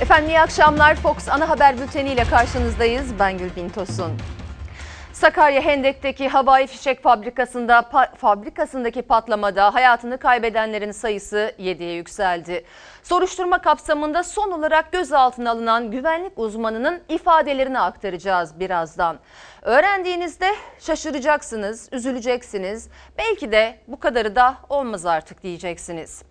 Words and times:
Efendim 0.00 0.28
iyi 0.28 0.40
akşamlar. 0.40 0.94
Fox 0.94 1.28
ana 1.28 1.48
haber 1.48 1.78
bülteni 1.78 2.10
ile 2.12 2.24
karşınızdayız. 2.24 3.18
Ben 3.18 3.38
Gülbin 3.38 3.68
Tosun. 3.68 4.12
Sakarya 5.12 5.60
Hendek'teki 5.60 6.28
havai 6.28 6.66
fişek 6.66 7.02
fabrikasında 7.02 7.78
pa- 7.78 8.16
fabrikasındaki 8.16 9.02
patlamada 9.02 9.74
hayatını 9.74 10.18
kaybedenlerin 10.18 10.92
sayısı 10.92 11.54
7'ye 11.58 11.94
yükseldi. 11.94 12.64
Soruşturma 13.02 13.58
kapsamında 13.62 14.22
son 14.22 14.50
olarak 14.50 14.92
gözaltına 14.92 15.50
alınan 15.50 15.90
güvenlik 15.90 16.32
uzmanının 16.38 17.00
ifadelerini 17.08 17.80
aktaracağız 17.80 18.60
birazdan. 18.60 19.18
Öğrendiğinizde 19.62 20.54
şaşıracaksınız, 20.80 21.88
üzüleceksiniz. 21.92 22.88
Belki 23.18 23.52
de 23.52 23.78
bu 23.88 24.00
kadarı 24.00 24.36
da 24.36 24.54
olmaz 24.68 25.06
artık 25.06 25.42
diyeceksiniz. 25.42 26.22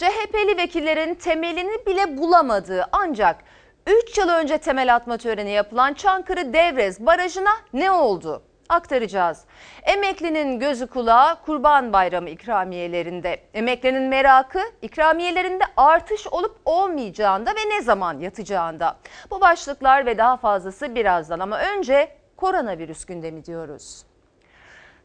CHP'li 0.00 0.56
vekillerin 0.56 1.14
temelini 1.14 1.86
bile 1.86 2.18
bulamadığı 2.18 2.88
ancak 2.92 3.36
3 3.86 4.18
yıl 4.18 4.28
önce 4.28 4.58
temel 4.58 4.94
atma 4.94 5.16
töreni 5.16 5.50
yapılan 5.50 5.94
Çankırı 5.94 6.52
Devrez 6.52 7.06
Barajı'na 7.06 7.50
ne 7.72 7.90
oldu? 7.90 8.42
Aktaracağız. 8.68 9.44
Emeklinin 9.82 10.58
gözü 10.58 10.86
kulağı 10.86 11.42
Kurban 11.42 11.92
Bayramı 11.92 12.30
ikramiyelerinde. 12.30 13.40
Emeklinin 13.54 14.02
merakı 14.02 14.60
ikramiyelerinde 14.82 15.64
artış 15.76 16.26
olup 16.26 16.60
olmayacağında 16.64 17.50
ve 17.50 17.68
ne 17.68 17.82
zaman 17.82 18.18
yatacağında. 18.18 18.96
Bu 19.30 19.40
başlıklar 19.40 20.06
ve 20.06 20.18
daha 20.18 20.36
fazlası 20.36 20.94
birazdan 20.94 21.40
ama 21.40 21.58
önce 21.58 22.16
koronavirüs 22.36 23.04
gündemi 23.04 23.44
diyoruz. 23.44 24.09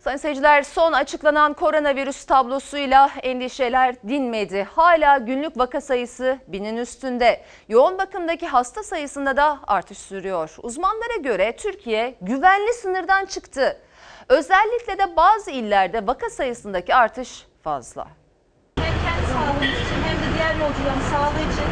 Sayın 0.05 0.17
seyirciler 0.17 0.63
son 0.63 0.93
açıklanan 0.93 1.53
koronavirüs 1.53 2.25
tablosuyla 2.25 3.09
endişeler 3.23 3.95
dinmedi. 4.07 4.67
Hala 4.75 5.17
günlük 5.17 5.57
vaka 5.57 5.81
sayısı 5.81 6.39
binin 6.47 6.77
üstünde. 6.77 7.41
Yoğun 7.69 7.97
bakımdaki 7.97 8.47
hasta 8.47 8.83
sayısında 8.83 9.37
da 9.37 9.59
artış 9.67 9.97
sürüyor. 9.97 10.55
Uzmanlara 10.63 11.15
göre 11.23 11.55
Türkiye 11.55 12.15
güvenli 12.21 12.73
sınırdan 12.73 13.25
çıktı. 13.25 13.77
Özellikle 14.29 14.97
de 14.97 15.15
bazı 15.15 15.51
illerde 15.51 16.07
vaka 16.07 16.29
sayısındaki 16.29 16.95
artış 16.95 17.45
fazla. 17.63 18.07
hem 18.77 18.85
kendi 18.85 19.27
sağlığımız 19.27 19.63
için 19.63 20.03
hem 20.05 20.17
de 20.17 20.37
diğer 20.37 20.53
yolcuların 20.53 21.01
sağlığı 21.11 21.53
için 21.53 21.69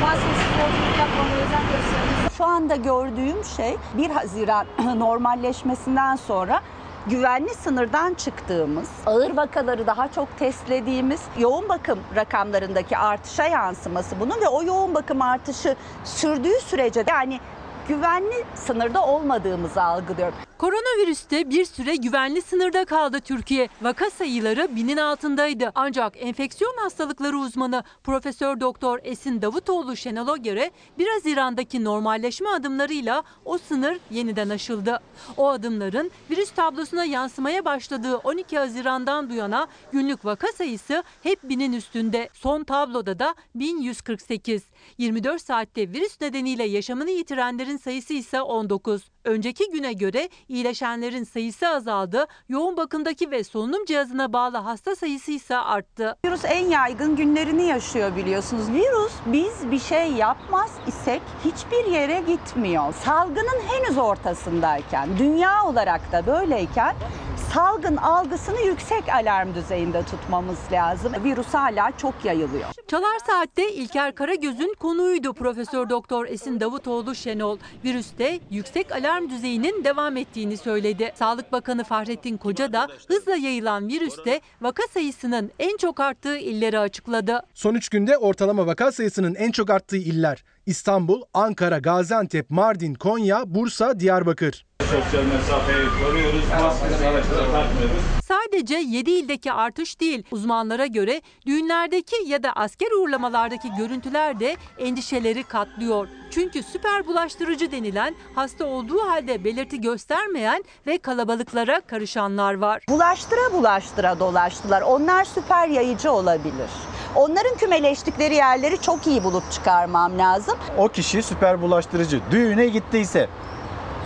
maskesiz 0.00 0.50
yolculuk 0.60 0.98
yapmamaya 0.98 1.36
özen 1.36 1.62
gösteriyoruz. 1.62 2.36
Şu 2.36 2.44
anda 2.44 2.76
gördüğüm 2.76 3.44
şey 3.44 3.76
1 3.98 4.10
Haziran 4.10 4.66
normalleşmesinden 4.98 6.16
sonra 6.16 6.62
güvenli 7.06 7.54
sınırdan 7.54 8.14
çıktığımız, 8.14 8.88
ağır 9.06 9.36
vakaları 9.36 9.86
daha 9.86 10.12
çok 10.12 10.38
testlediğimiz 10.38 11.20
yoğun 11.38 11.68
bakım 11.68 11.98
rakamlarındaki 12.16 12.96
artışa 12.96 13.46
yansıması 13.46 14.20
bunun 14.20 14.40
ve 14.40 14.48
o 14.48 14.62
yoğun 14.62 14.94
bakım 14.94 15.22
artışı 15.22 15.76
sürdüğü 16.04 16.60
sürece 16.60 17.04
yani 17.08 17.40
güvenli 17.88 18.44
sınırda 18.54 19.06
olmadığımızı 19.06 19.82
algılıyorum. 19.82 20.34
Koronavirüste 20.58 21.50
bir 21.50 21.64
süre 21.64 21.96
güvenli 21.96 22.42
sınırda 22.42 22.84
kaldı 22.84 23.20
Türkiye. 23.20 23.68
Vaka 23.82 24.10
sayıları 24.10 24.76
binin 24.76 24.96
altındaydı. 24.96 25.72
Ancak 25.74 26.12
enfeksiyon 26.16 26.76
hastalıkları 26.76 27.38
uzmanı 27.38 27.84
Profesör 28.04 28.60
Doktor 28.60 28.98
Esin 29.02 29.42
Davutoğlu 29.42 29.96
Şenol'a 29.96 30.36
göre 30.36 30.70
1 30.98 31.08
Haziran'daki 31.08 31.84
normalleşme 31.84 32.48
adımlarıyla 32.48 33.22
o 33.44 33.58
sınır 33.58 33.98
yeniden 34.10 34.48
aşıldı. 34.48 35.00
O 35.36 35.48
adımların 35.48 36.10
virüs 36.30 36.50
tablosuna 36.50 37.04
yansımaya 37.04 37.64
başladığı 37.64 38.16
12 38.16 38.58
Haziran'dan 38.58 39.30
bu 39.30 39.34
yana 39.34 39.66
günlük 39.92 40.24
vaka 40.24 40.46
sayısı 40.46 41.02
hep 41.22 41.38
binin 41.42 41.72
üstünde. 41.72 42.28
Son 42.32 42.64
tabloda 42.64 43.18
da 43.18 43.34
1148. 43.54 44.62
24 44.98 45.42
saatte 45.42 45.92
virüs 45.92 46.20
nedeniyle 46.20 46.64
yaşamını 46.64 47.10
yitirenlerin 47.10 47.76
sayısı 47.76 48.12
ise 48.12 48.42
19. 48.42 49.02
Önceki 49.24 49.70
güne 49.70 49.92
göre 49.92 50.28
iyileşenlerin 50.48 51.24
sayısı 51.24 51.68
azaldı. 51.68 52.26
Yoğun 52.48 52.76
bakımdaki 52.76 53.30
ve 53.30 53.44
solunum 53.44 53.84
cihazına 53.84 54.32
bağlı 54.32 54.56
hasta 54.56 54.96
sayısı 54.96 55.32
ise 55.32 55.56
arttı. 55.56 56.16
Virüs 56.24 56.44
en 56.44 56.68
yaygın 56.68 57.16
günlerini 57.16 57.62
yaşıyor 57.62 58.16
biliyorsunuz. 58.16 58.68
Virüs 58.68 59.12
biz 59.26 59.70
bir 59.70 59.78
şey 59.78 60.12
yapmaz 60.12 60.70
isek 60.86 61.22
hiçbir 61.44 61.92
yere 61.92 62.22
gitmiyor. 62.26 62.94
Salgının 62.94 63.60
henüz 63.68 63.98
ortasındayken, 63.98 65.08
dünya 65.18 65.64
olarak 65.64 66.12
da 66.12 66.26
böyleyken 66.26 66.96
salgın 67.40 67.96
algısını 67.96 68.60
yüksek 68.60 69.08
alarm 69.08 69.54
düzeyinde 69.54 70.02
tutmamız 70.02 70.58
lazım. 70.72 71.12
Virüs 71.24 71.46
hala 71.46 71.90
çok 71.96 72.24
yayılıyor. 72.24 72.68
Çalar 72.88 73.18
Saat'te 73.26 73.72
İlker 73.72 74.14
Karagöz'ün 74.14 74.74
konuğuydu 74.80 75.32
Profesör 75.32 75.90
Doktor 75.90 76.26
Esin 76.26 76.60
Davutoğlu 76.60 77.14
Şenol. 77.14 77.58
Virüste 77.84 78.40
yüksek 78.50 78.92
alarm 78.92 79.30
düzeyinin 79.30 79.84
devam 79.84 80.16
ettiğini 80.16 80.56
söyledi. 80.56 81.12
Sağlık 81.14 81.52
Bakanı 81.52 81.84
Fahrettin 81.84 82.36
Koca 82.36 82.72
da 82.72 82.88
hızla 83.08 83.36
yayılan 83.36 83.88
virüste 83.88 84.40
vaka 84.60 84.82
sayısının 84.94 85.50
en 85.58 85.76
çok 85.76 86.00
arttığı 86.00 86.38
illeri 86.38 86.78
açıkladı. 86.78 87.42
Son 87.54 87.74
3 87.74 87.88
günde 87.88 88.18
ortalama 88.18 88.66
vaka 88.66 88.92
sayısının 88.92 89.34
en 89.34 89.50
çok 89.50 89.70
arttığı 89.70 89.96
iller 89.96 90.44
İstanbul, 90.70 91.22
Ankara, 91.34 91.78
Gaziantep, 91.78 92.50
Mardin, 92.50 92.94
Konya, 92.94 93.42
Bursa, 93.46 94.00
Diyarbakır. 94.00 94.66
Sosyal 94.80 95.24
mesafeyi 95.24 95.88
koruyoruz, 96.02 96.44
maskesi 96.62 97.06
araçlara 97.06 97.44
takmıyoruz. 97.52 98.02
Sadece 98.28 98.74
7 98.74 99.10
ildeki 99.10 99.52
artış 99.52 100.00
değil, 100.00 100.24
uzmanlara 100.30 100.86
göre 100.86 101.22
düğünlerdeki 101.46 102.16
ya 102.26 102.42
da 102.42 102.52
asker 102.52 102.90
uğurlamalardaki 102.90 103.68
görüntüler 103.78 104.40
de 104.40 104.56
endişeleri 104.78 105.42
katlıyor. 105.42 106.08
Çünkü 106.30 106.62
süper 106.62 107.06
bulaştırıcı 107.06 107.72
denilen 107.72 108.14
hasta 108.34 108.64
olduğu 108.66 109.00
halde 109.00 109.44
belirti 109.44 109.80
göstermeyen 109.80 110.64
ve 110.86 110.98
kalabalıklara 110.98 111.80
karışanlar 111.80 112.54
var. 112.54 112.84
Bulaştıra 112.88 113.52
bulaştıra 113.52 114.20
dolaştılar. 114.20 114.82
Onlar 114.82 115.24
süper 115.24 115.68
yayıcı 115.68 116.12
olabilir. 116.12 116.70
Onların 117.14 117.56
kümeleştikleri 117.56 118.34
yerleri 118.34 118.80
çok 118.80 119.06
iyi 119.06 119.24
bulup 119.24 119.52
çıkarmam 119.52 120.18
lazım. 120.18 120.58
o 120.78 120.88
kişi 120.88 121.22
süper 121.22 121.62
bulaştırıcı 121.62 122.20
düğüne 122.30 122.66
gittiyse 122.66 123.28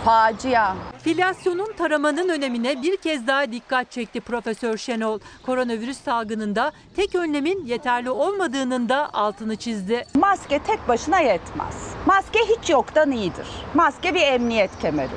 Facia. 0.05 0.73
Filyasyonun 1.03 1.73
taramanın 1.77 2.29
önemine 2.29 2.81
bir 2.81 2.97
kez 2.97 3.27
daha 3.27 3.51
dikkat 3.51 3.91
çekti 3.91 4.21
Profesör 4.21 4.77
Şenol. 4.77 5.19
Koronavirüs 5.45 5.97
salgınında 6.03 6.71
tek 6.95 7.15
önlemin 7.15 7.65
yeterli 7.65 8.09
olmadığının 8.09 8.89
da 8.89 9.09
altını 9.13 9.55
çizdi. 9.55 10.05
Maske 10.13 10.59
tek 10.59 10.87
başına 10.87 11.19
yetmez. 11.19 11.75
Maske 12.05 12.39
hiç 12.39 12.69
yoktan 12.69 13.11
iyidir. 13.11 13.47
Maske 13.73 14.15
bir 14.15 14.21
emniyet 14.21 14.79
kemeridir. 14.81 15.15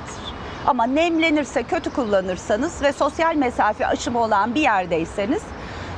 Ama 0.66 0.84
nemlenirse, 0.87 1.62
kötü 1.62 1.91
kullanırsanız 1.91 2.82
ve 2.82 2.93
sosyal 2.93 3.34
mesafe 3.37 3.87
aşımı 3.87 4.19
olan 4.22 4.54
bir 4.54 4.60
yerdeyseniz 4.60 5.43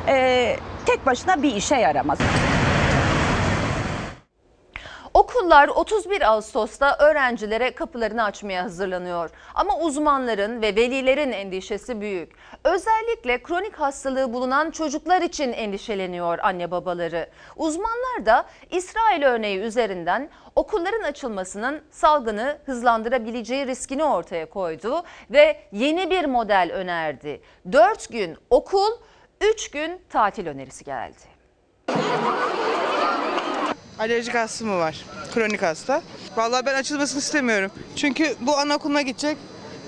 eee, 0.09 0.59
tek 0.87 1.07
başına 1.07 1.43
bir 1.43 1.55
işe 1.55 1.77
yaramaz. 1.77 2.19
Okullar 5.15 5.69
31 5.69 6.31
Ağustos'ta 6.31 6.97
öğrencilere 6.99 7.75
kapılarını 7.75 8.25
açmaya 8.25 8.65
hazırlanıyor. 8.65 9.31
Ama 9.55 9.79
uzmanların 9.79 10.63
ve 10.63 10.77
velilerin 10.77 11.33
endişesi 11.33 12.01
büyük. 12.01 12.33
Özellikle 12.65 13.43
kronik 13.43 13.75
hastalığı 13.75 14.33
bulunan 14.33 14.71
çocuklar 14.71 15.23
için 15.23 15.53
endişeleniyor 15.53 16.39
anne 16.39 16.71
babaları. 16.71 17.27
Uzmanlar 17.57 18.27
da 18.27 18.45
İsrail 18.71 19.23
örneği 19.23 19.59
üzerinden 19.59 20.31
okulların 20.57 21.03
açılmasının 21.03 21.83
salgını 21.91 22.59
hızlandırabileceği 22.67 23.67
riskini 23.67 24.05
ortaya 24.05 24.47
koydu 24.51 25.03
ve 25.31 25.61
yeni 25.73 26.11
bir 26.11 26.25
model 26.25 26.71
önerdi. 26.73 27.41
4 27.73 28.13
gün 28.13 28.37
okul, 28.51 28.91
3 29.41 29.71
gün 29.71 30.01
tatil 30.09 30.47
önerisi 30.47 30.85
geldi. 30.85 31.17
Alerjik 33.99 34.35
astımı 34.35 34.79
var. 34.79 35.05
Kronik 35.35 35.63
hasta. 35.63 36.03
Vallahi 36.37 36.67
ben 36.67 36.75
açılmasını 36.75 37.19
istemiyorum. 37.19 37.71
Çünkü 37.97 38.35
bu 38.41 38.57
anaokuluna 38.59 39.03
gidecek. 39.03 39.37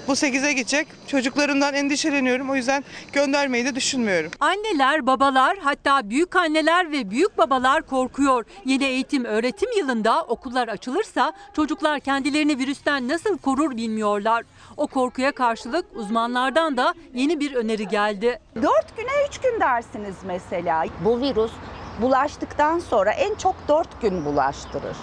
Bu 0.09 0.13
8'e 0.13 0.53
gidecek. 0.53 0.89
Çocuklarımdan 1.07 1.75
endişeleniyorum. 1.75 2.51
O 2.51 2.55
yüzden 2.55 2.85
göndermeyi 3.13 3.65
de 3.65 3.75
düşünmüyorum. 3.75 4.31
Anneler, 4.41 5.07
babalar 5.07 5.59
hatta 5.59 6.11
büyük 6.11 6.37
anneler 6.37 6.93
ve 6.93 7.11
büyük 7.11 7.39
babalar 7.39 7.83
korkuyor. 7.83 8.45
Yeni 8.65 8.85
eğitim 8.85 9.25
öğretim 9.25 9.69
yılında 9.79 10.23
okullar 10.23 10.69
açılırsa 10.69 11.33
çocuklar 11.57 12.01
kendilerini 12.01 12.59
virüsten 12.59 13.09
nasıl 13.09 13.39
korur 13.39 13.77
bilmiyorlar. 13.77 14.45
O 14.77 14.87
korkuya 14.87 15.33
karşılık 15.33 15.87
uzmanlardan 15.95 16.77
da 16.77 16.95
yeni 17.15 17.41
bir 17.41 17.55
öneri 17.55 17.89
geldi. 17.89 18.39
Dört 18.57 18.97
güne 18.97 19.27
üç 19.29 19.39
gün 19.39 19.61
dersiniz 19.61 20.15
mesela. 20.27 20.85
Bu 21.05 21.21
virüs 21.21 21.53
bulaştıktan 22.01 22.79
sonra 22.79 23.11
en 23.13 23.35
çok 23.35 23.55
dört 23.69 24.01
gün 24.03 24.25
bulaştırır. 24.25 24.97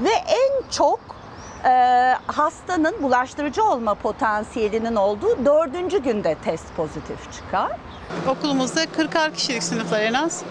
Ve 0.00 0.10
en 0.10 0.70
çok 0.70 1.00
e, 1.64 2.14
hastanın 2.26 3.02
bulaştırıcı 3.02 3.64
olma 3.64 3.94
potansiyelinin 3.94 4.96
olduğu 4.96 5.44
dördüncü 5.44 6.02
günde 6.02 6.36
test 6.44 6.76
pozitif 6.76 7.32
çıkar. 7.32 7.70
Okulumuzda 8.28 8.84
40'ar 8.84 9.34
kişilik 9.34 9.62
sınıflar 9.62 10.00
en 10.00 10.14
az. 10.14 10.42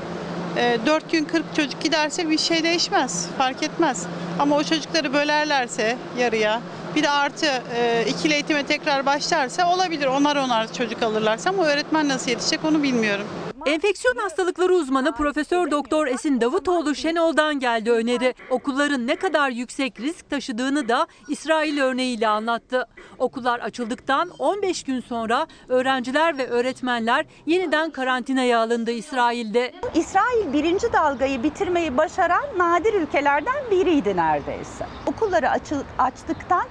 e, 0.58 0.78
4 0.86 1.12
gün 1.12 1.26
40 1.26 1.56
çocuk 1.56 1.82
giderse 1.82 2.30
bir 2.30 2.38
şey 2.38 2.64
değişmez, 2.64 3.28
fark 3.38 3.64
etmez. 3.64 4.06
Ama 4.40 4.56
o 4.56 4.64
çocukları 4.64 5.14
bölerlerse 5.14 5.98
yarıya, 6.18 6.62
bir 6.96 7.04
de 7.04 7.10
artı 7.10 7.46
e, 7.76 8.06
ikili 8.08 8.34
eğitime 8.34 8.66
tekrar 8.66 9.06
başlarsa 9.06 9.74
olabilir. 9.74 10.06
Onar 10.06 10.36
onar 10.36 10.74
çocuk 10.74 11.04
alırlarsa 11.04 11.50
ama 11.50 11.66
öğretmen 11.66 12.08
nasıl 12.10 12.30
yetişecek 12.32 12.66
onu 12.66 12.84
bilmiyorum. 12.84 13.28
Enfeksiyon 13.66 14.16
hastalıkları 14.16 14.74
uzmanı 14.74 15.12
Profesör 15.16 15.72
Doktor 15.72 16.08
Esin 16.08 16.42
Davutoğlu 16.42 16.96
Şenol'dan 16.96 17.60
geldi 17.60 17.92
öneri. 17.92 18.34
Okulların 18.50 19.08
ne 19.08 19.16
kadar 19.16 19.50
yüksek 19.50 20.00
risk 20.00 20.30
taşıdığını 20.30 20.90
da 20.90 21.08
İsrail 21.30 21.80
örneğiyle 21.82 22.28
anlattı. 22.28 22.88
Okullar 23.18 23.60
açıldıktan 23.60 24.30
15 24.40 24.84
gün 24.84 25.00
sonra 25.00 25.48
öğrenciler 25.70 26.38
ve 26.38 26.48
öğretmenler 26.48 27.26
yeniden 27.46 27.90
karantinaya 27.90 28.60
alındı 28.60 28.92
İsrail'de. 28.92 29.74
İsrail 29.96 30.54
birinci 30.54 30.94
dalgayı 30.94 31.44
bitirmeyi 31.44 31.98
başaran 31.98 32.44
nadir 32.58 32.94
ülkelerden 32.94 33.72
biriydi 33.72 34.18
neredeyse. 34.18 34.86
Okulları 35.06 35.50
açı- 35.50 35.84
açtıktan 35.98 36.66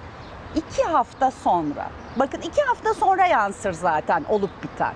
iki 0.56 0.82
hafta 0.82 1.30
sonra, 1.30 1.90
bakın 2.16 2.40
iki 2.40 2.62
hafta 2.62 2.94
sonra 2.94 3.26
yansır 3.26 3.72
zaten 3.72 4.24
olup 4.28 4.50
biten. 4.62 4.94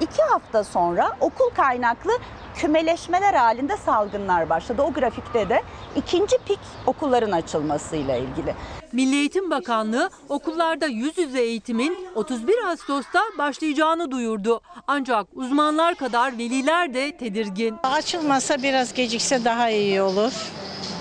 İki 0.00 0.22
hafta 0.22 0.64
sonra 0.64 1.10
okul 1.20 1.50
kaynaklı 1.54 2.12
kümeleşmeler 2.54 3.34
halinde 3.34 3.76
salgınlar 3.76 4.50
başladı. 4.50 4.82
O 4.82 4.92
grafikte 4.92 5.48
de 5.48 5.62
ikinci 5.96 6.36
pik 6.46 6.58
okulların 6.86 7.32
açılmasıyla 7.32 8.16
ilgili. 8.16 8.54
Milli 8.92 9.14
Eğitim 9.16 9.50
Bakanlığı 9.50 10.10
okullarda 10.28 10.86
yüz 10.86 11.18
yüze 11.18 11.40
eğitimin 11.40 11.98
31 12.14 12.64
Ağustos'ta 12.68 13.20
başlayacağını 13.38 14.10
duyurdu. 14.10 14.60
Ancak 14.86 15.26
uzmanlar 15.34 15.94
kadar 15.94 16.38
veliler 16.38 16.94
de 16.94 17.16
tedirgin. 17.16 17.76
Açılmasa 17.82 18.62
biraz 18.62 18.94
gecikse 18.94 19.44
daha 19.44 19.70
iyi 19.70 20.02
olur. 20.02 20.32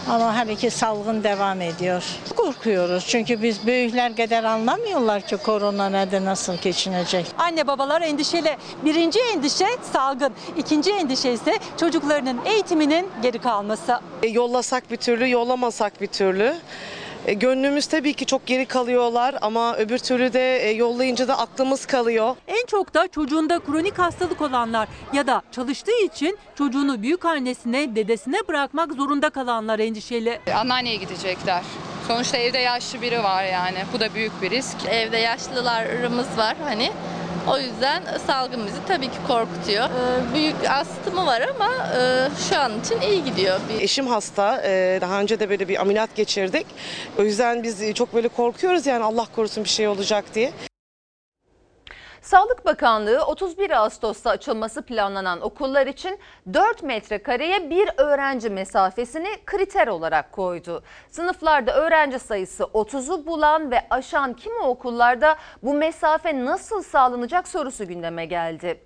Ama 0.10 0.34
her 0.36 0.48
iki 0.48 0.70
salgın 0.70 1.24
devam 1.24 1.62
ediyor. 1.62 2.04
Korkuyoruz 2.36 3.06
çünkü 3.08 3.42
biz 3.44 3.68
büyükler 3.68 4.16
kadar 4.16 4.44
anlamıyorlar 4.44 5.22
ki 5.22 5.38
korona 5.38 5.90
nerede 5.90 6.26
nasıl 6.26 6.58
geçinecek. 6.58 7.26
Anne 7.38 7.68
babalar 7.68 8.02
endişeli. 8.02 8.58
Birinci 8.86 9.20
endişe 9.36 9.68
salgın. 9.94 10.34
İkinci 10.58 10.92
endişe 10.92 11.32
ise 11.32 11.60
çocuklarının 11.80 12.40
eğitiminin 12.46 13.10
geri 13.22 13.40
kalması. 13.40 14.00
E, 14.24 14.28
Yollasak 14.28 14.92
bir 14.92 14.98
türlü, 14.98 15.30
yollamasak 15.30 16.02
bir 16.02 16.08
türlü. 16.08 16.56
E, 17.28 17.34
Gönlümüz 17.34 17.88
tabii 17.88 18.14
ki 18.14 18.26
çok 18.26 18.46
geri 18.46 18.66
kalıyorlar 18.66 19.36
ama 19.42 19.76
öbür 19.78 19.98
türlü 19.98 20.34
de 20.34 20.58
e, 20.58 20.70
yollayınca 20.72 21.28
da 21.28 21.38
aklımız 21.40 21.86
kalıyor. 21.86 22.36
En 22.48 22.66
çok 22.66 22.94
da 22.94 23.08
çocuğunda 23.08 23.60
kronik 23.60 24.00
hastalık 24.00 24.42
olanlar 24.42 24.88
ya 25.14 25.28
da 25.28 25.42
çalıştığı 25.52 26.06
için 26.06 26.38
çocuğunu 26.58 27.02
büyük 27.02 27.26
annesine, 27.26 27.96
dedesine 27.96 28.38
bırakmak 28.48 28.94
zorunda 28.94 29.30
kalanlar 29.30 29.80
endişeli. 29.80 30.40
Anneanneye 30.56 30.96
gidecekler. 30.96 31.62
Sonuçta 32.08 32.38
evde 32.38 32.58
yaşlı 32.58 33.02
biri 33.02 33.24
var 33.24 33.44
yani. 33.44 33.78
Bu 33.94 34.00
da 34.00 34.14
büyük 34.14 34.42
bir 34.42 34.50
risk. 34.50 34.78
Evde 34.90 35.18
yaşlılarımız 35.18 36.38
var 36.38 36.56
hani. 36.64 36.92
O 37.52 37.58
yüzden 37.58 38.04
salgın 38.28 38.68
bizi 38.68 38.78
tabii 38.88 39.08
ki 39.08 39.18
korkutuyor. 39.28 39.86
Ee, 39.86 40.34
Büyük 40.34 40.56
astımı 40.70 41.26
var 41.26 41.42
ama 41.56 41.70
e, 41.98 42.28
şu 42.50 42.60
an 42.60 42.80
için 42.80 43.02
iyi 43.02 43.24
gidiyor. 43.24 43.60
Eşim 43.80 44.08
hasta, 44.08 44.62
e, 44.66 44.98
daha 45.02 45.20
önce 45.22 45.40
de 45.40 45.50
böyle 45.50 45.68
bir 45.68 45.82
ameliyat 45.82 46.16
geçirdik. 46.16 46.66
O 47.20 47.24
yüzden 47.24 47.64
biz 47.64 47.94
çok 47.94 48.14
böyle 48.14 48.28
korkuyoruz 48.28 48.86
yani 48.86 49.04
Allah 49.04 49.26
korusun 49.36 49.64
bir 49.64 49.70
şey 49.70 49.88
olacak 49.88 50.26
diye. 50.36 50.52
Sağlık 52.24 52.66
Bakanlığı 52.66 53.26
31 53.26 53.70
Ağustos'ta 53.70 54.30
açılması 54.30 54.82
planlanan 54.82 55.42
okullar 55.42 55.88
için 55.88 56.20
4 56.54 56.84
metrekareye 56.84 57.70
bir 57.70 57.90
öğrenci 57.98 58.50
mesafesini 58.50 59.38
kriter 59.46 59.88
olarak 59.88 60.32
koydu. 60.32 60.84
Sınıflarda 61.12 61.76
öğrenci 61.76 62.20
sayısı 62.20 62.64
30'u 62.64 63.26
bulan 63.26 63.72
ve 63.72 63.88
aşan 63.90 64.34
kimi 64.34 64.60
okullarda 64.60 65.38
bu 65.64 65.74
mesafe 65.74 66.46
nasıl 66.46 66.84
sağlanacak 66.84 67.48
sorusu 67.48 67.88
gündeme 67.88 68.26
geldi. 68.26 68.82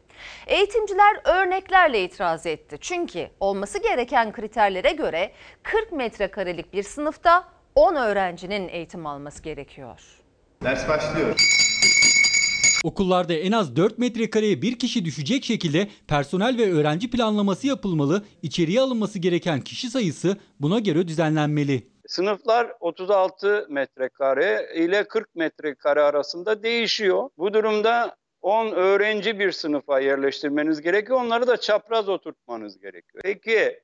Eğitimciler 0.47 1.19
örneklerle 1.23 2.03
itiraz 2.03 2.45
etti. 2.45 2.77
Çünkü 2.81 3.29
olması 3.39 3.79
gereken 3.79 4.31
kriterlere 4.31 4.91
göre 4.91 5.31
40 5.63 5.91
metrekarelik 5.91 6.73
bir 6.73 6.83
sınıfta 6.83 7.43
10 7.75 7.95
öğrencinin 7.95 8.67
eğitim 8.67 9.05
alması 9.05 9.43
gerekiyor. 9.43 10.01
Ders 10.63 10.89
başlıyor. 10.89 11.35
Okullarda 12.83 13.33
en 13.33 13.51
az 13.51 13.75
4 13.75 13.97
metrekareye 13.97 14.61
bir 14.61 14.79
kişi 14.79 15.05
düşecek 15.05 15.43
şekilde 15.43 15.87
personel 16.07 16.57
ve 16.57 16.71
öğrenci 16.73 17.09
planlaması 17.09 17.67
yapılmalı, 17.67 18.25
içeriye 18.41 18.81
alınması 18.81 19.19
gereken 19.19 19.61
kişi 19.61 19.89
sayısı 19.89 20.37
buna 20.59 20.79
göre 20.79 21.07
düzenlenmeli. 21.07 21.87
Sınıflar 22.07 22.71
36 22.79 23.67
metrekare 23.69 24.69
ile 24.75 25.07
40 25.07 25.35
metrekare 25.35 26.01
arasında 26.01 26.63
değişiyor. 26.63 27.29
Bu 27.37 27.53
durumda 27.53 28.15
10 28.41 28.71
öğrenci 28.71 29.39
bir 29.39 29.51
sınıfa 29.51 29.99
yerleştirmeniz 29.99 30.81
gerekiyor. 30.81 31.21
Onları 31.21 31.47
da 31.47 31.57
çapraz 31.57 32.09
oturtmanız 32.09 32.79
gerekiyor. 32.79 33.21
Peki 33.23 33.79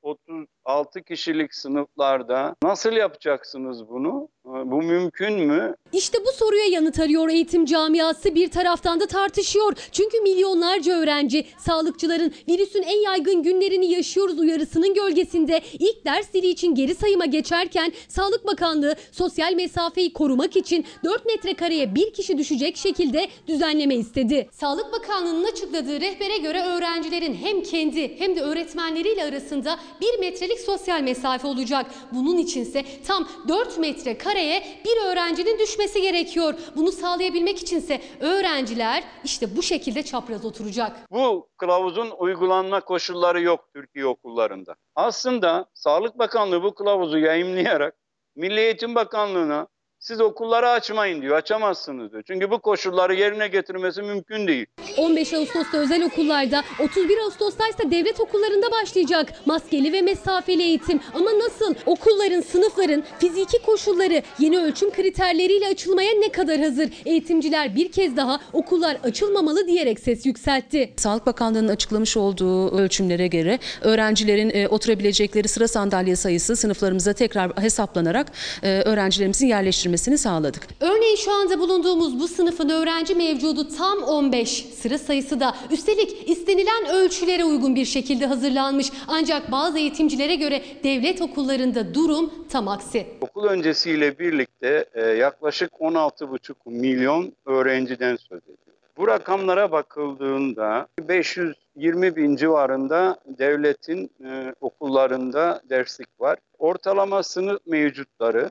36 0.64 1.02
kişilik 1.02 1.54
sınıflarda 1.54 2.56
nasıl 2.62 2.92
yapacaksınız 2.92 3.88
bunu? 3.88 4.28
Bu 4.44 4.82
mümkün 4.82 5.32
mü? 5.32 5.74
İşte 5.92 6.18
bu 6.26 6.32
soruya 6.32 6.64
yanıt 6.64 7.00
arıyor 7.00 7.28
eğitim 7.28 7.64
camiası 7.64 8.34
bir 8.34 8.50
taraftan 8.50 9.00
da 9.00 9.06
tartışıyor. 9.06 9.72
Çünkü 9.92 10.20
milyonlarca 10.20 10.92
öğrenci 10.98 11.46
sağlıkçıların 11.58 12.32
virüsün 12.48 12.82
en 12.82 13.00
yaygın 13.00 13.42
günlerini 13.42 13.86
yaşıyoruz 13.86 14.38
uyarısının 14.38 14.94
gölgesinde 14.94 15.60
ilk 15.72 16.04
ders 16.04 16.32
dili 16.32 16.46
için 16.46 16.74
geri 16.74 16.94
sayıma 16.94 17.26
geçerken 17.26 17.92
Sağlık 18.08 18.46
Bakanlığı 18.46 18.94
sosyal 19.12 19.52
mesafeyi 19.52 20.12
korumak 20.12 20.56
için 20.56 20.86
4 21.04 21.26
metrekareye 21.26 21.94
bir 21.94 22.12
kişi 22.12 22.38
düşecek 22.38 22.76
şekilde 22.76 23.28
düzenleme 23.48 23.94
istedi. 23.94 24.48
Sağlık 24.52 24.92
Bakanlığı'nın 24.92 25.44
açıkladığı 25.44 26.00
rehbere 26.00 26.38
göre 26.38 26.62
öğrencilerin 26.62 27.34
hem 27.34 27.62
kendi 27.62 28.18
hem 28.18 28.36
de 28.36 28.40
öğretmenleriyle 28.40 29.24
arasında 29.24 29.78
1 30.00 30.20
metrelik 30.20 30.53
sosyal 30.60 31.00
mesafe 31.00 31.46
olacak. 31.46 31.86
Bunun 32.12 32.38
içinse 32.38 32.84
tam 33.06 33.28
4 33.48 33.78
metre 33.78 34.18
kareye 34.18 34.62
bir 34.84 35.06
öğrencinin 35.06 35.58
düşmesi 35.58 36.02
gerekiyor. 36.02 36.54
Bunu 36.76 36.92
sağlayabilmek 36.92 37.58
içinse 37.58 38.00
öğrenciler 38.20 39.04
işte 39.24 39.56
bu 39.56 39.62
şekilde 39.62 40.02
çapraz 40.02 40.44
oturacak. 40.44 40.96
Bu 41.10 41.48
kılavuzun 41.56 42.10
uygulanma 42.18 42.80
koşulları 42.80 43.40
yok 43.42 43.68
Türkiye 43.74 44.06
okullarında. 44.06 44.74
Aslında 44.94 45.66
Sağlık 45.74 46.18
Bakanlığı 46.18 46.62
bu 46.62 46.74
kılavuzu 46.74 47.18
yayımlayarak 47.18 47.94
Milli 48.36 48.60
Eğitim 48.60 48.94
Bakanlığı'na 48.94 49.66
siz 50.04 50.20
okulları 50.20 50.68
açmayın 50.68 51.22
diyor, 51.22 51.36
açamazsınız 51.36 52.12
diyor. 52.12 52.22
Çünkü 52.26 52.50
bu 52.50 52.58
koşulları 52.58 53.14
yerine 53.14 53.48
getirmesi 53.48 54.02
mümkün 54.02 54.46
değil. 54.46 54.66
15 54.96 55.32
Ağustos'ta 55.32 55.78
özel 55.78 56.04
okullarda, 56.04 56.62
31 56.80 57.18
Ağustos'ta 57.18 57.68
ise 57.68 57.90
devlet 57.90 58.20
okullarında 58.20 58.70
başlayacak 58.70 59.32
maskeli 59.46 59.92
ve 59.92 60.02
mesafeli 60.02 60.62
eğitim. 60.62 61.00
Ama 61.14 61.30
nasıl? 61.38 61.74
Okulların, 61.86 62.40
sınıfların 62.40 63.04
fiziki 63.18 63.62
koşulları 63.66 64.22
yeni 64.38 64.58
ölçüm 64.58 64.90
kriterleriyle 64.90 65.66
açılmaya 65.66 66.12
ne 66.18 66.32
kadar 66.32 66.60
hazır? 66.60 66.90
Eğitimciler 67.04 67.76
bir 67.76 67.92
kez 67.92 68.16
daha 68.16 68.40
okullar 68.52 68.96
açılmamalı 69.04 69.66
diyerek 69.66 70.00
ses 70.00 70.26
yükseltti. 70.26 70.92
Sağlık 70.96 71.26
Bakanlığı'nın 71.26 71.68
açıklamış 71.68 72.16
olduğu 72.16 72.78
ölçümlere 72.78 73.26
göre 73.26 73.58
öğrencilerin 73.82 74.50
e, 74.54 74.68
oturabilecekleri 74.68 75.48
sıra 75.48 75.68
sandalye 75.68 76.16
sayısı 76.16 76.56
sınıflarımıza 76.56 77.12
tekrar 77.12 77.50
hesaplanarak 77.62 78.32
e, 78.62 78.68
öğrencilerimizin 78.68 79.46
yerleştirmesini 79.94 80.18
sağladık. 80.18 80.66
Örneğin 80.80 81.16
şu 81.16 81.32
anda 81.32 81.58
bulunduğumuz 81.58 82.20
bu 82.20 82.28
sınıfın 82.28 82.68
öğrenci 82.68 83.14
mevcudu 83.14 83.68
tam 83.76 84.02
15. 84.02 84.48
Sıra 84.50 84.98
sayısı 84.98 85.40
da 85.40 85.54
üstelik 85.70 86.30
istenilen 86.30 86.86
ölçülere 86.94 87.44
uygun 87.44 87.74
bir 87.74 87.84
şekilde 87.84 88.26
hazırlanmış. 88.26 88.92
Ancak 89.08 89.52
bazı 89.52 89.78
eğitimcilere 89.78 90.34
göre 90.34 90.62
devlet 90.84 91.22
okullarında 91.22 91.94
durum 91.94 92.30
tam 92.50 92.68
aksi. 92.68 93.06
Okul 93.20 93.44
öncesiyle 93.44 94.18
birlikte 94.18 94.84
e, 94.94 95.00
yaklaşık 95.00 95.72
16,5 95.72 96.54
milyon 96.66 97.32
öğrenciden 97.46 98.16
söz 98.16 98.42
ediyor. 98.42 98.58
Bu 98.96 99.08
rakamlara 99.08 99.72
bakıldığında 99.72 100.86
520 101.00 102.16
bin 102.16 102.36
civarında 102.36 103.16
devletin 103.26 104.10
e, 104.24 104.54
okullarında 104.60 105.62
derslik 105.70 106.20
var. 106.20 106.38
Ortalama 106.58 107.22
sınıf 107.22 107.60
mevcutları 107.66 108.50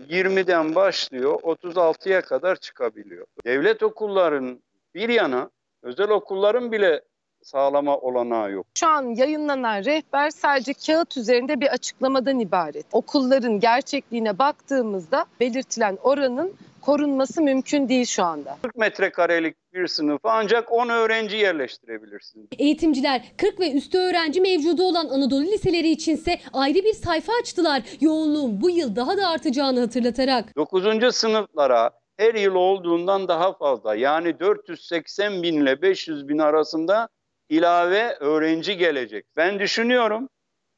20'den 0.00 0.74
başlıyor 0.74 1.34
36'ya 1.34 2.22
kadar 2.22 2.56
çıkabiliyor. 2.56 3.26
Devlet 3.44 3.82
okullarının 3.82 4.62
bir 4.94 5.08
yana 5.08 5.50
özel 5.82 6.10
okulların 6.10 6.72
bile 6.72 7.02
sağlama 7.42 7.98
olanağı 7.98 8.52
yok. 8.52 8.66
Şu 8.74 8.88
an 8.88 9.02
yayınlanan 9.02 9.84
rehber 9.84 10.30
sadece 10.30 10.74
kağıt 10.74 11.16
üzerinde 11.16 11.60
bir 11.60 11.72
açıklamadan 11.72 12.40
ibaret. 12.40 12.86
Okulların 12.92 13.60
gerçekliğine 13.60 14.38
baktığımızda 14.38 15.26
belirtilen 15.40 15.98
oranın 16.02 16.54
korunması 16.84 17.42
mümkün 17.42 17.88
değil 17.88 18.06
şu 18.06 18.24
anda. 18.24 18.58
40 18.62 18.76
metrekarelik 18.76 19.56
bir 19.72 19.86
sınıfa 19.86 20.30
ancak 20.30 20.72
10 20.72 20.88
öğrenci 20.88 21.36
yerleştirebilirsiniz. 21.36 22.46
Eğitimciler 22.58 23.22
40 23.36 23.60
ve 23.60 23.72
üstü 23.72 23.98
öğrenci 23.98 24.40
mevcudu 24.40 24.82
olan 24.82 25.08
Anadolu 25.08 25.42
liseleri 25.42 25.90
içinse 25.90 26.40
ayrı 26.52 26.74
bir 26.74 26.92
sayfa 26.92 27.32
açtılar. 27.40 27.82
Yoğunluğun 28.00 28.60
bu 28.60 28.70
yıl 28.70 28.96
daha 28.96 29.16
da 29.16 29.28
artacağını 29.28 29.80
hatırlatarak. 29.80 30.56
9. 30.56 31.14
sınıflara 31.14 31.90
her 32.16 32.34
yıl 32.34 32.54
olduğundan 32.54 33.28
daha 33.28 33.52
fazla 33.58 33.94
yani 33.94 34.40
480 34.40 35.42
bin 35.42 35.60
ile 35.60 35.82
500 35.82 36.28
bin 36.28 36.38
arasında 36.38 37.08
ilave 37.48 38.16
öğrenci 38.20 38.76
gelecek. 38.76 39.26
Ben 39.36 39.58
düşünüyorum 39.58 40.28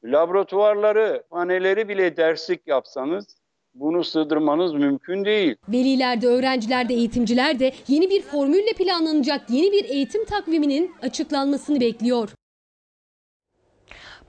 laboratuvarları, 0.03 1.23
paneleri 1.29 1.89
bile 1.89 2.17
derslik 2.17 2.67
yapsanız 2.67 3.37
bunu 3.79 4.03
sığdırmanız 4.03 4.73
mümkün 4.73 5.25
değil. 5.25 5.55
Veliler 5.69 6.21
de 6.21 6.27
öğrenciler 6.27 6.89
de 6.89 6.93
eğitimciler 6.93 7.59
de 7.59 7.73
yeni 7.87 8.09
bir 8.09 8.21
formülle 8.21 8.73
planlanacak 8.77 9.49
yeni 9.49 9.71
bir 9.71 9.85
eğitim 9.85 10.25
takviminin 10.25 10.91
açıklanmasını 11.01 11.79
bekliyor. 11.79 12.29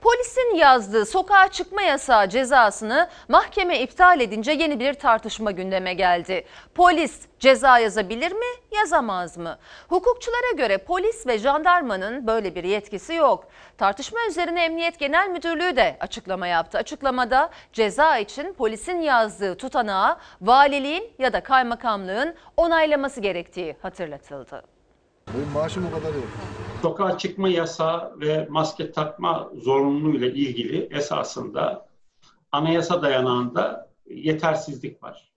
Polisin 0.01 0.55
yazdığı 0.55 1.05
sokağa 1.05 1.47
çıkma 1.47 1.81
yasağı 1.81 2.29
cezasını 2.29 3.09
mahkeme 3.27 3.79
iptal 3.79 4.19
edince 4.19 4.51
yeni 4.51 4.79
bir 4.79 4.93
tartışma 4.93 5.51
gündeme 5.51 5.93
geldi. 5.93 6.45
Polis 6.75 7.21
ceza 7.39 7.79
yazabilir 7.79 8.31
mi, 8.31 8.45
yazamaz 8.77 9.37
mı? 9.37 9.57
Hukukçulara 9.87 10.51
göre 10.57 10.77
polis 10.77 11.27
ve 11.27 11.37
jandarmanın 11.37 12.27
böyle 12.27 12.55
bir 12.55 12.63
yetkisi 12.63 13.13
yok. 13.13 13.47
Tartışma 13.77 14.19
üzerine 14.29 14.65
Emniyet 14.65 14.99
Genel 14.99 15.29
Müdürlüğü 15.29 15.75
de 15.75 15.97
açıklama 15.99 16.47
yaptı. 16.47 16.77
Açıklamada 16.77 17.49
ceza 17.73 18.17
için 18.17 18.53
polisin 18.53 19.01
yazdığı 19.01 19.57
tutanağı 19.57 20.17
valiliğin 20.41 21.13
ya 21.19 21.33
da 21.33 21.43
kaymakamlığın 21.43 22.35
onaylaması 22.57 23.21
gerektiği 23.21 23.75
hatırlatıldı. 23.81 24.78
Benim 25.33 25.49
maaşım 25.49 25.85
o 25.85 25.91
kadar 25.91 26.13
yok. 26.13 26.23
sokağa 26.81 27.17
çıkma 27.17 27.49
yasağı 27.49 28.19
ve 28.19 28.47
maske 28.49 28.91
takma 28.91 29.51
zorunluluğuyla 29.63 30.27
ilgili 30.27 30.87
esasında 30.91 31.87
anayasa 32.51 33.01
dayanağında 33.01 33.89
yetersizlik 34.09 35.03
var. 35.03 35.31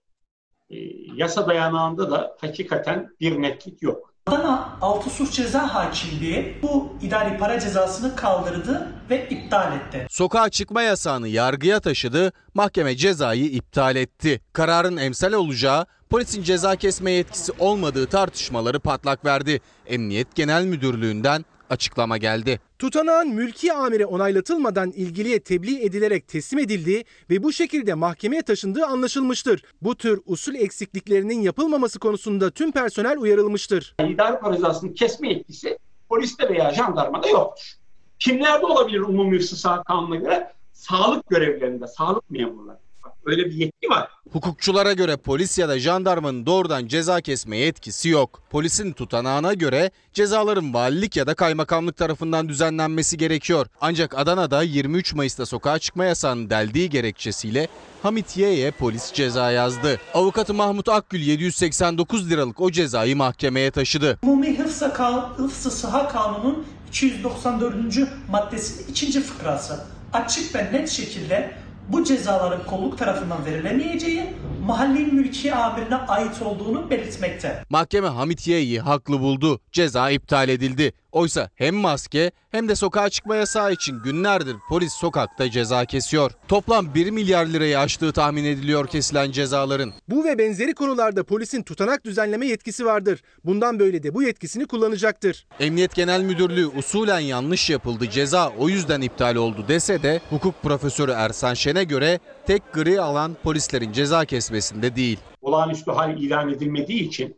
E, 0.69 0.75
yasa 1.15 1.47
dayanağında 1.47 2.11
da 2.11 2.37
hakikaten 2.41 3.15
bir 3.19 3.41
netlik 3.41 3.81
yok. 3.81 4.12
Adana 4.27 4.77
Altı 4.81 5.09
Suç 5.09 5.33
Ceza 5.33 5.73
Hakimliği 5.75 6.57
bu 6.61 6.97
idari 7.01 7.37
para 7.37 7.59
cezasını 7.59 8.15
kaldırdı 8.15 8.87
ve 9.09 9.29
iptal 9.29 9.73
etti. 9.73 10.07
Sokağa 10.09 10.49
çıkma 10.49 10.81
yasağını 10.81 11.27
yargıya 11.27 11.79
taşıdı, 11.79 12.31
mahkeme 12.53 12.95
cezayı 12.95 13.45
iptal 13.45 13.95
etti. 13.95 14.41
Kararın 14.53 14.97
emsal 14.97 15.33
olacağı, 15.33 15.85
polisin 16.09 16.43
ceza 16.43 16.75
kesme 16.75 17.11
yetkisi 17.11 17.51
olmadığı 17.59 18.05
tartışmaları 18.05 18.79
patlak 18.79 19.25
verdi. 19.25 19.61
Emniyet 19.87 20.35
Genel 20.35 20.65
Müdürlüğü'nden 20.65 21.45
açıklama 21.69 22.17
geldi. 22.17 22.59
Tutanağın 22.83 23.29
mülki 23.29 23.73
amire 23.73 24.05
onaylatılmadan 24.05 24.91
ilgiliye 24.91 25.39
tebliğ 25.39 25.85
edilerek 25.85 26.27
teslim 26.27 26.59
edildiği 26.59 27.05
ve 27.29 27.43
bu 27.43 27.53
şekilde 27.53 27.93
mahkemeye 27.93 28.41
taşındığı 28.41 28.85
anlaşılmıştır. 28.85 29.63
Bu 29.81 29.95
tür 29.95 30.21
usul 30.25 30.55
eksikliklerinin 30.55 31.41
yapılmaması 31.41 31.99
konusunda 31.99 32.51
tüm 32.51 32.71
personel 32.71 33.17
uyarılmıştır. 33.17 33.95
İdari 33.99 34.39
para 34.39 34.55
cezasını 34.55 34.93
kesme 34.93 35.29
yetkisi 35.29 35.77
poliste 36.09 36.49
veya 36.49 36.73
jandarmada 36.73 37.27
yoktur. 37.27 37.73
Kimlerde 38.19 38.65
olabilir 38.65 38.99
umumi 38.99 39.37
hıfzı 39.37 39.83
kanuna 39.85 40.15
göre? 40.15 40.51
Sağlık 40.73 41.29
görevlilerinde, 41.29 41.87
sağlık 41.87 42.31
memurları. 42.31 42.82
Bak, 43.03 43.13
Öyle 43.25 43.45
bir 43.45 43.51
yetki 43.53 43.89
var. 43.89 44.07
Hukukçulara 44.31 44.93
göre 44.93 45.17
polis 45.17 45.57
ya 45.59 45.69
da 45.69 45.79
jandarmanın 45.79 46.45
doğrudan 46.45 46.87
ceza 46.87 47.21
kesme 47.21 47.57
yetkisi 47.57 48.09
yok. 48.09 48.41
Polisin 48.49 48.91
tutanağına 48.93 49.53
göre 49.53 49.91
cezaların 50.13 50.73
valilik 50.73 51.17
ya 51.17 51.27
da 51.27 51.33
kaymakamlık 51.33 51.97
tarafından 51.97 52.49
düzenlenmesi 52.49 53.17
gerekiyor. 53.17 53.67
Ancak 53.81 54.17
Adana'da 54.17 54.61
23 54.63 55.13
Mayıs'ta 55.13 55.45
sokağa 55.45 55.79
çıkma 55.79 56.05
yasağının 56.05 56.49
deldiği 56.49 56.89
gerekçesiyle 56.89 57.67
Hamit 58.03 58.37
Y'ye 58.37 58.71
polis 58.71 59.13
ceza 59.13 59.51
yazdı. 59.51 59.99
Avukatı 60.13 60.53
Mahmut 60.53 60.89
Akgül 60.89 61.19
789 61.21 62.29
liralık 62.29 62.61
o 62.61 62.71
cezayı 62.71 63.15
mahkemeye 63.15 63.71
taşıdı. 63.71 64.19
Umumi 64.23 64.57
Hıfzı, 64.59 64.93
Kan- 64.93 65.33
Hıfzı 65.37 65.71
Sıha 65.71 66.07
Kanunun 66.07 66.65
294. 66.87 68.07
maddesinin 68.31 68.87
ikinci 68.87 69.21
fıkrası 69.21 69.79
açık 70.13 70.55
ve 70.55 70.63
net 70.73 70.89
şekilde 70.89 71.62
bu 71.89 72.03
cezaların 72.03 72.65
kolluk 72.65 72.97
tarafından 72.97 73.45
verilemeyeceği 73.45 74.23
mahalli 74.65 74.99
mülki 75.05 75.55
amirine 75.55 75.95
ait 75.95 76.41
olduğunu 76.41 76.89
belirtmekte. 76.89 77.63
Mahkeme 77.69 78.07
Hamit 78.07 78.47
Y'yi 78.47 78.79
haklı 78.79 79.19
buldu. 79.19 79.59
Ceza 79.71 80.09
iptal 80.09 80.49
edildi. 80.49 80.93
Oysa 81.13 81.49
hem 81.55 81.75
maske 81.75 82.31
hem 82.51 82.69
de 82.69 82.75
sokağa 82.75 83.09
çıkma 83.09 83.35
yasağı 83.35 83.73
için 83.73 83.99
günlerdir 84.03 84.55
polis 84.69 84.93
sokakta 84.93 85.51
ceza 85.51 85.85
kesiyor. 85.85 86.31
Toplam 86.47 86.93
1 86.95 87.11
milyar 87.11 87.45
lirayı 87.45 87.79
aştığı 87.79 88.11
tahmin 88.11 88.43
ediliyor 88.43 88.87
kesilen 88.87 89.31
cezaların. 89.31 89.93
Bu 90.09 90.23
ve 90.23 90.37
benzeri 90.37 90.73
konularda 90.73 91.23
polisin 91.23 91.63
tutanak 91.63 92.05
düzenleme 92.05 92.45
yetkisi 92.47 92.85
vardır. 92.85 93.21
Bundan 93.43 93.79
böyle 93.79 94.03
de 94.03 94.13
bu 94.13 94.23
yetkisini 94.23 94.65
kullanacaktır. 94.65 95.47
Emniyet 95.59 95.95
Genel 95.95 96.21
Müdürlüğü 96.21 96.67
usulen 96.67 97.19
yanlış 97.19 97.69
yapıldı 97.69 98.09
ceza 98.09 98.49
o 98.59 98.69
yüzden 98.69 99.01
iptal 99.01 99.35
oldu 99.35 99.65
dese 99.67 100.03
de 100.03 100.21
hukuk 100.29 100.61
profesörü 100.63 101.11
Ersan 101.11 101.53
Şen'e 101.53 101.83
göre 101.83 102.19
tek 102.47 102.73
gri 102.73 103.01
alan 103.01 103.37
polislerin 103.43 103.91
ceza 103.91 104.25
kesmesinde 104.25 104.95
değil. 104.95 105.19
Olağanüstü 105.41 105.91
hal 105.91 106.17
ilan 106.17 106.49
edilmediği 106.49 107.07
için 107.07 107.37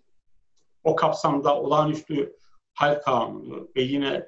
o 0.84 0.96
kapsamda 0.96 1.56
olağanüstü 1.56 2.36
hal 2.76 3.02
kanunu 3.02 3.68
ve 3.76 3.82
yine 3.82 4.28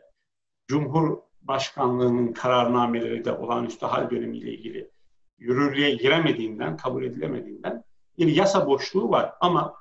Cumhurbaşkanlığının 0.67 2.33
kararnameleri 2.33 3.25
de 3.25 3.31
olağanüstü 3.31 3.85
hal 3.85 4.09
dönemiyle 4.09 4.51
ilgili 4.51 4.91
yürürlüğe 5.37 5.91
giremediğinden, 5.91 6.77
kabul 6.77 7.03
edilemediğinden 7.03 7.83
bir 8.17 8.27
yasa 8.27 8.67
boşluğu 8.67 9.09
var. 9.09 9.33
Ama 9.39 9.73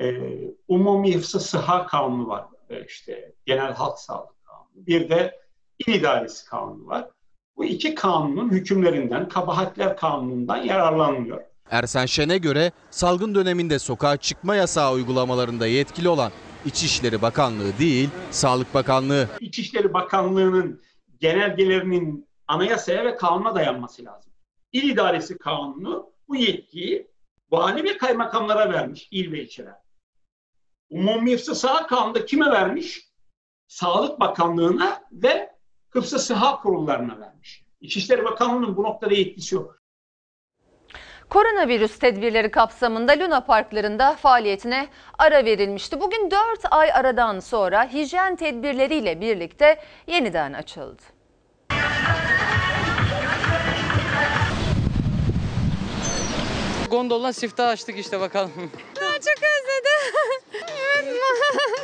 e, 0.00 0.14
Umumi 0.68 1.14
Hıfzı 1.14 1.40
Sıha 1.40 1.86
Kanunu 1.86 2.28
var. 2.28 2.44
E, 2.70 2.84
işte 2.84 3.34
Genel 3.46 3.72
Halk 3.74 3.98
Sağlığı 3.98 4.34
Kanunu. 4.44 4.86
Bir 4.86 5.08
de 5.08 5.40
İl 5.78 5.94
İdaresi 5.94 6.46
Kanunu 6.46 6.86
var. 6.86 7.08
Bu 7.56 7.64
iki 7.64 7.94
kanunun 7.94 8.50
hükümlerinden, 8.50 9.28
kabahatler 9.28 9.96
kanunundan 9.96 10.56
yararlanılıyor. 10.56 11.40
Ersen 11.70 12.06
Şen'e 12.06 12.38
göre 12.38 12.72
salgın 12.90 13.34
döneminde 13.34 13.78
sokağa 13.78 14.16
çıkma 14.16 14.56
yasağı 14.56 14.92
uygulamalarında 14.92 15.66
yetkili 15.66 16.08
olan 16.08 16.32
İçişleri 16.66 17.22
Bakanlığı 17.22 17.78
değil, 17.78 18.08
Sağlık 18.30 18.74
Bakanlığı. 18.74 19.28
İçişleri 19.40 19.94
Bakanlığı'nın 19.94 20.82
genelgelerinin 21.20 22.28
anayasaya 22.48 23.04
ve 23.04 23.16
kanuna 23.16 23.54
dayanması 23.54 24.04
lazım. 24.04 24.32
İl 24.72 24.90
İdaresi 24.90 25.38
Kanunu 25.38 26.12
bu 26.28 26.36
yetkiyi 26.36 27.10
vali 27.50 27.84
ve 27.84 27.98
kaymakamlara 27.98 28.72
vermiş 28.72 29.08
il 29.10 29.32
ve 29.32 29.42
ilçeler. 29.42 29.74
Umumi 30.90 31.32
Hıfzı 31.32 31.54
Sıha 31.54 31.86
Kanunu'nda 31.86 32.26
kime 32.26 32.50
vermiş? 32.50 33.08
Sağlık 33.68 34.20
Bakanlığı'na 34.20 35.02
ve 35.12 35.52
Hıfzı 35.90 36.18
Sıha 36.18 36.60
Kurullarına 36.60 37.20
vermiş. 37.20 37.64
İçişleri 37.80 38.24
Bakanlığı'nın 38.24 38.76
bu 38.76 38.82
noktada 38.82 39.14
yetkisi 39.14 39.54
yok. 39.54 39.81
Koronavirüs 41.32 41.98
tedbirleri 41.98 42.50
kapsamında 42.50 43.12
Luna 43.12 43.40
Parklarında 43.40 44.14
faaliyetine 44.14 44.88
ara 45.18 45.44
verilmişti. 45.44 46.00
Bugün 46.00 46.30
4 46.30 46.40
ay 46.70 46.92
aradan 46.92 47.40
sonra 47.40 47.88
hijyen 47.92 48.36
tedbirleriyle 48.36 49.20
birlikte 49.20 49.82
yeniden 50.06 50.52
açıldı. 50.52 51.02
Gondolla 56.90 57.32
siftah 57.32 57.68
açtık 57.68 57.98
işte 57.98 58.20
bakalım. 58.20 58.52
çok 58.94 59.38
özledim. 59.38 60.14
evet 60.52 61.06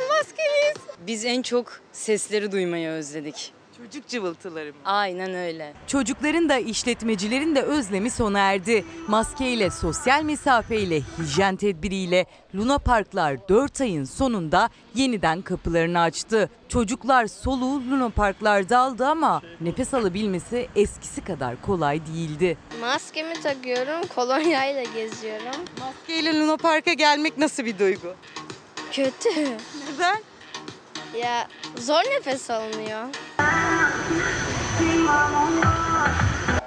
maskeliyiz. 0.09 0.77
Biz 1.07 1.25
en 1.25 1.41
çok 1.41 1.79
sesleri 1.91 2.51
duymayı 2.51 2.89
özledik. 2.89 3.58
Çocuk 3.85 4.07
cıvıltıları 4.07 4.69
mı? 4.69 4.79
Aynen 4.85 5.33
öyle. 5.33 5.73
Çocukların 5.87 6.49
da 6.49 6.57
işletmecilerin 6.57 7.55
de 7.55 7.61
özlemi 7.61 8.11
sona 8.11 8.39
erdi. 8.39 8.85
Maskeyle, 9.07 9.69
sosyal 9.69 10.23
mesafeyle, 10.23 11.01
hijyen 11.17 11.55
tedbiriyle 11.55 12.25
Luna 12.55 12.77
Parklar 12.77 13.49
4 13.49 13.81
ayın 13.81 14.03
sonunda 14.03 14.69
yeniden 14.95 15.41
kapılarını 15.41 15.99
açtı. 15.99 16.49
Çocuklar 16.69 17.27
soluğu 17.27 17.81
Luna 17.91 18.09
Parklarda 18.09 18.77
aldı 18.79 19.05
ama 19.05 19.41
nefes 19.61 19.93
alabilmesi 19.93 20.67
eskisi 20.75 21.23
kadar 21.23 21.61
kolay 21.61 22.01
değildi. 22.05 22.57
Maskemi 22.81 23.33
takıyorum, 23.33 24.07
kolonyayla 24.15 24.83
geziyorum. 24.83 25.61
Maskeyle 25.79 26.39
Luna 26.39 26.57
Park'a 26.57 26.93
gelmek 26.93 27.37
nasıl 27.37 27.65
bir 27.65 27.79
duygu? 27.79 28.15
Kötü. 28.91 29.29
Neden? 29.93 30.17
Ya 31.21 31.47
zor 31.77 32.01
nefes 32.15 32.49
alınıyor. 32.49 33.07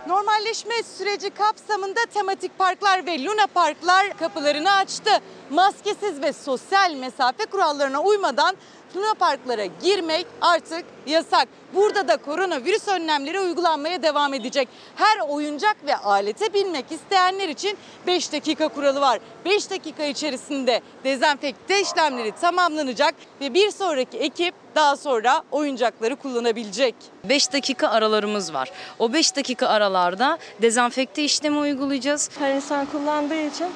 Normalleşme 0.07 0.83
süreci 0.99 1.31
kapsamında 1.31 2.01
tematik 2.15 2.59
parklar 2.59 3.07
ve 3.07 3.25
luna 3.25 3.47
parklar 3.55 4.19
kapılarını 4.19 4.73
açtı. 4.73 5.11
Maskesiz 5.51 6.23
ve 6.23 6.33
sosyal 6.33 6.95
mesafe 6.95 7.45
kurallarına 7.45 8.03
uymadan 8.03 8.57
luna 8.97 9.15
parklara 9.15 9.67
girmek 9.83 10.27
artık 10.41 10.85
yasak. 11.07 11.49
Burada 11.75 12.09
da 12.09 12.17
koronavirüs 12.17 12.89
önlemleri 12.89 13.41
uygulanmaya 13.41 14.03
devam 14.03 14.35
edecek. 14.35 14.69
Her 14.97 15.29
oyuncak 15.29 15.77
ve 15.87 15.97
alete 15.97 16.55
binmek 16.55 16.93
isteyenler 16.93 17.49
için 17.49 17.79
5 18.07 18.33
dakika 18.33 18.69
kuralı 18.69 19.01
var. 19.01 19.19
5 19.45 19.71
dakika 19.71 20.05
içerisinde 20.05 20.81
dezenfekte 21.05 21.81
işlemleri 21.81 22.33
tamamlanacak 22.41 23.15
ve 23.41 23.55
bir 23.55 23.71
sonraki 23.71 24.19
ekip 24.19 24.55
daha 24.75 24.97
sonra 24.97 25.43
oyuncakları 25.51 26.17
kullanabilecek. 26.17 26.95
5 27.25 27.53
dakika 27.53 27.89
aralarımız 27.89 28.55
var. 28.55 28.73
O 28.99 29.13
5 29.13 29.37
dakika 29.37 29.69
aralarda 29.69 30.39
dezenfekte 30.63 31.25
işlemi 31.25 31.59
uygulayacağız. 31.59 32.31
Her 32.39 32.55
insan 32.55 32.87
kullandığı 32.87 33.43
için 33.47 33.69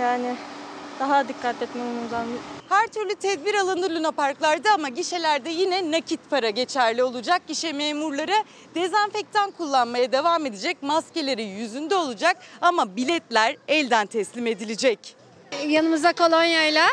yani 0.00 0.36
daha 1.00 1.28
dikkat 1.28 1.62
etmemiz 1.62 2.12
lazım. 2.12 2.55
Her 2.68 2.86
türlü 2.86 3.14
tedbir 3.14 3.54
alındı 3.54 3.94
Luna 3.94 4.10
Parklarda 4.12 4.70
ama 4.74 4.88
gişelerde 4.88 5.50
yine 5.50 5.90
nakit 5.90 6.20
para 6.30 6.50
geçerli 6.50 7.02
olacak. 7.02 7.42
Gişe 7.46 7.72
memurları 7.72 8.44
dezenfektan 8.74 9.50
kullanmaya 9.50 10.12
devam 10.12 10.46
edecek. 10.46 10.82
Maskeleri 10.82 11.42
yüzünde 11.42 11.94
olacak 11.94 12.36
ama 12.60 12.96
biletler 12.96 13.56
elden 13.68 14.06
teslim 14.06 14.46
edilecek. 14.46 15.16
Yanımıza 15.66 16.12
kolonyayla 16.12 16.86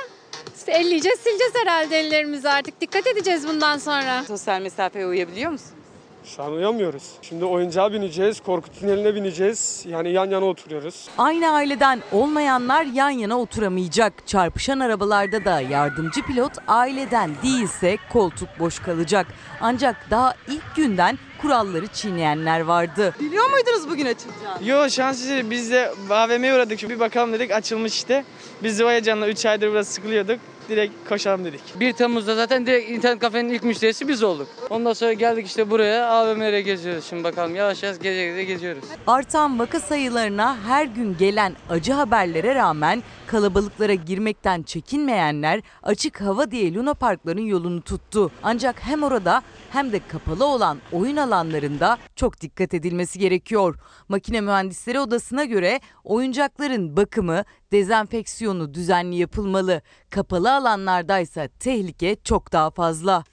elleyeceğiz, 0.68 1.20
sileceğiz 1.20 1.54
herhalde 1.56 2.00
ellerimizi 2.00 2.50
artık. 2.50 2.82
Dikkat 2.82 3.08
edeceğiz 3.08 3.48
bundan 3.48 3.78
sonra. 3.78 4.24
Sosyal 4.24 4.62
mesafeye 4.62 5.06
uyabiliyor 5.08 5.52
musun? 5.52 5.83
Şu 6.26 6.44
an 6.44 6.54
uyamıyoruz. 6.54 7.04
Şimdi 7.22 7.46
oyuncağa 7.46 7.94
bineceğiz, 7.94 8.40
korku 8.40 8.70
tüneline 8.80 9.16
bineceğiz. 9.16 9.86
Yani 9.88 10.12
yan 10.12 10.30
yana 10.30 10.46
oturuyoruz. 10.46 11.10
Aynı 11.18 11.50
aileden 11.52 12.02
olmayanlar 12.12 12.86
yan 12.86 13.10
yana 13.10 13.40
oturamayacak. 13.40 14.28
Çarpışan 14.28 14.80
arabalarda 14.80 15.46
da 15.46 15.62
yardımcı 15.62 16.22
pilot 16.22 16.52
aileden 16.68 17.32
değilse 17.44 17.98
koltuk 18.14 18.50
boş 18.60 18.80
kalacak. 18.80 19.28
Ancak 19.62 19.96
daha 20.12 20.34
ilk 20.48 20.76
günden 20.76 21.18
kuralları 21.42 21.88
çiğneyenler 21.88 22.60
vardı. 22.62 23.16
Biliyor 23.20 23.50
muydunuz 23.50 23.90
bugün 23.90 24.06
açılacağını? 24.06 24.68
Yo 24.68 24.90
şans 24.90 25.22
eseri 25.24 25.50
biz 25.52 25.72
de 25.72 25.92
AVM'ye 26.10 26.56
uğradık. 26.56 26.90
Bir 26.90 27.00
bakalım 27.00 27.34
dedik 27.34 27.52
açılmış 27.52 27.94
işte. 27.94 28.26
Biz 28.64 28.80
de 28.80 28.86
o 28.86 28.90
heyecanla 28.90 29.28
3 29.28 29.46
aydır 29.46 29.68
burada 29.68 29.84
sıkılıyorduk. 29.84 30.40
Direkt 30.70 31.10
koşalım 31.10 31.46
dedik. 31.46 31.62
1 31.80 31.94
Temmuz'da 31.94 32.36
zaten 32.36 32.66
direkt 32.66 32.90
internet 32.90 33.20
kafenin 33.20 33.50
ilk 33.50 33.64
müşterisi 33.64 34.08
biz 34.08 34.24
olduk. 34.24 34.48
Ondan 34.70 34.94
sonra 34.94 35.14
geldik 35.14 35.46
işte 35.48 35.70
buraya 35.70 36.10
AVM'lere 36.10 36.62
geziyoruz 36.62 37.06
şimdi 37.10 37.24
bakalım 37.24 37.56
yavaş 37.56 37.84
yavaş 37.84 38.00
gece 38.00 38.26
gece 38.26 38.44
geziyoruz. 38.44 38.84
Artan 39.08 39.60
vaka 39.60 39.80
sayılarına 39.80 40.58
her 40.68 40.86
gün 40.86 41.18
gelen 41.18 41.56
acı 41.70 41.94
haberlere 41.94 42.56
rağmen 42.56 43.04
kalabalıklara 43.28 43.94
girmekten 43.94 44.64
çekinmeyenler 44.64 45.62
açık 45.84 46.22
hava 46.22 46.52
diye 46.52 46.74
Luna 46.74 46.94
Parkların 46.94 47.46
yolunu 47.46 47.82
tuttu. 47.82 48.32
Ancak 48.44 48.76
hem 48.80 49.04
orada 49.04 49.42
hem 49.70 49.92
de 49.92 50.00
kapalı 50.08 50.46
olan 50.46 50.78
oyun 50.92 51.18
alanlarında 51.18 51.98
çok 52.16 52.42
dikkat 52.42 52.74
edilmesi 52.74 53.20
gerekiyor. 53.20 53.76
Makine 54.10 54.42
Mühendisleri 54.42 55.00
Odası'na 55.00 55.46
göre 55.46 55.80
oyuncakların 56.04 56.98
bakımı, 56.98 57.44
dezenfeksiyonu 57.74 58.74
düzenli 58.74 59.16
yapılmalı. 59.16 59.82
Kapalı 60.10 60.54
alanlardaysa 60.56 61.48
tehlike 61.60 62.16
çok 62.24 62.52
daha 62.52 62.72
fazla. 62.72 63.24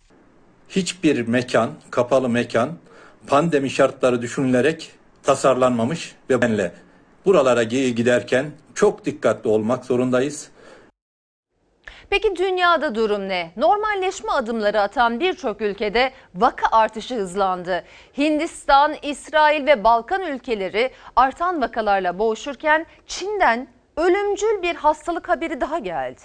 hiçbir 0.68 1.28
mekan, 1.28 1.70
kapalı 1.90 2.28
mekan 2.28 2.70
pandemi 3.26 3.70
şartları 3.70 4.22
düşünülerek 4.22 4.90
tasarlanmamış 5.22 6.14
ve 6.30 6.42
benle 6.42 6.72
buralara 7.26 7.62
giderken 7.62 8.50
çok 8.74 9.04
dikkatli 9.04 9.50
olmak 9.50 9.84
zorundayız. 9.84 10.50
Peki 12.10 12.36
dünyada 12.36 12.94
durum 12.94 13.28
ne? 13.28 13.52
Normalleşme 13.56 14.32
adımları 14.32 14.80
atan 14.80 15.20
birçok 15.20 15.60
ülkede 15.60 16.12
vaka 16.34 16.76
artışı 16.76 17.14
hızlandı. 17.14 17.84
Hindistan, 18.18 18.94
İsrail 19.02 19.66
ve 19.66 19.84
Balkan 19.84 20.22
ülkeleri 20.22 20.90
artan 21.16 21.62
vakalarla 21.62 22.18
boğuşurken 22.18 22.86
Çin'den 23.06 23.68
ölümcül 24.00 24.62
bir 24.62 24.74
hastalık 24.74 25.28
haberi 25.28 25.60
daha 25.60 25.78
geldi. 25.78 26.20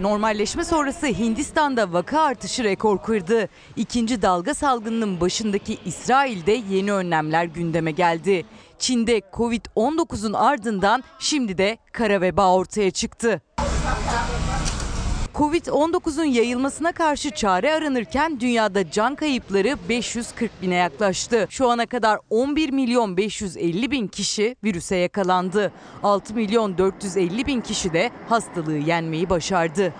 Normalleşme 0.00 0.64
sonrası 0.64 1.06
Hindistan'da 1.06 1.92
vaka 1.92 2.20
artışı 2.20 2.64
rekor 2.64 3.02
kırdı. 3.02 3.48
İkinci 3.76 4.22
dalga 4.22 4.54
salgınının 4.54 5.20
başındaki 5.20 5.78
İsrail'de 5.84 6.52
yeni 6.70 6.92
önlemler 6.92 7.44
gündeme 7.44 7.90
geldi. 7.90 8.46
Çin'de 8.78 9.18
Covid-19'un 9.32 10.32
ardından 10.32 11.04
şimdi 11.18 11.58
de 11.58 11.78
kara 11.92 12.20
veba 12.20 12.54
ortaya 12.54 12.90
çıktı. 12.90 13.42
Covid-19'un 15.36 16.24
yayılmasına 16.24 16.92
karşı 16.92 17.30
çare 17.30 17.74
aranırken 17.74 18.40
dünyada 18.40 18.90
can 18.90 19.14
kayıpları 19.14 19.76
540 19.88 20.62
bine 20.62 20.74
yaklaştı. 20.74 21.46
Şu 21.50 21.70
ana 21.70 21.86
kadar 21.86 22.18
11 22.30 22.70
milyon 22.70 23.16
550 23.16 23.90
bin 23.90 24.06
kişi 24.08 24.56
virüse 24.64 24.96
yakalandı. 24.96 25.72
6 26.02 26.34
milyon 26.34 26.78
450 26.78 27.46
bin 27.46 27.60
kişi 27.60 27.92
de 27.92 28.10
hastalığı 28.28 28.76
yenmeyi 28.76 29.30
başardı. 29.30 29.92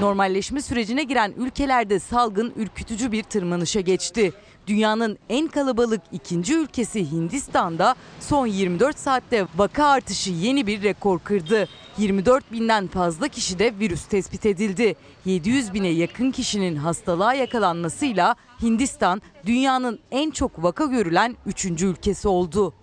Normalleşme 0.00 0.62
sürecine 0.62 1.02
giren 1.02 1.32
ülkelerde 1.36 1.98
salgın 1.98 2.52
ürkütücü 2.56 3.12
bir 3.12 3.22
tırmanışa 3.22 3.80
geçti. 3.80 4.32
Dünyanın 4.68 5.18
en 5.28 5.48
kalabalık 5.48 6.00
ikinci 6.12 6.54
ülkesi 6.54 7.10
Hindistan'da 7.12 7.94
son 8.20 8.46
24 8.46 8.98
saatte 8.98 9.46
vaka 9.56 9.86
artışı 9.86 10.30
yeni 10.30 10.66
bir 10.66 10.82
rekor 10.82 11.18
kırdı. 11.18 11.68
24 11.98 12.52
binden 12.52 12.86
fazla 12.86 13.28
kişi 13.28 13.58
de 13.58 13.78
virüs 13.78 14.04
tespit 14.04 14.46
edildi. 14.46 14.96
700 15.24 15.74
bine 15.74 15.88
yakın 15.88 16.30
kişinin 16.30 16.76
hastalığa 16.76 17.34
yakalanmasıyla 17.34 18.36
Hindistan 18.62 19.22
dünyanın 19.46 19.98
en 20.10 20.30
çok 20.30 20.62
vaka 20.62 20.84
görülen 20.84 21.36
3. 21.46 21.64
ülkesi 21.64 22.28
oldu. 22.28 22.74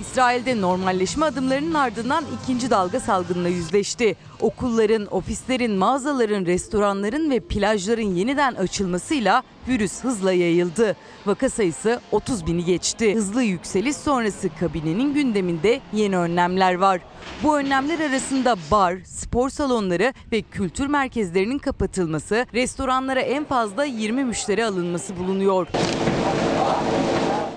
İsrail'de 0.00 0.60
normalleşme 0.60 1.26
adımlarının 1.26 1.74
ardından 1.74 2.24
ikinci 2.42 2.70
dalga 2.70 3.00
salgınla 3.00 3.48
yüzleşti. 3.48 4.16
Okulların, 4.40 5.14
ofislerin, 5.14 5.72
mağazaların, 5.72 6.46
restoranların 6.46 7.30
ve 7.30 7.40
plajların 7.40 8.14
yeniden 8.14 8.54
açılmasıyla 8.54 9.42
virüs 9.68 10.04
hızla 10.04 10.32
yayıldı. 10.32 10.96
Vaka 11.26 11.50
sayısı 11.50 12.00
30 12.12 12.46
bini 12.46 12.64
geçti. 12.64 13.14
Hızlı 13.14 13.42
yükseliş 13.42 13.96
sonrası 13.96 14.48
kabinenin 14.60 15.14
gündeminde 15.14 15.80
yeni 15.92 16.18
önlemler 16.18 16.74
var. 16.74 17.00
Bu 17.42 17.58
önlemler 17.58 18.10
arasında 18.10 18.56
bar, 18.70 18.96
spor 19.04 19.50
salonları 19.50 20.14
ve 20.32 20.42
kültür 20.42 20.86
merkezlerinin 20.86 21.58
kapatılması, 21.58 22.46
restoranlara 22.54 23.20
en 23.20 23.44
fazla 23.44 23.84
20 23.84 24.24
müşteri 24.24 24.64
alınması 24.64 25.16
bulunuyor. 25.16 25.66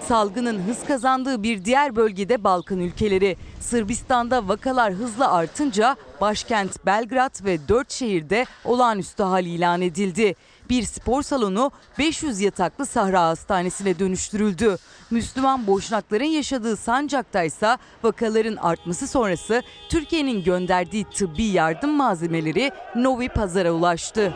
Salgının 0.08 0.60
hız 0.60 0.86
kazandığı 0.88 1.44
bir 1.44 1.66
diğer 1.66 1.96
bölgede 1.96 2.44
Balkan 2.44 2.80
ülkeleri. 2.80 3.38
Sırbistan'da 3.60 4.48
vakalar 4.48 4.94
hızla 4.94 5.32
artınca 5.32 5.96
başkent 6.22 6.86
Belgrad 6.86 7.46
ve 7.46 7.68
dört 7.68 7.92
şehirde 7.92 8.46
olağanüstü 8.66 9.24
hal 9.24 9.46
ilan 9.46 9.82
edildi. 9.82 10.36
Bir 10.70 10.84
spor 10.84 11.22
salonu 11.22 11.72
500 12.00 12.42
yataklı 12.42 12.86
Sahra 12.86 13.22
Hastanesi'ne 13.22 14.00
dönüştürüldü. 14.00 14.78
Müslüman 15.12 15.68
boşnakların 15.68 16.24
yaşadığı 16.24 16.78
Sancak'ta 16.78 17.44
ise 17.44 17.78
vakaların 18.04 18.56
artması 18.56 19.08
sonrası 19.08 19.64
Türkiye'nin 19.90 20.44
gönderdiği 20.44 21.04
tıbbi 21.04 21.44
yardım 21.44 21.92
malzemeleri 21.92 22.72
Novi 22.96 23.30
Pazar'a 23.30 23.72
ulaştı. 23.72 24.34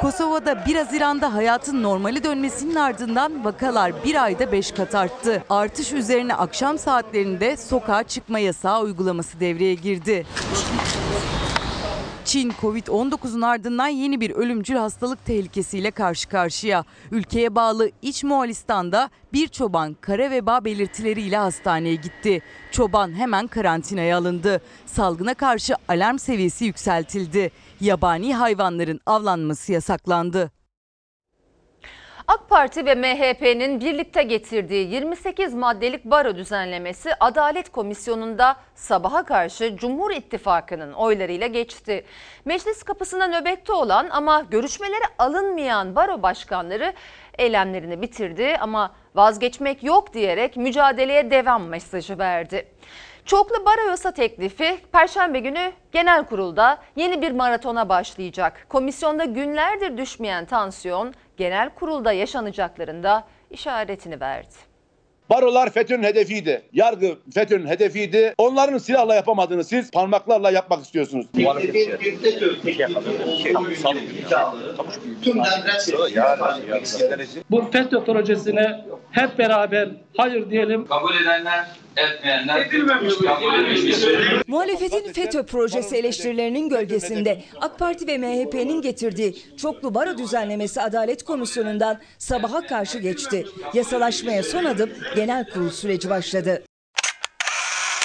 Kosova'da 0.00 0.66
1 0.66 0.76
Haziran'da 0.76 1.34
hayatın 1.34 1.82
normali 1.82 2.24
dönmesinin 2.24 2.74
ardından 2.74 3.44
vakalar 3.44 4.04
bir 4.04 4.24
ayda 4.24 4.52
5 4.52 4.72
kat 4.72 4.94
arttı. 4.94 5.44
Artış 5.50 5.92
üzerine 5.92 6.34
akşam 6.34 6.78
saatlerinde 6.78 7.56
sokağa 7.56 8.02
çıkma 8.02 8.38
yasağı 8.38 8.80
uygulaması 8.82 9.40
devreye 9.40 9.74
girdi. 9.74 10.26
Çin 12.24 12.50
Covid-19'un 12.50 13.40
ardından 13.42 13.88
yeni 13.88 14.20
bir 14.20 14.30
ölümcül 14.30 14.76
hastalık 14.76 15.24
tehlikesiyle 15.24 15.90
karşı 15.90 16.28
karşıya. 16.28 16.84
Ülkeye 17.10 17.54
bağlı 17.54 17.90
İç 18.02 18.24
Moğolistan'da 18.24 19.10
bir 19.32 19.48
çoban 19.48 19.96
kara 20.00 20.30
veba 20.30 20.64
belirtileriyle 20.64 21.36
hastaneye 21.36 21.94
gitti. 21.94 22.42
Çoban 22.70 23.18
hemen 23.18 23.46
karantinaya 23.46 24.18
alındı. 24.18 24.60
Salgına 24.86 25.34
karşı 25.34 25.74
alarm 25.88 26.18
seviyesi 26.18 26.64
yükseltildi. 26.64 27.50
Yabani 27.80 28.34
hayvanların 28.34 29.00
avlanması 29.06 29.72
yasaklandı. 29.72 30.50
AK 32.28 32.48
Parti 32.48 32.86
ve 32.86 32.94
MHP'nin 32.94 33.80
birlikte 33.80 34.22
getirdiği 34.22 34.90
28 34.90 35.54
maddelik 35.54 36.04
baro 36.04 36.36
düzenlemesi 36.36 37.10
Adalet 37.20 37.72
Komisyonu'nda 37.72 38.56
sabaha 38.74 39.24
karşı 39.24 39.76
Cumhur 39.76 40.10
İttifakı'nın 40.10 40.92
oylarıyla 40.92 41.46
geçti. 41.46 42.04
Meclis 42.44 42.82
kapısında 42.82 43.26
nöbette 43.26 43.72
olan 43.72 44.08
ama 44.10 44.40
görüşmelere 44.50 45.04
alınmayan 45.18 45.96
baro 45.96 46.22
başkanları 46.22 46.92
eylemlerini 47.38 48.02
bitirdi 48.02 48.56
ama 48.60 48.94
vazgeçmek 49.14 49.82
yok 49.82 50.14
diyerek 50.14 50.56
mücadeleye 50.56 51.30
devam 51.30 51.64
mesajı 51.64 52.18
verdi. 52.18 52.68
Çoklu 53.30 53.64
baro 53.66 53.88
yasa 53.88 54.10
teklifi 54.10 54.78
Perşembe 54.92 55.38
günü 55.40 55.72
genel 55.92 56.24
kurulda 56.24 56.78
yeni 56.96 57.22
bir 57.22 57.32
maratona 57.32 57.88
başlayacak. 57.88 58.66
Komisyonda 58.68 59.24
günlerdir 59.24 59.96
düşmeyen 59.96 60.44
tansiyon 60.44 61.14
genel 61.36 61.70
kurulda 61.70 62.12
yaşanacaklarında 62.12 63.24
işaretini 63.50 64.20
verdi. 64.20 64.54
Barolar 65.30 65.70
FETÖ'nün 65.70 66.02
hedefiydi. 66.02 66.62
Yargı 66.72 67.18
FETÖ'nün 67.34 67.66
hedefiydi. 67.66 68.34
Onların 68.38 68.78
silahla 68.78 69.14
yapamadığını 69.14 69.64
siz 69.64 69.90
parmaklarla 69.90 70.50
yapmak 70.50 70.84
istiyorsunuz. 70.84 71.26
Bu 77.50 77.70
FETÖ 77.72 78.04
projesine 78.04 78.84
hep 79.10 79.38
beraber 79.38 79.88
hayır 80.16 80.50
diyelim. 80.50 80.86
Kabul 80.86 81.14
edenler, 81.14 81.66
etmeyenler 81.96 82.70
kabul 82.70 83.54
edilmiş. 83.54 84.04
Muhalefetin 84.46 85.12
FETÖ 85.12 85.42
projesi 85.46 85.96
eleştirilerinin 85.96 86.68
gölgesinde 86.68 87.42
AK 87.60 87.78
Parti 87.78 88.06
ve 88.06 88.18
MHP'nin 88.18 88.82
getirdiği 88.82 89.36
çoklu 89.56 89.94
baro 89.94 90.18
düzenlemesi 90.18 90.80
Adalet 90.80 91.22
Komisyonu'ndan 91.22 91.98
sabaha 92.18 92.66
karşı 92.66 92.98
geçti. 92.98 93.46
Yasalaşmaya 93.74 94.42
son 94.42 94.64
adım 94.64 94.90
genel 95.16 95.50
kurul 95.50 95.70
süreci 95.70 96.10
başladı. 96.10 96.62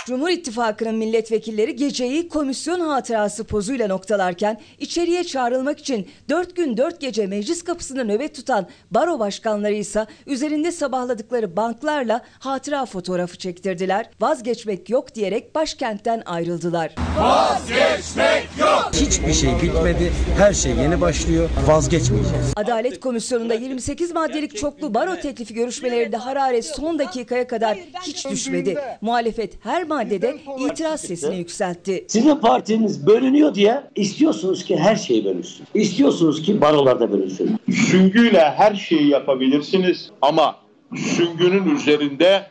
Cumhur 0.05 0.29
İttifakı'nın 0.29 0.95
milletvekilleri 0.95 1.75
geceyi 1.75 2.29
komisyon 2.29 2.79
hatırası 2.79 3.43
pozuyla 3.43 3.87
noktalarken 3.87 4.61
içeriye 4.79 5.23
çağrılmak 5.23 5.79
için 5.79 6.07
4 6.29 6.55
gün 6.55 6.77
4 6.77 7.01
gece 7.01 7.27
meclis 7.27 7.63
kapısında 7.63 8.03
nöbet 8.03 8.35
tutan 8.35 8.67
baro 8.91 9.19
başkanları 9.19 9.73
ise 9.73 10.05
üzerinde 10.27 10.71
sabahladıkları 10.71 11.57
banklarla 11.57 12.21
hatıra 12.39 12.85
fotoğrafı 12.85 13.37
çektirdiler. 13.37 14.09
Vazgeçmek 14.21 14.89
yok 14.89 15.15
diyerek 15.15 15.55
başkentten 15.55 16.23
ayrıldılar. 16.25 16.95
Vazgeçmek 17.19 18.47
yok. 18.59 18.91
Hiçbir 18.93 19.33
şey 19.33 19.49
bitmedi. 19.61 20.11
Her 20.37 20.53
şey 20.53 20.71
yeni 20.71 21.01
başlıyor. 21.01 21.49
Vazgeçmeyeceğiz. 21.67 22.53
Adalet 22.55 22.99
Komisyonu'nda 22.99 23.53
28 23.53 24.11
maddelik 24.11 24.57
çoklu 24.57 24.93
baro 24.93 25.15
teklifi 25.15 25.53
görüşmelerinde 25.53 26.17
hararet 26.17 26.65
son 26.65 26.99
dakikaya 26.99 27.47
kadar 27.47 27.77
hiç 28.01 28.29
düşmedi. 28.29 28.77
Muhalefet 29.01 29.65
her 29.65 29.83
maddede 29.95 30.36
itiraz 30.60 31.01
sesini 31.01 31.38
yükseltti. 31.38 32.05
Sizin 32.08 32.36
partiniz 32.36 33.08
bölünüyor 33.08 33.55
diye 33.55 33.84
istiyorsunuz 33.95 34.65
ki 34.65 34.77
her 34.77 34.95
şey 34.95 35.25
bölünsün. 35.25 35.67
İstiyorsunuz 35.73 36.41
ki 36.41 36.62
barolarda 36.62 37.12
bölünsün. 37.12 37.60
Süngüyle 37.71 38.41
her 38.41 38.75
şeyi 38.75 39.08
yapabilirsiniz 39.08 40.10
ama 40.21 40.55
süngünün 40.95 41.75
üzerinde 41.75 42.43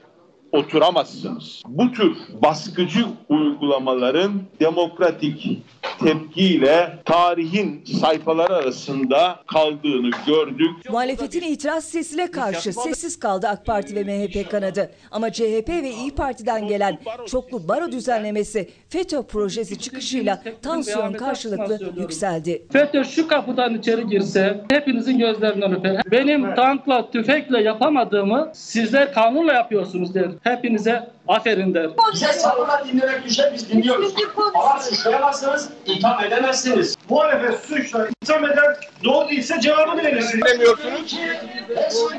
oturamazsınız. 0.54 1.62
Bu 1.66 1.92
tür 1.92 2.16
baskıcı 2.42 3.04
uygulamaların 3.28 4.32
demokratik 4.60 5.62
tepkiyle 6.04 6.98
tarihin 7.04 7.84
sayfaları 8.00 8.54
arasında 8.54 9.40
kaldığını 9.46 10.10
gördük. 10.26 10.90
Muhalefetin 10.90 11.42
itiraz 11.42 11.84
sesine 11.84 12.30
karşı 12.30 12.72
sessiz 12.72 13.18
kaldı 13.18 13.48
AK 13.48 13.66
Parti 13.66 13.94
ve 13.96 14.04
MHP 14.04 14.50
kanadı. 14.50 14.90
Ama 15.10 15.32
CHP 15.32 15.68
ve 15.68 15.90
İyi 15.90 16.10
Parti'den 16.10 16.68
gelen 16.68 16.98
çoklu 17.26 17.68
baro 17.68 17.92
düzenlemesi 17.92 18.70
FETÖ 18.88 19.22
projesi 19.22 19.78
çıkışıyla 19.78 20.42
tansiyon 20.62 21.12
karşılıklı 21.12 21.78
yükseldi. 22.00 22.66
FETÖ 22.72 23.04
şu 23.04 23.28
kapıdan 23.28 23.74
içeri 23.74 24.06
girse 24.06 24.64
hepinizin 24.70 25.18
gözlerinden 25.18 25.72
öper. 25.72 26.02
Benim 26.10 26.54
tankla, 26.54 27.10
tüfekle 27.10 27.62
yapamadığımı 27.62 28.50
sizler 28.54 29.12
kanunla 29.12 29.52
yapıyorsunuz 29.52 30.14
der. 30.14 30.28
Hepinize 30.44 31.10
aferin 31.28 31.74
der. 31.74 31.90
Bize 32.12 32.32
sabırla 32.32 32.84
dinlemek 32.92 33.24
düşer 33.24 33.50
biz 33.54 33.70
dinliyoruz. 33.70 34.14
Ama 34.54 34.80
suçlayamazsınız, 34.80 35.68
itham 35.86 36.24
edemezsiniz. 36.24 36.96
Muhalefet 37.08 37.60
suçla 37.60 38.08
itham 38.22 38.44
eder, 38.44 38.90
doğru 39.04 39.28
değilse 39.28 39.60
cevabını 39.60 40.02
verirsiniz. 40.04 40.44
Demiyorsunuz. 40.44 41.16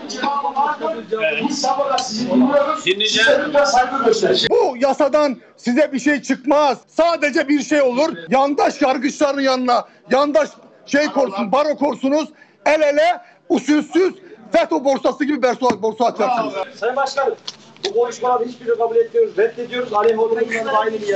Cevabı 0.10 0.56
vardır. 0.56 1.06
Biz 1.50 1.62
sabırla 1.62 1.98
sizi 1.98 2.32
dinliyoruz. 2.32 2.84
Size 2.84 3.44
lütfen 3.48 3.64
saygı 3.66 4.06
gösterin. 4.06 4.48
Bu 4.50 4.78
yasadan 4.78 5.38
size 5.58 5.94
bir 5.94 6.00
şey 6.00 6.22
çıkmaz. 6.22 6.78
Sadece 6.88 7.48
bir 7.48 7.64
şey 7.64 7.82
olur. 7.82 8.18
Yandaş 8.30 8.82
yargıçların 8.82 9.42
yanına 9.42 9.86
yandaş 10.12 10.50
şey 10.86 11.06
korsun, 11.08 11.52
baro 11.52 11.76
korsunuz. 11.76 12.30
El 12.66 12.82
ele 12.82 13.22
usulsüz 13.50 14.14
FETÖ 14.52 14.84
borsası 14.84 15.26
gibi 15.26 15.44
borsa, 15.44 15.82
borsa 15.82 16.06
açarsınız. 16.06 16.54
Sayın 16.80 16.96
Başkanım, 16.96 17.36
bu 17.90 17.94
konuşmaları 17.94 18.46
hiçbirini 18.46 18.78
kabul 18.78 18.96
etmiyoruz, 18.96 19.38
reddediyoruz. 19.38 19.94
Aleyh 19.94 20.20
olduğuna 20.20 20.42
inanın 20.42 20.68
aynı 20.68 21.02
bir 21.02 21.06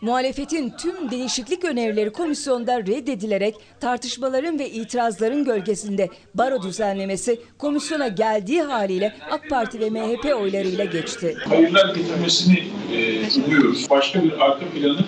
Muhalefetin 0.00 0.70
tüm 0.70 1.10
değişiklik 1.10 1.64
önerileri 1.64 2.12
komisyonda 2.12 2.80
reddedilerek 2.80 3.54
tartışmaların 3.80 4.58
ve 4.58 4.70
itirazların 4.70 5.44
gölgesinde 5.44 6.08
baro 6.34 6.62
düzenlemesi 6.62 7.40
komisyona 7.58 8.08
geldiği 8.08 8.62
haliyle 8.62 9.14
AK 9.30 9.50
Parti 9.50 9.80
ve 9.80 9.90
MHP 9.90 10.24
oylarıyla 10.24 10.84
geçti. 10.84 11.36
hayırlar 11.48 11.94
getirmesini 11.94 12.58
e, 12.92 13.28
umuyoruz. 13.46 13.90
Başka 13.90 14.24
bir 14.24 14.40
arka 14.40 14.64
planı 14.74 14.98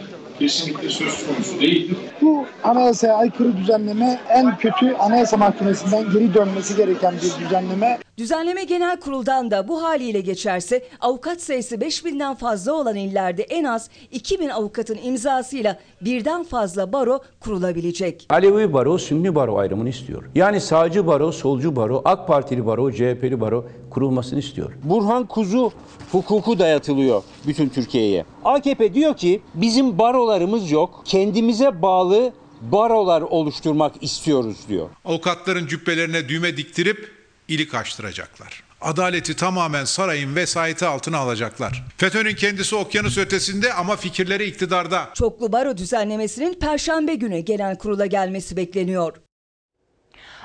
kesinlikle 0.42 0.88
söz 0.88 1.26
konusu 1.26 1.60
değildir. 1.60 1.96
Bu 2.22 2.46
anayasaya 2.64 3.14
aykırı 3.14 3.56
düzenleme 3.56 4.20
en 4.28 4.56
kötü 4.56 4.94
anayasa 4.94 5.36
mahkemesinden 5.36 6.10
geri 6.12 6.34
dönmesi 6.34 6.76
gereken 6.76 7.14
bir 7.14 7.44
düzenleme. 7.44 7.98
Düzenleme 8.18 8.64
genel 8.64 9.00
kuruldan 9.00 9.50
da 9.50 9.68
bu 9.68 9.82
haliyle 9.82 10.20
geçerse 10.20 10.84
avukat 11.00 11.40
sayısı 11.40 11.76
5000'den 11.76 12.34
fazla 12.34 12.72
olan 12.72 12.96
illerde 12.96 13.42
en 13.42 13.64
az 13.64 13.90
2000 14.12 14.48
avukatın 14.48 14.98
imzasıyla 15.02 15.78
birden 16.00 16.44
fazla 16.44 16.92
baro 16.92 17.20
kurulabilecek. 17.40 18.26
Alevi 18.30 18.72
baro, 18.72 18.98
Sünni 18.98 19.34
baro 19.34 19.58
ayrımını 19.58 19.88
istiyor. 19.88 20.22
Yani 20.34 20.60
sağcı 20.60 21.06
baro, 21.06 21.32
solcu 21.32 21.76
baro, 21.76 22.02
AK 22.04 22.28
Partili 22.28 22.66
baro, 22.66 22.92
CHP'li 22.92 23.40
baro 23.40 23.64
kurulmasını 23.90 24.38
istiyor. 24.38 24.72
Burhan 24.84 25.26
Kuzu 25.26 25.72
hukuku 26.12 26.58
dayatılıyor 26.58 27.22
bütün 27.46 27.68
Türkiye'ye. 27.68 28.24
AKP 28.44 28.94
diyor 28.94 29.16
ki 29.16 29.42
bizim 29.54 29.98
barolarımız 29.98 30.70
yok. 30.70 31.02
Kendimize 31.04 31.82
bağlı 31.82 32.32
barolar 32.60 33.22
oluşturmak 33.22 34.02
istiyoruz 34.02 34.56
diyor. 34.68 34.88
Avukatların 35.04 35.66
cübbelerine 35.66 36.28
düğme 36.28 36.56
diktirip 36.56 37.10
ilik 37.48 37.74
açtıracaklar. 37.74 38.62
Adaleti 38.80 39.36
tamamen 39.36 39.84
sarayın 39.84 40.36
vesayeti 40.36 40.86
altına 40.86 41.18
alacaklar. 41.18 41.84
FETÖ'nün 41.96 42.34
kendisi 42.34 42.76
okyanus 42.76 43.18
ötesinde 43.18 43.72
ama 43.72 43.96
fikirleri 43.96 44.44
iktidarda. 44.44 45.08
Çoklu 45.14 45.52
baro 45.52 45.76
düzenlemesinin 45.76 46.54
perşembe 46.54 47.14
günü 47.14 47.38
genel 47.38 47.78
kurula 47.78 48.06
gelmesi 48.06 48.56
bekleniyor. 48.56 49.16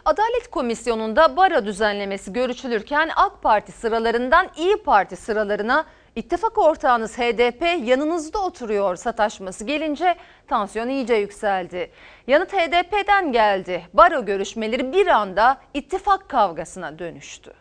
Adalet 0.05 0.51
Komisyonu'nda 0.51 1.37
baro 1.37 1.65
düzenlemesi 1.65 2.33
görüşülürken 2.33 3.09
AK 3.15 3.43
Parti 3.43 3.71
sıralarından 3.71 4.49
İyi 4.57 4.77
Parti 4.77 5.15
sıralarına 5.15 5.85
ittifak 6.17 6.57
ortağınız 6.57 7.17
HDP 7.17 7.87
yanınızda 7.87 8.39
oturuyor 8.39 8.95
sataşması 8.95 9.63
gelince 9.63 10.15
tansiyon 10.47 10.89
iyice 10.89 11.13
yükseldi. 11.15 11.91
Yanıt 12.27 12.53
HDP'den 12.53 13.31
geldi. 13.31 13.87
Baro 13.93 14.25
görüşmeleri 14.25 14.93
bir 14.93 15.07
anda 15.07 15.57
ittifak 15.73 16.29
kavgasına 16.29 16.99
dönüştü. 16.99 17.53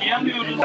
Diyemiyoruz. 0.00 0.56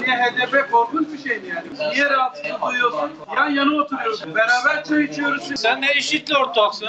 Niye 0.00 0.16
HDP 0.16 0.70
korkunç 0.72 1.08
bir 1.12 1.28
şey 1.28 1.38
mi 1.38 1.48
yani? 1.48 1.92
Niye 1.92 2.10
rahatsızlık 2.10 2.62
duyuyorsun? 2.62 3.10
Yan 3.36 3.50
yana 3.50 3.74
oturuyorsun. 3.82 4.34
Beraber 4.34 4.84
çay 4.84 5.04
içiyoruz. 5.04 5.60
Sen 5.60 5.80
ne 5.80 5.90
eşitle 5.90 6.38
ortaksın? 6.38 6.88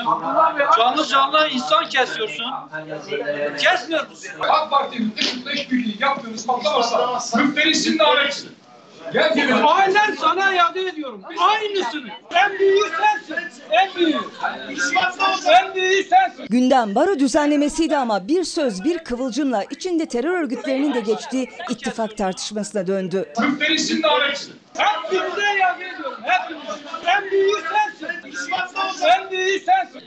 Canlı 0.77 1.07
canlı 1.07 1.47
insan 1.47 1.89
kesiyorsun. 1.89 2.45
Kesmiyor 3.57 4.07
musun? 4.07 4.31
AK 4.49 4.71
Parti'nin 4.71 5.13
dışında 5.17 5.51
işbirliği 5.51 6.01
yaptığınız 6.01 6.47
patlamasa 6.47 7.37
müfterisin 7.37 7.99
davetçisi. 7.99 8.47
Gel 8.47 8.60
gelin. 9.13 9.51
Aynen 9.65 10.15
sana 10.15 10.55
iade 10.55 10.81
ediyorum. 10.81 11.21
Aynısını. 11.39 12.07
En 12.35 12.59
büyüğü 12.59 12.79
sensin. 12.79 13.45
En 13.71 13.95
büyüğü. 13.95 14.19
En 15.47 15.75
büyüğü 15.75 16.03
sensin. 16.03 16.45
Gündem 16.49 16.95
baro 16.95 17.19
düzenlemesiydi 17.19 17.97
ama 17.97 18.27
bir 18.27 18.43
söz 18.43 18.83
bir 18.83 18.97
kıvılcımla 18.97 19.63
içinde 19.63 20.05
terör 20.05 20.41
örgütlerinin 20.41 20.93
de 20.93 20.99
geçtiği 20.99 21.49
ittifak 21.69 22.17
tartışmasına 22.17 22.87
döndü. 22.87 23.25
Müfterisin 23.41 24.03
davetçisi. 24.03 24.51
Hepinize 24.77 25.41
iade 25.59 25.85
ediyorum. 25.85 26.17
Hepinize. 26.23 26.71
En 27.17 27.31
büyüğü 27.31 27.51
sensin. 27.51 28.07
En 29.05 29.31
büyüğü 29.31 29.59
sensin. 29.59 30.01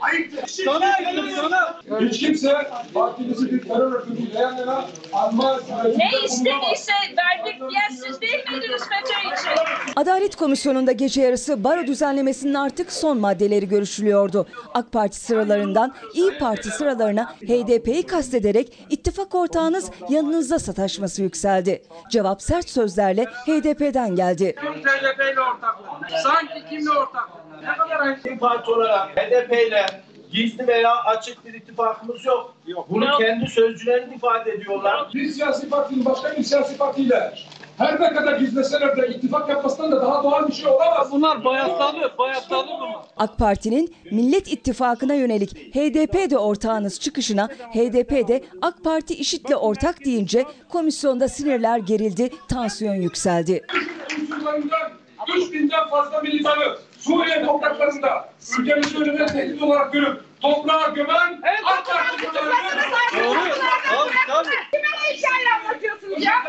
Sana 0.65 0.85
ayrılır 0.93 1.31
sana. 1.31 1.79
Hiç 2.01 2.19
kimse 2.19 2.53
partimizi 2.93 3.51
bir 3.51 3.61
terör 3.67 3.91
örgütüyle 3.91 4.39
yan 4.39 4.55
yana 4.57 4.85
alma 5.13 5.59
Ne 5.97 6.09
istediyse 6.25 6.93
verdik 7.17 7.61
diyen 7.69 7.89
siz 7.89 8.21
değil 8.21 8.43
miydiniz 8.51 8.81
FETÖ 8.81 9.35
için? 9.35 9.61
Adalet 9.95 10.35
Komisyonu'nda 10.35 10.91
gece 10.91 11.21
yarısı 11.21 11.63
baro 11.63 11.87
düzenlemesinin 11.87 12.53
artık 12.53 12.91
son 12.93 13.17
maddeleri 13.17 13.67
görüşülüyordu. 13.67 14.47
AK 14.73 14.91
Parti 14.91 15.19
sıralarından 15.19 15.93
İyi 16.13 16.37
Parti 16.37 16.69
sıralarına 16.69 17.25
HDP'yi 17.47 18.03
kastederek 18.05 18.85
ittifak 18.89 19.35
ortağınız 19.35 19.91
yanınızda 20.09 20.59
sataşması 20.59 21.21
yükseldi. 21.21 21.83
Cevap 22.11 22.41
sert 22.41 22.69
sözlerle 22.69 23.25
HDP'den 23.25 24.15
geldi. 24.15 24.54
Kim 24.61 24.73
TDP 24.73 25.33
ile 25.33 25.41
ortaklık? 25.41 26.09
Sanki 26.23 26.65
kimle 26.69 26.91
ortaklık? 26.91 27.61
Ne 27.61 27.77
kadar 27.77 27.99
ayıp. 27.99 28.39
Parti 28.39 28.71
olarak 28.71 29.09
HDP 29.17 29.51
ile 29.67 29.85
gizli 30.31 30.67
veya 30.67 30.95
açık 30.95 31.45
bir 31.45 31.53
ittifakımız 31.53 32.25
yok. 32.25 32.53
Bunu 32.89 33.05
Yok. 33.05 33.17
kendi 33.19 33.47
sözcüleriniz 33.47 34.13
ifade 34.15 34.51
ediyorlar. 34.51 35.09
Bir 35.13 35.25
siyasi 35.29 35.69
partinin 35.69 36.05
başka 36.05 36.37
bir 36.37 36.43
siyasi 36.43 36.77
partiyle 36.77 37.33
her 37.77 38.01
ne 38.01 38.13
kadar 38.13 38.39
gizleseler 38.39 38.97
de 38.97 39.07
ittifak 39.07 39.49
yapmasından 39.49 39.91
da 39.91 40.01
daha 40.01 40.23
doğal 40.23 40.47
bir 40.47 40.53
şey 40.53 40.67
olamaz. 40.67 41.11
Bunlar 41.11 41.45
bayatladı, 41.45 42.17
bayatladı 42.17 42.67
bunu. 42.81 43.01
AK 43.17 43.37
Parti'nin 43.37 43.95
Millet 44.11 44.47
İttifakı'na 44.53 45.13
yönelik 45.13 45.75
HDP'de 45.75 46.37
ortağınız 46.37 46.99
çıkışına 46.99 47.47
HDP'de 47.47 48.43
AK 48.61 48.83
Parti 48.83 49.13
IŞİD'le 49.15 49.55
ortak 49.55 50.05
deyince 50.05 50.45
komisyonda 50.69 51.27
sinirler 51.27 51.77
gerildi, 51.77 52.29
tansiyon 52.47 52.95
yükseldi. 52.95 53.61
unsurlarından 54.21 54.91
3000'den 55.27 55.89
fazla 55.89 56.21
militanı 56.21 56.77
Suriye 57.05 57.45
topraklarında 57.45 58.29
ülkemizin 58.59 59.01
önüne 59.01 59.25
tehdit 59.25 59.61
olarak 59.61 59.93
görüp 59.93 60.21
toprağa 60.41 60.87
gömen 60.87 61.41
AK 61.63 61.85
Parti 61.85 62.23
Doğru. 63.23 63.39
Tabii 63.89 64.13
tabii. 64.27 64.49
Kime 64.71 64.87
ne 64.87 65.13
hikaye 65.13 65.45
anlatıyorsunuz 65.59 66.25
ya? 66.25 66.43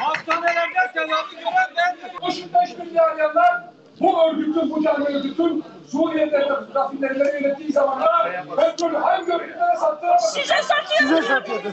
Hastanelerde 0.00 0.92
tedavi 0.94 1.34
gören 1.40 1.70
bendim. 1.76 2.16
Boşunda 2.22 2.62
işbirliği 2.64 3.00
arayanlar 3.00 3.64
bu 4.00 4.24
örgütün, 4.28 4.70
bu 4.70 4.82
cani 4.82 5.04
örgütün 5.04 5.64
Suriye'de 5.90 6.48
rafinerileri 6.74 7.42
yönettiği 7.42 7.72
zamanlar 7.72 8.44
petrolü 8.56 8.96
hangi 8.96 9.32
örgütlere 9.32 9.76
sattılar? 9.76 10.18
Size 10.18 10.54
satıyordu. 10.62 11.16
Size 11.16 11.22
satıyordu. 11.22 11.72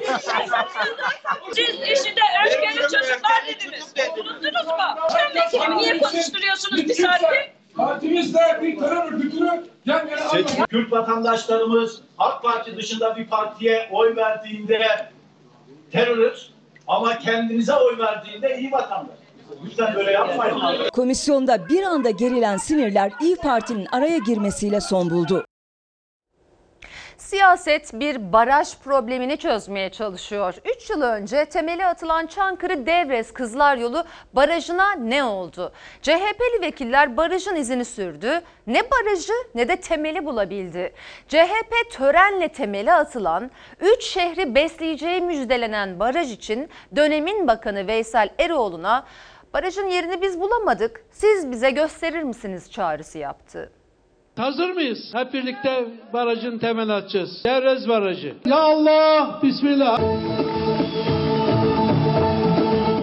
Siz 1.53 1.69
işinde 1.99 2.21
öfkeli 2.45 2.81
çocuklar 2.81 3.41
dediniz. 3.47 3.93
Unuttunuz 4.19 4.67
mu? 4.67 5.75
Niye 5.77 5.97
konuşturuyorsunuz 5.99 6.85
bir 6.89 6.93
saattir? 6.93 7.51
Partimizle 7.77 8.59
bir 8.61 8.79
terör 8.79 9.13
örgütünü 9.13 9.63
yan 9.85 10.07
yana 10.07 10.25
almayın. 10.25 10.47
Kürt 10.69 10.91
vatandaşlarımız 10.91 12.01
AK 12.17 12.43
Parti 12.43 12.77
dışında 12.77 13.15
bir 13.15 13.27
partiye 13.27 13.89
oy 13.91 14.15
verdiğinde 14.15 15.09
terörist 15.91 16.51
ama 16.87 17.17
kendinize 17.19 17.73
oy 17.73 17.99
verdiğinde 17.99 18.57
iyi 18.57 18.71
vatandaş. 18.71 19.20
Komisyonda 20.93 21.69
bir 21.69 21.83
anda 21.83 22.09
gerilen 22.09 22.57
sinirler 22.57 23.11
İyi 23.21 23.35
Parti'nin 23.35 23.87
araya 23.91 24.17
girmesiyle 24.17 24.81
son 24.81 25.09
buldu. 25.09 25.45
Siyaset 27.17 27.93
bir 27.93 28.33
baraj 28.33 28.77
problemini 28.83 29.37
çözmeye 29.37 29.89
çalışıyor. 29.89 30.55
3 30.75 30.89
yıl 30.89 31.01
önce 31.01 31.45
temeli 31.45 31.85
atılan 31.85 32.27
Çankırı 32.27 32.85
Devres 32.85 33.33
Kızlar 33.33 33.77
Yolu 33.77 34.03
barajına 34.33 34.91
ne 34.91 35.23
oldu? 35.23 35.73
CHP'li 36.01 36.61
vekiller 36.61 37.17
barajın 37.17 37.55
izini 37.55 37.85
sürdü. 37.85 38.41
Ne 38.67 38.81
barajı 38.91 39.33
ne 39.55 39.67
de 39.67 39.75
temeli 39.75 40.25
bulabildi. 40.25 40.93
CHP 41.27 41.91
törenle 41.91 42.47
temeli 42.47 42.93
atılan 42.93 43.51
3 43.79 44.03
şehri 44.03 44.55
besleyeceği 44.55 45.21
müjdelenen 45.21 45.99
baraj 45.99 46.31
için 46.31 46.69
dönemin 46.95 47.47
bakanı 47.47 47.87
Veysel 47.87 48.29
Eroğlu'na 48.39 49.05
barajın 49.53 49.87
yerini 49.87 50.21
biz 50.21 50.41
bulamadık 50.41 51.05
siz 51.11 51.51
bize 51.51 51.71
gösterir 51.71 52.23
misiniz 52.23 52.71
çağrısı 52.71 53.17
yaptı. 53.17 53.71
Hazır 54.37 54.69
mıyız? 54.71 55.09
Hep 55.13 55.33
birlikte 55.33 55.85
barajın 56.13 56.59
temelini 56.59 56.93
atacağız. 56.93 57.43
Devrez 57.45 57.87
Barajı. 57.89 58.35
Ya 58.45 58.55
Allah, 58.59 59.39
Bismillah. 59.43 59.99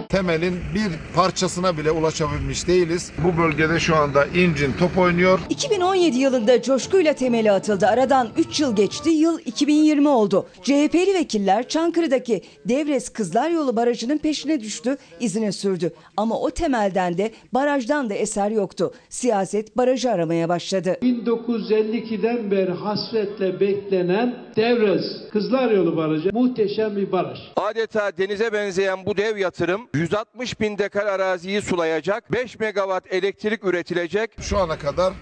Temelin 0.09 0.55
bir 0.75 1.15
parçasına 1.15 1.77
bile 1.79 1.91
ulaşabilmiş 1.91 2.69
değiliz. 2.69 3.13
Bu 3.25 3.43
bölgede 3.43 3.81
şu 3.81 3.97
anda 3.97 4.27
incin 4.27 4.73
top 4.79 4.99
oynuyor. 4.99 5.41
2017 5.49 6.19
yılında 6.19 6.63
coşkuyla 6.63 7.13
temeli 7.13 7.53
atıldı. 7.53 7.87
Aradan 7.87 8.29
3 8.37 8.61
yıl 8.61 8.77
geçti. 8.77 9.11
Yıl 9.11 9.39
2020 9.45 10.09
oldu. 10.09 10.47
CHP'li 10.63 11.15
vekiller 11.15 11.69
Çankırı'daki 11.69 12.43
Devres 12.65 13.09
Kızlar 13.09 13.51
Yolu 13.51 13.77
Barajı'nın 13.77 14.19
peşine 14.19 14.61
düştü, 14.61 14.97
izine 15.21 15.53
sürdü. 15.53 15.93
Ama 16.17 16.41
o 16.41 16.51
temelden 16.51 17.19
de 17.19 17.33
barajdan 17.53 18.11
da 18.11 18.15
eser 18.15 18.51
yoktu. 18.51 18.95
Siyaset 19.09 19.77
barajı 19.77 20.11
aramaya 20.11 20.49
başladı. 20.49 20.97
1952'den 21.03 22.51
beri 22.51 22.73
hasretle 22.73 23.61
beklenen 23.61 24.35
Devrez 24.57 25.05
Kızlar 25.33 25.71
Yolu 25.71 25.97
Barajı 25.97 26.31
muhteşem 26.33 26.97
bir 26.97 27.13
baraj. 27.13 27.39
Adeta 27.57 28.13
denize 28.19 28.53
benzeyen 28.53 29.07
bu 29.07 29.17
dev 29.17 29.37
yatırım 29.37 29.81
160 29.99 30.61
bin 30.61 30.79
dekar 30.79 31.07
araziyi 31.07 31.63
sulayacak, 31.63 32.33
5 32.33 32.59
megawatt 32.59 33.13
elektrik 33.13 33.65
üretilecek. 33.65 34.31
Şu 34.41 34.59
ana 34.59 34.79
kadar 34.79 35.13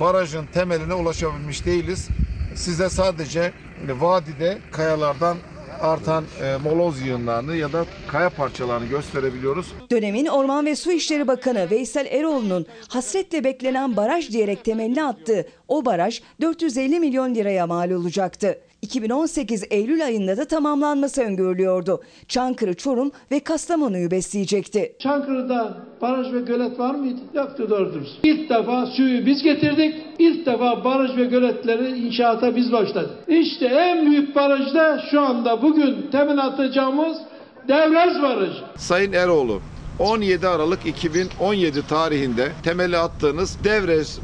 barajın 0.00 0.46
temeline 0.46 0.94
ulaşabilmiş 0.94 1.66
değiliz. 1.66 2.08
Size 2.54 2.88
sadece 2.88 3.52
vadide 3.88 4.58
kayalardan 4.72 5.36
artan 5.80 6.24
e, 6.42 6.56
moloz 6.56 7.00
yığınlarını 7.00 7.56
ya 7.56 7.72
da 7.72 7.84
kaya 8.08 8.30
parçalarını 8.30 8.86
gösterebiliyoruz. 8.86 9.72
Dönemin 9.90 10.26
Orman 10.26 10.66
ve 10.66 10.76
Su 10.76 10.92
İşleri 10.92 11.28
Bakanı 11.28 11.70
Veysel 11.70 12.06
Eroğlu'nun 12.06 12.66
hasretle 12.88 13.44
beklenen 13.44 13.96
baraj 13.96 14.30
diyerek 14.30 14.64
temelini 14.64 15.04
attığı 15.04 15.48
o 15.68 15.84
baraj 15.84 16.22
450 16.40 17.00
milyon 17.00 17.34
liraya 17.34 17.66
mal 17.66 17.90
olacaktı. 17.90 18.58
2018 18.82 19.64
Eylül 19.70 20.04
ayında 20.04 20.36
da 20.36 20.44
tamamlanması 20.44 21.22
öngörülüyordu. 21.22 22.02
Çankırı, 22.28 22.74
Çorum 22.74 23.10
ve 23.30 23.40
Kastamonu'yu 23.40 24.10
besleyecekti. 24.10 24.92
Çankırı'da 24.98 25.76
baraj 26.02 26.32
ve 26.32 26.40
gölet 26.40 26.78
var 26.78 26.94
mıydı? 26.94 27.20
Yoktu 27.34 27.66
doğru 27.70 27.94
dürüst. 27.94 28.12
İlk 28.22 28.50
defa 28.50 28.86
suyu 28.86 29.26
biz 29.26 29.42
getirdik. 29.42 29.94
İlk 30.18 30.46
defa 30.46 30.84
baraj 30.84 31.16
ve 31.16 31.24
göletleri 31.24 31.98
inşaata 31.98 32.56
biz 32.56 32.72
başladık. 32.72 33.10
İşte 33.28 33.66
en 33.66 34.10
büyük 34.10 34.36
baraj 34.36 34.74
da 34.74 35.02
şu 35.10 35.20
anda 35.20 35.62
bugün 35.62 36.10
temin 36.12 36.36
atacağımız 36.36 37.18
Devrez 37.68 38.22
Barajı. 38.22 38.62
Sayın 38.76 39.12
Eroğlu 39.12 39.60
17 39.98 40.48
Aralık 40.48 40.86
2017 40.86 41.86
tarihinde 41.86 42.52
temeli 42.64 42.96
attığınız 42.96 43.64
Devrez 43.64 44.20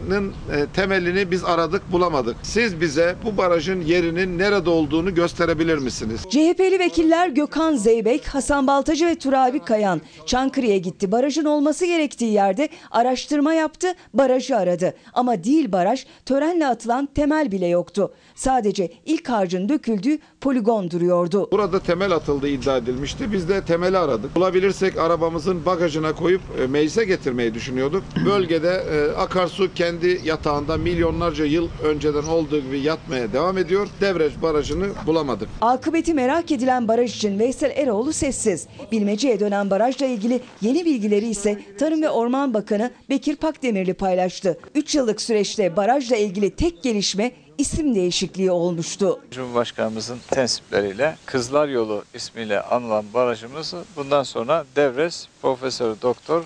Barajı'nın 0.00 0.32
e, 0.52 0.66
temelini 0.74 1.30
biz 1.30 1.44
aradık 1.44 1.92
bulamadık. 1.92 2.36
Siz 2.42 2.80
bize 2.80 3.16
bu 3.24 3.36
barajın 3.36 3.80
yerinin 3.80 4.38
nerede 4.38 4.70
olduğunu 4.70 5.14
gösterebilir 5.14 5.78
misiniz? 5.78 6.20
CHP'li 6.30 6.78
vekiller 6.78 7.28
Gökhan 7.28 7.76
Zeybek, 7.76 8.26
Hasan 8.26 8.66
Baltacı 8.66 9.06
ve 9.06 9.14
Turabi 9.14 9.58
Kayan 9.60 10.00
Çankırı'ya 10.26 10.78
gitti. 10.78 11.12
Barajın 11.12 11.44
olması 11.44 11.86
gerektiği 11.86 12.32
yerde 12.32 12.68
araştırma 12.90 13.54
yaptı, 13.54 13.94
barajı 14.14 14.56
aradı. 14.56 14.94
Ama 15.12 15.44
değil 15.44 15.72
baraj, 15.72 16.06
törenle 16.26 16.66
atılan 16.66 17.06
temel 17.14 17.52
bile 17.52 17.66
yoktu. 17.66 18.14
Sadece 18.34 18.92
ilk 19.06 19.28
harcın 19.28 19.68
döküldüğü 19.68 20.18
poligon 20.40 20.90
duruyordu. 20.90 21.48
Burada 21.52 21.80
temel 21.80 22.12
atıldığı 22.12 22.48
iddia 22.48 22.76
edilmişti. 22.76 23.32
Biz 23.32 23.48
de 23.48 23.64
temeli 23.64 23.98
aradık. 23.98 24.36
Bulabilirsek 24.36 24.98
arabamızın 24.98 25.66
bagajına 25.66 26.12
koyup 26.12 26.42
e, 26.62 26.66
meclise 26.66 27.04
getirmeyi 27.04 27.54
düşünüyorduk. 27.54 28.02
Bölgede 28.26 28.84
e, 28.90 29.16
akarsu 29.16 29.74
kendi 29.74 29.89
yatağında 30.24 30.76
milyonlarca 30.76 31.44
yıl 31.44 31.68
önceden 31.84 32.22
olduğu 32.22 32.60
gibi 32.60 32.80
yatmaya 32.80 33.32
devam 33.32 33.58
ediyor. 33.58 33.88
Devreç 34.00 34.32
Barajı'nı 34.42 34.88
bulamadık. 35.06 35.48
Akıbeti 35.60 36.14
merak 36.14 36.50
edilen 36.50 36.88
baraj 36.88 37.16
için 37.16 37.38
Veysel 37.38 37.70
Eroğlu 37.70 38.12
sessiz. 38.12 38.66
Bilmece'ye 38.92 39.40
dönen 39.40 39.70
barajla 39.70 40.06
ilgili 40.06 40.40
yeni 40.60 40.84
bilgileri 40.84 41.28
ise 41.28 41.60
Tarım 41.78 42.02
ve 42.02 42.10
Orman 42.10 42.54
Bakanı 42.54 42.90
Bekir 43.10 43.36
Pakdemirli 43.36 43.94
paylaştı. 43.94 44.58
3 44.74 44.94
yıllık 44.94 45.20
süreçte 45.20 45.76
barajla 45.76 46.16
ilgili 46.16 46.50
tek 46.50 46.82
gelişme 46.82 47.32
isim 47.58 47.94
değişikliği 47.94 48.50
olmuştu. 48.50 49.20
Cumhurbaşkanımızın 49.30 50.18
tensipleriyle 50.30 51.16
Kızlar 51.26 51.68
Yolu 51.68 52.04
ismiyle 52.14 52.62
anılan 52.62 53.04
barajımızı 53.14 53.84
bundan 53.96 54.22
sonra 54.22 54.64
Devres 54.76 55.26
Profesör 55.42 55.94
Doktor 56.02 56.42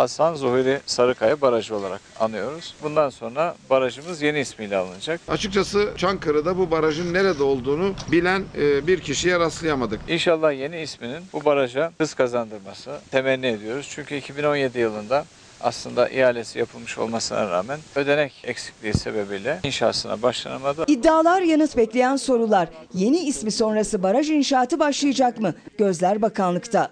Hasan 0.00 0.34
Zuhuri 0.34 0.80
Sarıkaya 0.86 1.40
Barajı 1.40 1.76
olarak 1.76 2.00
anıyoruz. 2.20 2.74
Bundan 2.82 3.10
sonra 3.10 3.54
barajımız 3.70 4.22
yeni 4.22 4.40
ismiyle 4.40 4.76
alınacak. 4.76 5.20
Açıkçası 5.28 5.92
Çankırı'da 5.96 6.58
bu 6.58 6.70
barajın 6.70 7.14
nerede 7.14 7.42
olduğunu 7.42 7.94
bilen 8.12 8.44
e, 8.58 8.86
bir 8.86 9.00
kişiye 9.00 9.38
rastlayamadık. 9.38 10.00
İnşallah 10.08 10.52
yeni 10.52 10.80
isminin 10.80 11.22
bu 11.32 11.44
baraja 11.44 11.92
hız 11.98 12.14
kazandırması 12.14 12.98
temenni 13.10 13.46
ediyoruz. 13.46 13.88
Çünkü 13.90 14.16
2017 14.16 14.78
yılında 14.78 15.24
aslında 15.60 16.08
ihalesi 16.08 16.58
yapılmış 16.58 16.98
olmasına 16.98 17.50
rağmen 17.50 17.78
ödenek 17.96 18.42
eksikliği 18.44 18.94
sebebiyle 18.94 19.60
inşasına 19.62 20.22
başlanamadı. 20.22 20.84
İddialar 20.86 21.42
yanıt 21.42 21.76
bekleyen 21.76 22.16
sorular. 22.16 22.68
Yeni 22.94 23.18
ismi 23.18 23.50
sonrası 23.50 24.02
baraj 24.02 24.30
inşaatı 24.30 24.78
başlayacak 24.78 25.40
mı? 25.40 25.54
Gözler 25.78 26.22
bakanlıkta. 26.22 26.90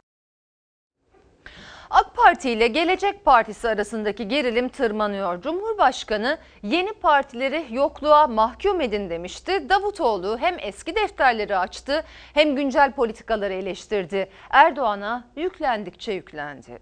AK 1.91 2.17
Parti 2.17 2.51
ile 2.51 2.69
Gelecek 2.69 3.25
Partisi 3.25 3.69
arasındaki 3.69 4.29
gerilim 4.29 4.69
tırmanıyor. 4.69 5.43
Cumhurbaşkanı 5.43 6.39
yeni 6.63 6.93
partileri 6.93 7.65
yokluğa 7.71 8.27
mahkum 8.27 8.81
edin 8.81 9.11
demişti. 9.11 9.53
Davutoğlu 9.69 10.39
hem 10.41 10.57
eski 10.61 10.95
defterleri 10.95 11.57
açtı 11.57 12.05
hem 12.35 12.57
güncel 12.57 12.93
politikaları 12.93 13.53
eleştirdi. 13.53 14.29
Erdoğan'a 14.51 15.25
yüklendikçe 15.37 16.13
yüklendi. 16.13 16.79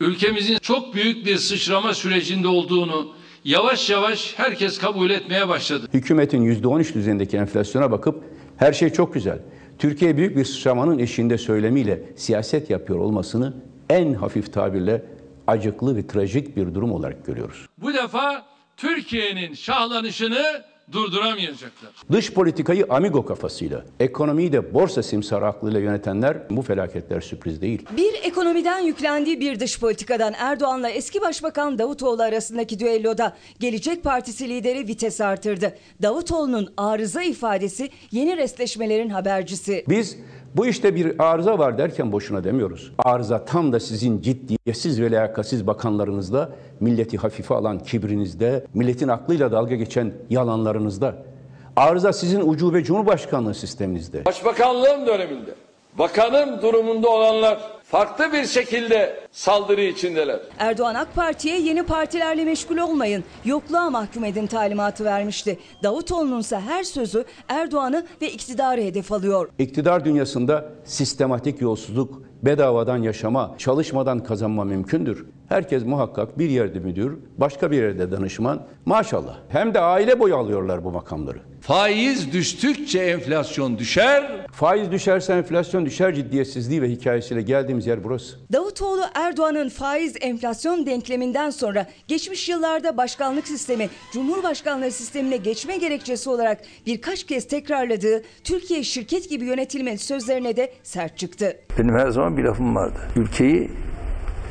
Ülkemizin 0.00 0.58
çok 0.58 0.94
büyük 0.94 1.26
bir 1.26 1.36
sıçrama 1.36 1.94
sürecinde 1.94 2.48
olduğunu 2.48 3.12
yavaş 3.44 3.90
yavaş 3.90 4.34
herkes 4.36 4.78
kabul 4.78 5.10
etmeye 5.10 5.48
başladı. 5.48 5.88
Hükümetin 5.94 6.42
%13 6.62 6.94
düzeyindeki 6.94 7.36
enflasyona 7.36 7.90
bakıp 7.90 8.24
her 8.56 8.72
şey 8.72 8.90
çok 8.90 9.14
güzel. 9.14 9.38
Türkiye 9.78 10.16
büyük 10.16 10.36
bir 10.36 10.44
sıçramanın 10.44 10.98
eşiğinde 10.98 11.38
söylemiyle 11.38 12.02
siyaset 12.16 12.70
yapıyor 12.70 12.98
olmasını 12.98 13.54
en 13.94 14.14
hafif 14.14 14.52
tabirle 14.52 15.02
acıklı 15.46 15.96
ve 15.96 16.06
trajik 16.06 16.56
bir 16.56 16.74
durum 16.74 16.92
olarak 16.92 17.26
görüyoruz. 17.26 17.66
Bu 17.78 17.94
defa 17.94 18.44
Türkiye'nin 18.76 19.54
şahlanışını 19.54 20.62
durduramayacaklar. 20.92 21.90
Dış 22.12 22.32
politikayı 22.32 22.86
amigo 22.88 23.24
kafasıyla, 23.24 23.84
ekonomiyi 24.00 24.52
de 24.52 24.74
borsa 24.74 25.02
simsarı 25.02 25.46
aklıyla 25.46 25.80
yönetenler 25.80 26.36
bu 26.50 26.62
felaketler 26.62 27.20
sürpriz 27.20 27.62
değil. 27.62 27.86
Bir 27.96 28.14
ekonomiden 28.22 28.78
yüklendiği 28.78 29.40
bir 29.40 29.60
dış 29.60 29.80
politikadan 29.80 30.32
Erdoğan'la 30.38 30.90
eski 30.90 31.20
başbakan 31.20 31.78
Davutoğlu 31.78 32.22
arasındaki 32.22 32.78
düelloda 32.78 33.36
Gelecek 33.60 34.04
Partisi 34.04 34.48
lideri 34.48 34.88
vites 34.88 35.20
artırdı. 35.20 35.74
Davutoğlu'nun 36.02 36.72
arıza 36.76 37.22
ifadesi 37.22 37.90
yeni 38.10 38.36
restleşmelerin 38.36 39.10
habercisi. 39.10 39.84
Biz 39.88 40.16
bu 40.56 40.66
işte 40.66 40.94
bir 40.94 41.24
arıza 41.24 41.58
var 41.58 41.78
derken 41.78 42.12
boşuna 42.12 42.44
demiyoruz. 42.44 42.92
Arıza 42.98 43.44
tam 43.44 43.72
da 43.72 43.80
sizin 43.80 44.20
ciddiyetsiz 44.20 45.00
ve 45.00 45.10
liyakatsiz 45.10 45.66
bakanlarınızda, 45.66 46.50
milleti 46.80 47.16
hafife 47.16 47.54
alan 47.54 47.78
kibrinizde, 47.78 48.66
milletin 48.74 49.08
aklıyla 49.08 49.52
dalga 49.52 49.74
geçen 49.74 50.12
yalanlarınızda. 50.30 51.14
Arıza 51.76 52.12
sizin 52.12 52.48
ucube 52.48 52.84
cumhurbaşkanlığı 52.84 53.54
sisteminizde. 53.54 54.24
Başbakanlığım 54.24 55.06
döneminde 55.06 55.54
bakanım 55.98 56.62
durumunda 56.62 57.08
olanlar 57.08 57.58
farklı 57.84 58.32
bir 58.32 58.46
şekilde 58.46 59.20
saldırı 59.32 59.80
içindeler. 59.80 60.40
Erdoğan 60.58 60.94
AK 60.94 61.14
Parti'ye 61.14 61.60
yeni 61.60 61.82
partilerle 61.82 62.44
meşgul 62.44 62.76
olmayın, 62.76 63.24
yokluğa 63.44 63.90
mahkum 63.90 64.24
edin 64.24 64.46
talimatı 64.46 65.04
vermişti. 65.04 65.58
Davutoğlu'nun 65.82 66.40
ise 66.40 66.60
her 66.60 66.82
sözü 66.82 67.24
Erdoğan'ı 67.48 68.06
ve 68.22 68.30
iktidarı 68.30 68.80
hedef 68.80 69.12
alıyor. 69.12 69.48
İktidar 69.58 70.04
dünyasında 70.04 70.64
sistematik 70.84 71.60
yolsuzluk, 71.60 72.22
bedavadan 72.42 72.96
yaşama, 72.96 73.54
çalışmadan 73.58 74.24
kazanma 74.24 74.64
mümkündür. 74.64 75.26
Herkes 75.54 75.84
muhakkak 75.84 76.38
bir 76.38 76.50
yerde 76.50 76.78
müdür, 76.78 77.18
başka 77.38 77.70
bir 77.70 77.76
yerde 77.76 78.12
danışman. 78.12 78.66
Maşallah. 78.86 79.36
Hem 79.48 79.74
de 79.74 79.80
aile 79.80 80.20
boyu 80.20 80.36
alıyorlar 80.36 80.84
bu 80.84 80.90
makamları. 80.90 81.38
Faiz 81.60 82.32
düştükçe 82.32 82.98
enflasyon 82.98 83.78
düşer. 83.78 84.46
Faiz 84.52 84.90
düşerse 84.92 85.32
enflasyon 85.32 85.86
düşer 85.86 86.14
ciddiyetsizliği 86.14 86.82
ve 86.82 86.90
hikayesiyle 86.90 87.42
geldiğimiz 87.42 87.86
yer 87.86 88.04
burası. 88.04 88.36
Davutoğlu 88.52 89.02
Erdoğan'ın 89.14 89.68
faiz 89.68 90.14
enflasyon 90.20 90.86
denkleminden 90.86 91.50
sonra 91.50 91.86
geçmiş 92.08 92.48
yıllarda 92.48 92.96
başkanlık 92.96 93.48
sistemi 93.48 93.88
Cumhurbaşkanlığı 94.12 94.90
sistemine 94.90 95.36
geçme 95.36 95.76
gerekçesi 95.76 96.30
olarak 96.30 96.60
birkaç 96.86 97.24
kez 97.24 97.48
tekrarladığı 97.48 98.22
Türkiye 98.44 98.82
şirket 98.82 99.30
gibi 99.30 99.44
yönetilmeli 99.44 99.98
sözlerine 99.98 100.56
de 100.56 100.72
sert 100.82 101.18
çıktı. 101.18 101.56
Benim 101.78 101.94
her 101.94 102.10
zaman 102.10 102.36
bir 102.36 102.44
lafım 102.44 102.76
vardı. 102.76 102.98
Ülkeyi 103.16 103.70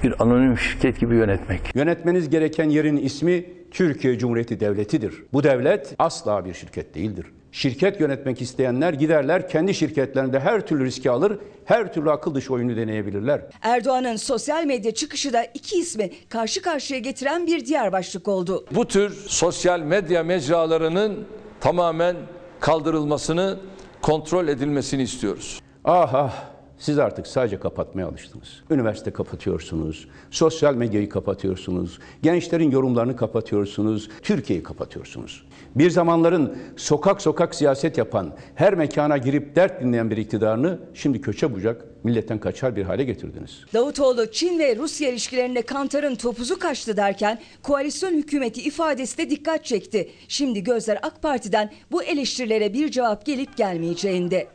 bir 0.04 0.24
anonim 0.24 0.58
şirket 0.58 1.00
gibi 1.00 1.16
yönetmek. 1.16 1.62
Yönetmeniz 1.76 2.30
gereken 2.30 2.70
yerin 2.70 2.98
ismi 2.98 3.46
Türkiye 3.72 4.18
Cumhuriyeti 4.18 4.60
Devleti'dir. 4.60 5.14
Bu 5.34 5.44
devlet 5.44 5.96
asla 6.00 6.46
bir 6.46 6.54
şirket 6.54 6.96
değildir. 6.96 7.26
Şirket 7.52 8.00
yönetmek 8.00 8.42
isteyenler 8.42 8.94
giderler 8.94 9.50
kendi 9.50 9.74
şirketlerinde 9.74 10.40
her 10.40 10.68
türlü 10.68 10.86
riski 10.86 11.12
alır, 11.12 11.40
her 11.66 11.94
türlü 11.94 12.12
akıl 12.12 12.36
dışı 12.36 12.54
oyunu 12.54 12.78
deneyebilirler. 12.78 13.42
Erdoğan'ın 13.62 14.16
sosyal 14.16 14.66
medya 14.66 14.94
çıkışı 14.94 15.34
da 15.34 15.44
iki 15.44 15.80
ismi 15.80 16.10
karşı 16.30 16.62
karşıya 16.62 17.00
getiren 17.00 17.48
bir 17.48 17.66
diğer 17.66 17.92
başlık 17.92 18.28
oldu. 18.28 18.66
Bu 18.72 18.88
tür 18.88 19.10
sosyal 19.28 19.80
medya 19.80 20.24
mecralarının 20.24 21.26
tamamen 21.62 22.16
kaldırılmasını, 22.60 23.60
kontrol 24.02 24.48
edilmesini 24.48 25.02
istiyoruz. 25.02 25.62
Ah 25.86 26.14
ah 26.14 26.53
siz 26.84 27.00
artık 27.00 27.28
sadece 27.28 27.60
kapatmaya 27.60 28.08
alıştınız. 28.08 28.48
Üniversite 28.70 29.12
kapatıyorsunuz, 29.12 30.08
sosyal 30.32 30.76
medyayı 30.76 31.10
kapatıyorsunuz, 31.10 32.00
gençlerin 32.24 32.72
yorumlarını 32.72 33.16
kapatıyorsunuz, 33.16 34.10
Türkiye'yi 34.22 34.64
kapatıyorsunuz. 34.64 35.46
Bir 35.76 35.90
zamanların 35.90 36.58
sokak 36.78 37.22
sokak 37.22 37.56
siyaset 37.56 37.98
yapan, 37.98 38.36
her 38.56 38.74
mekana 38.74 39.18
girip 39.18 39.56
dert 39.56 39.82
dinleyen 39.82 40.12
bir 40.12 40.18
iktidarını 40.18 40.80
şimdi 40.94 41.22
köçe 41.22 41.54
bucak, 41.54 41.86
milletten 42.04 42.40
kaçar 42.40 42.76
bir 42.76 42.84
hale 42.84 43.04
getirdiniz. 43.04 43.66
Davutoğlu 43.74 44.32
Çin 44.32 44.60
ve 44.60 44.76
Rusya 44.76 45.10
ilişkilerinde 45.10 45.62
Kantar'ın 45.62 46.16
topuzu 46.16 46.60
kaçtı 46.60 46.98
derken 46.98 47.40
koalisyon 47.62 48.14
hükümeti 48.14 48.62
ifadesi 48.62 49.18
de 49.18 49.30
dikkat 49.30 49.66
çekti. 49.66 50.10
Şimdi 50.28 50.64
gözler 50.64 51.00
AK 51.02 51.22
Parti'den 51.22 51.72
bu 51.92 52.04
eleştirilere 52.04 52.74
bir 52.74 52.92
cevap 52.92 53.26
gelip 53.26 53.58
gelmeyeceğinde. 53.58 54.48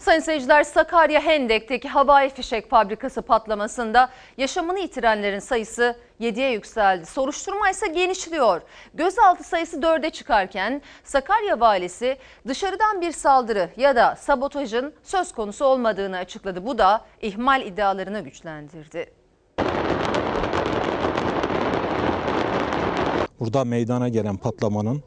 Sayın 0.00 0.20
seyirciler 0.20 0.64
Sakarya 0.64 1.20
Hendek'teki 1.20 1.88
havai 1.88 2.30
fişek 2.30 2.70
fabrikası 2.70 3.22
patlamasında 3.22 4.10
yaşamını 4.36 4.78
yitirenlerin 4.78 5.38
sayısı 5.38 5.96
7'ye 6.20 6.52
yükseldi. 6.52 7.06
Soruşturma 7.06 7.70
ise 7.70 7.86
genişliyor. 7.86 8.62
Gözaltı 8.94 9.44
sayısı 9.44 9.76
4'e 9.76 10.10
çıkarken 10.10 10.82
Sakarya 11.04 11.60
valisi 11.60 12.16
dışarıdan 12.48 13.00
bir 13.00 13.12
saldırı 13.12 13.70
ya 13.76 13.96
da 13.96 14.16
sabotajın 14.16 14.92
söz 15.02 15.32
konusu 15.32 15.64
olmadığını 15.64 16.16
açıkladı. 16.16 16.66
Bu 16.66 16.78
da 16.78 17.04
ihmal 17.22 17.66
iddialarını 17.66 18.20
güçlendirdi. 18.20 19.12
Burada 23.40 23.64
meydana 23.64 24.08
gelen 24.08 24.36
patlamanın 24.36 25.02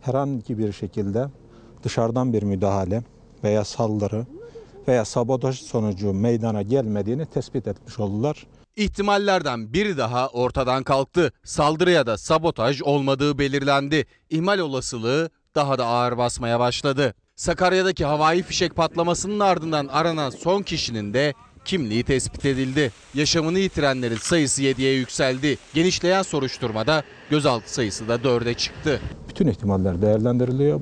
herhangi 0.00 0.58
bir 0.58 0.72
şekilde 0.72 1.26
dışarıdan 1.82 2.32
bir 2.32 2.42
müdahale 2.42 3.02
veya 3.44 3.64
saldırı 3.64 4.26
veya 4.88 5.04
sabotaj 5.04 5.60
sonucu 5.60 6.12
meydana 6.12 6.62
gelmediğini 6.62 7.26
tespit 7.26 7.68
etmiş 7.68 7.98
oldular. 7.98 8.46
İhtimallerden 8.76 9.72
biri 9.72 9.98
daha 9.98 10.28
ortadan 10.28 10.82
kalktı. 10.82 11.32
Saldırı 11.44 11.90
ya 11.90 12.06
da 12.06 12.18
sabotaj 12.18 12.82
olmadığı 12.82 13.38
belirlendi. 13.38 14.06
İhmal 14.30 14.58
olasılığı 14.58 15.30
daha 15.54 15.78
da 15.78 15.86
ağır 15.86 16.18
basmaya 16.18 16.60
başladı. 16.60 17.14
Sakarya'daki 17.36 18.04
havai 18.04 18.42
fişek 18.42 18.76
patlamasının 18.76 19.40
ardından 19.40 19.86
aranan 19.86 20.30
son 20.30 20.62
kişinin 20.62 21.14
de 21.14 21.34
kimliği 21.64 22.02
tespit 22.02 22.44
edildi. 22.44 22.92
Yaşamını 23.14 23.58
yitirenlerin 23.58 24.16
sayısı 24.16 24.62
7'ye 24.62 24.94
yükseldi. 24.94 25.58
Genişleyen 25.74 26.22
soruşturmada 26.22 27.02
gözaltı 27.30 27.74
sayısı 27.74 28.08
da 28.08 28.14
4'e 28.14 28.54
çıktı. 28.54 29.00
Bütün 29.28 29.46
ihtimaller 29.46 30.02
değerlendiriliyor. 30.02 30.80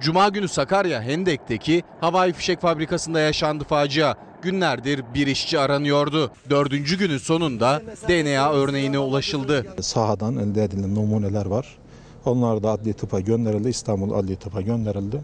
Cuma 0.00 0.28
günü 0.28 0.48
Sakarya 0.48 1.02
Hendek'teki 1.02 1.82
havai 2.00 2.32
fişek 2.32 2.60
fabrikasında 2.60 3.20
yaşandı 3.20 3.64
facia. 3.64 4.14
Günlerdir 4.42 5.02
bir 5.14 5.26
işçi 5.26 5.58
aranıyordu. 5.58 6.30
Dördüncü 6.50 6.98
günün 6.98 7.18
sonunda 7.18 7.82
DNA 8.08 8.52
örneğine 8.52 8.98
ulaşıldı. 8.98 9.66
Sahadan 9.80 10.36
elde 10.36 10.64
edilen 10.64 10.94
numuneler 10.94 11.46
var. 11.46 11.78
Onlar 12.24 12.62
da 12.62 12.70
adli 12.70 12.92
tıpa 12.92 13.20
gönderildi. 13.20 13.68
İstanbul 13.68 14.14
Adli 14.14 14.36
Tıpa 14.36 14.60
gönderildi. 14.60 15.20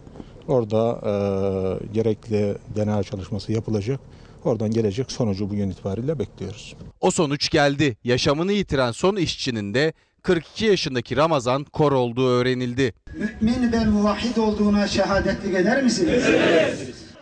Orada 0.47 0.99
e, 1.03 1.93
gerekli 1.93 2.55
DNA 2.75 3.03
çalışması 3.03 3.51
yapılacak. 3.51 3.99
Oradan 4.45 4.71
gelecek 4.71 5.11
sonucu 5.11 5.49
bugün 5.49 5.69
itibariyle 5.69 6.19
bekliyoruz. 6.19 6.75
O 7.01 7.11
sonuç 7.11 7.49
geldi. 7.49 7.97
Yaşamını 8.03 8.53
yitiren 8.53 8.91
son 8.91 9.15
işçinin 9.15 9.73
de 9.73 9.93
42 10.23 10.65
yaşındaki 10.65 11.17
Ramazan 11.17 11.63
Kor 11.63 11.91
olduğu 11.91 12.29
öğrenildi. 12.29 12.93
Mümin 13.41 13.71
ve 13.71 13.85
muvahhid 13.85 14.37
olduğuna 14.37 14.87
şehadetlik 14.87 15.55
eder 15.55 15.83
misiniz? 15.83 16.23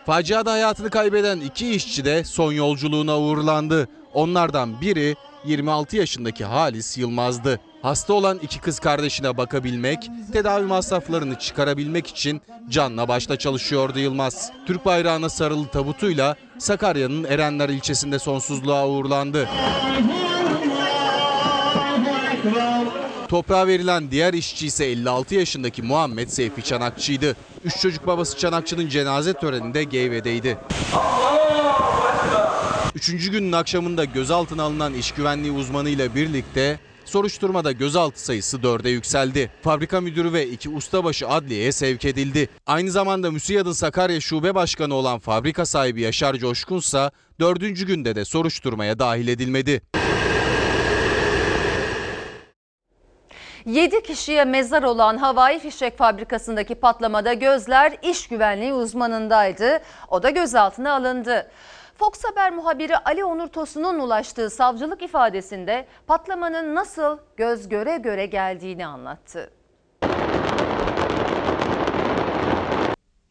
Faciada 0.06 0.52
hayatını 0.52 0.90
kaybeden 0.90 1.40
iki 1.40 1.70
işçi 1.74 2.04
de 2.04 2.24
son 2.24 2.52
yolculuğuna 2.52 3.18
uğurlandı. 3.18 3.88
Onlardan 4.14 4.80
biri 4.80 5.16
26 5.44 5.96
yaşındaki 5.96 6.44
Halis 6.44 6.98
Yılmaz'dı. 6.98 7.60
Hasta 7.82 8.12
olan 8.12 8.38
iki 8.42 8.60
kız 8.60 8.78
kardeşine 8.78 9.36
bakabilmek, 9.36 10.10
tedavi 10.32 10.66
masraflarını 10.66 11.38
çıkarabilmek 11.38 12.06
için 12.06 12.40
canla 12.68 13.08
başla 13.08 13.38
çalışıyordu 13.38 13.98
Yılmaz. 13.98 14.52
Türk 14.66 14.84
bayrağına 14.84 15.28
sarılı 15.28 15.68
tabutuyla 15.68 16.36
Sakarya'nın 16.58 17.24
Erenler 17.24 17.68
ilçesinde 17.68 18.18
sonsuzluğa 18.18 18.88
uğurlandı. 18.88 19.48
Toprağa 23.32 23.66
verilen 23.66 24.10
diğer 24.10 24.34
işçi 24.34 24.66
ise 24.66 24.84
56 24.84 25.34
yaşındaki 25.34 25.82
Muhammed 25.82 26.28
Seyfi 26.28 26.62
Çanakçı'ydı. 26.62 27.36
Üç 27.64 27.80
çocuk 27.80 28.06
babası 28.06 28.38
Çanakçı'nın 28.38 28.88
cenaze 28.88 29.32
töreninde 29.32 29.84
Geyve'deydi. 29.84 30.58
Üçüncü 32.94 33.30
günün 33.30 33.52
akşamında 33.52 34.04
gözaltına 34.04 34.62
alınan 34.62 34.94
iş 34.94 35.12
güvenliği 35.12 35.52
uzmanıyla 35.52 36.14
birlikte 36.14 36.80
soruşturmada 37.04 37.72
gözaltı 37.72 38.24
sayısı 38.24 38.62
dörde 38.62 38.90
yükseldi. 38.90 39.50
Fabrika 39.62 40.00
müdürü 40.00 40.32
ve 40.32 40.48
iki 40.48 40.70
ustabaşı 40.70 41.28
adliyeye 41.28 41.72
sevk 41.72 42.04
edildi. 42.04 42.48
Aynı 42.66 42.90
zamanda 42.90 43.30
MÜSİAD'ın 43.30 43.72
Sakarya 43.72 44.20
Şube 44.20 44.54
Başkanı 44.54 44.94
olan 44.94 45.18
fabrika 45.18 45.66
sahibi 45.66 46.00
Yaşar 46.00 46.34
Coşkunsa 46.34 47.10
dördüncü 47.40 47.86
günde 47.86 48.14
de 48.14 48.24
soruşturmaya 48.24 48.98
dahil 48.98 49.28
edilmedi. 49.28 49.82
7 53.66 54.02
kişiye 54.02 54.44
mezar 54.44 54.82
olan 54.82 55.16
havai 55.16 55.58
fişek 55.58 55.98
fabrikasındaki 55.98 56.74
patlamada 56.74 57.32
gözler 57.32 57.96
iş 58.02 58.28
güvenliği 58.28 58.72
uzmanındaydı. 58.72 59.80
O 60.10 60.22
da 60.22 60.30
gözaltına 60.30 60.94
alındı. 60.94 61.50
Fox 61.98 62.24
Haber 62.24 62.52
muhabiri 62.52 62.98
Ali 62.98 63.24
Onur 63.24 63.46
Tosun'un 63.46 63.98
ulaştığı 63.98 64.50
savcılık 64.50 65.02
ifadesinde 65.02 65.86
patlamanın 66.06 66.74
nasıl 66.74 67.18
göz 67.36 67.68
göre 67.68 67.96
göre 67.96 68.26
geldiğini 68.26 68.86
anlattı. 68.86 69.50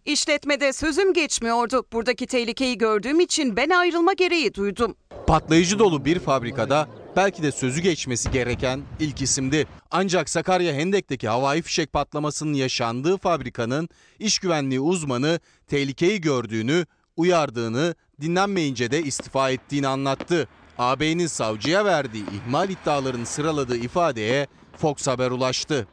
İşletmede 0.06 0.74
sözüm 0.74 1.14
geçmiyordu. 1.14 1.84
Buradaki 1.94 2.28
tehlikeyi 2.28 2.78
gördüğüm 2.78 3.20
için 3.20 3.56
ben 3.56 3.70
ayrılma 3.70 4.14
gereği 4.14 4.54
duydum. 4.54 4.96
Patlayıcı 5.28 5.80
dolu 5.80 6.06
bir 6.06 6.20
fabrikada 6.20 6.88
belki 7.16 7.44
de 7.44 7.52
sözü 7.52 7.82
geçmesi 7.82 8.32
gereken 8.32 8.82
ilk 9.00 9.22
isimdi. 9.22 9.68
Ancak 9.92 10.30
Sakarya 10.30 10.74
Hendek'teki 10.74 11.28
havai 11.28 11.62
fişek 11.62 11.94
patlamasının 11.94 12.54
yaşandığı 12.54 13.18
fabrikanın 13.18 13.90
iş 14.20 14.40
güvenliği 14.40 14.80
uzmanı 14.80 15.40
tehlikeyi 15.68 16.22
gördüğünü, 16.22 16.86
uyardığını, 17.18 17.96
dinlenmeyince 18.22 18.92
de 18.92 19.02
istifa 19.02 19.50
ettiğini 19.50 19.88
anlattı. 19.88 20.48
AB'nin 20.78 21.28
savcıya 21.28 21.86
verdiği 21.86 22.26
ihmal 22.32 22.70
iddialarını 22.70 23.26
sıraladığı 23.26 23.78
ifadeye 23.78 24.48
Fox 24.78 25.08
Haber 25.08 25.32
ulaştı. 25.32 25.88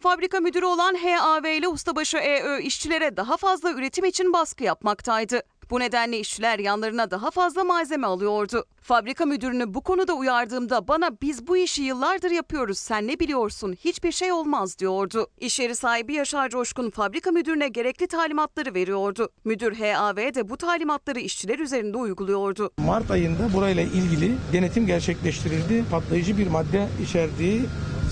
Fabrika 0.00 0.40
müdürü 0.40 0.64
olan 0.64 0.94
HAV 0.94 1.44
ile 1.44 1.68
ustabaşı 1.68 2.16
EÖ 2.16 2.60
işçilere 2.60 3.16
daha 3.16 3.36
fazla 3.36 3.72
üretim 3.72 4.04
için 4.04 4.32
baskı 4.32 4.64
yapmaktaydı. 4.64 5.42
Bu 5.70 5.80
nedenle 5.80 6.18
işçiler 6.18 6.58
yanlarına 6.58 7.10
daha 7.10 7.30
fazla 7.30 7.64
malzeme 7.64 8.06
alıyordu. 8.06 8.64
Fabrika 8.82 9.26
müdürünü 9.26 9.74
bu 9.74 9.80
konuda 9.80 10.12
uyardığımda 10.12 10.88
bana 10.88 11.10
biz 11.22 11.46
bu 11.46 11.56
işi 11.56 11.82
yıllardır 11.82 12.30
yapıyoruz 12.30 12.78
sen 12.78 13.08
ne 13.08 13.20
biliyorsun 13.20 13.76
hiçbir 13.84 14.12
şey 14.12 14.32
olmaz 14.32 14.78
diyordu. 14.78 15.26
İş 15.40 15.60
yeri 15.60 15.76
sahibi 15.76 16.14
Yaşar 16.14 16.48
Coşkun 16.48 16.90
fabrika 16.90 17.30
müdürüne 17.30 17.68
gerekli 17.68 18.06
talimatları 18.06 18.74
veriyordu. 18.74 19.28
Müdür 19.44 19.76
HAV 19.76 20.16
de 20.16 20.48
bu 20.48 20.56
talimatları 20.56 21.20
işçiler 21.20 21.58
üzerinde 21.58 21.96
uyguluyordu. 21.96 22.70
Mart 22.78 23.10
ayında 23.10 23.52
burayla 23.54 23.82
ilgili 23.82 24.36
denetim 24.52 24.86
gerçekleştirildi. 24.86 25.84
Patlayıcı 25.90 26.38
bir 26.38 26.46
madde 26.46 26.88
içerdiği 27.02 27.62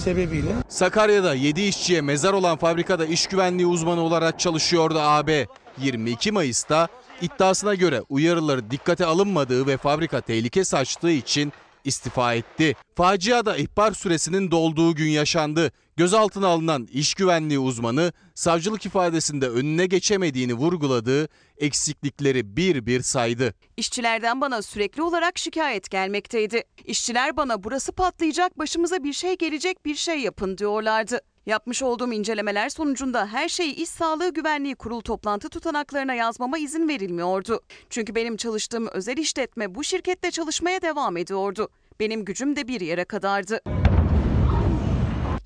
sebebiyle. 0.05 0.51
Sakarya'da 0.69 1.35
7 1.35 1.61
işçiye 1.61 2.01
mezar 2.01 2.33
olan 2.33 2.57
fabrikada 2.59 3.07
iş 3.07 3.27
güvenliği 3.27 3.67
uzmanı 3.67 4.01
olarak 4.01 4.41
çalışıyordu 4.41 4.99
AB. 4.99 5.47
22 5.79 6.33
Mayıs'ta 6.33 6.89
iddiasına 7.23 7.75
göre 7.75 8.03
uyarıları 8.09 8.71
dikkate 8.71 9.07
alınmadığı 9.07 9.67
ve 9.67 9.77
fabrika 9.77 10.21
tehlike 10.21 10.65
saçtığı 10.65 11.11
için 11.11 11.53
istifa 11.85 12.35
etti. 12.35 12.75
Faciada 12.95 13.57
ihbar 13.57 13.93
süresinin 13.93 14.51
dolduğu 14.51 14.95
gün 14.95 15.09
yaşandı. 15.09 15.73
Gözaltına 15.97 16.47
alınan 16.47 16.89
iş 16.93 17.15
güvenliği 17.15 17.59
uzmanı 17.59 18.13
savcılık 18.35 18.87
ifadesinde 18.87 19.49
önüne 19.49 19.87
geçemediğini 19.87 20.55
vurguladığı 20.55 21.29
eksiklikleri 21.59 22.57
bir 22.57 22.87
bir 22.87 23.03
saydı. 23.03 23.55
İşçilerden 23.77 24.41
bana 24.41 24.63
sürekli 24.63 25.03
olarak 25.03 25.39
şikayet 25.39 25.91
gelmekteydi. 25.91 26.63
İşçiler 26.85 27.37
bana 27.37 27.65
burası 27.65 27.93
patlayacak, 27.93 28.59
başımıza 28.59 29.05
bir 29.05 29.13
şey 29.13 29.37
gelecek, 29.39 29.85
bir 29.85 29.95
şey 29.95 30.19
yapın 30.21 30.59
diyorlardı. 30.59 31.21
Yapmış 31.49 31.83
olduğum 31.83 32.13
incelemeler 32.13 32.69
sonucunda 32.69 33.27
her 33.27 33.49
şeyi 33.49 33.75
İş 33.75 33.89
Sağlığı 33.89 34.35
Güvenliği 34.35 34.75
Kurulu 34.75 35.03
toplantı 35.03 35.49
tutanaklarına 35.49 36.15
yazmama 36.15 36.59
izin 36.59 36.89
verilmiyordu. 36.89 37.61
Çünkü 37.91 38.15
benim 38.15 38.37
çalıştığım 38.37 38.87
özel 38.87 39.17
işletme 39.17 39.75
bu 39.75 39.85
şirkette 39.85 40.31
çalışmaya 40.31 40.83
devam 40.83 41.17
ediyordu. 41.17 41.69
Benim 42.01 42.25
gücüm 42.25 42.57
de 42.57 42.69
bir 42.69 42.81
yere 42.81 43.05
kadardı. 43.05 43.61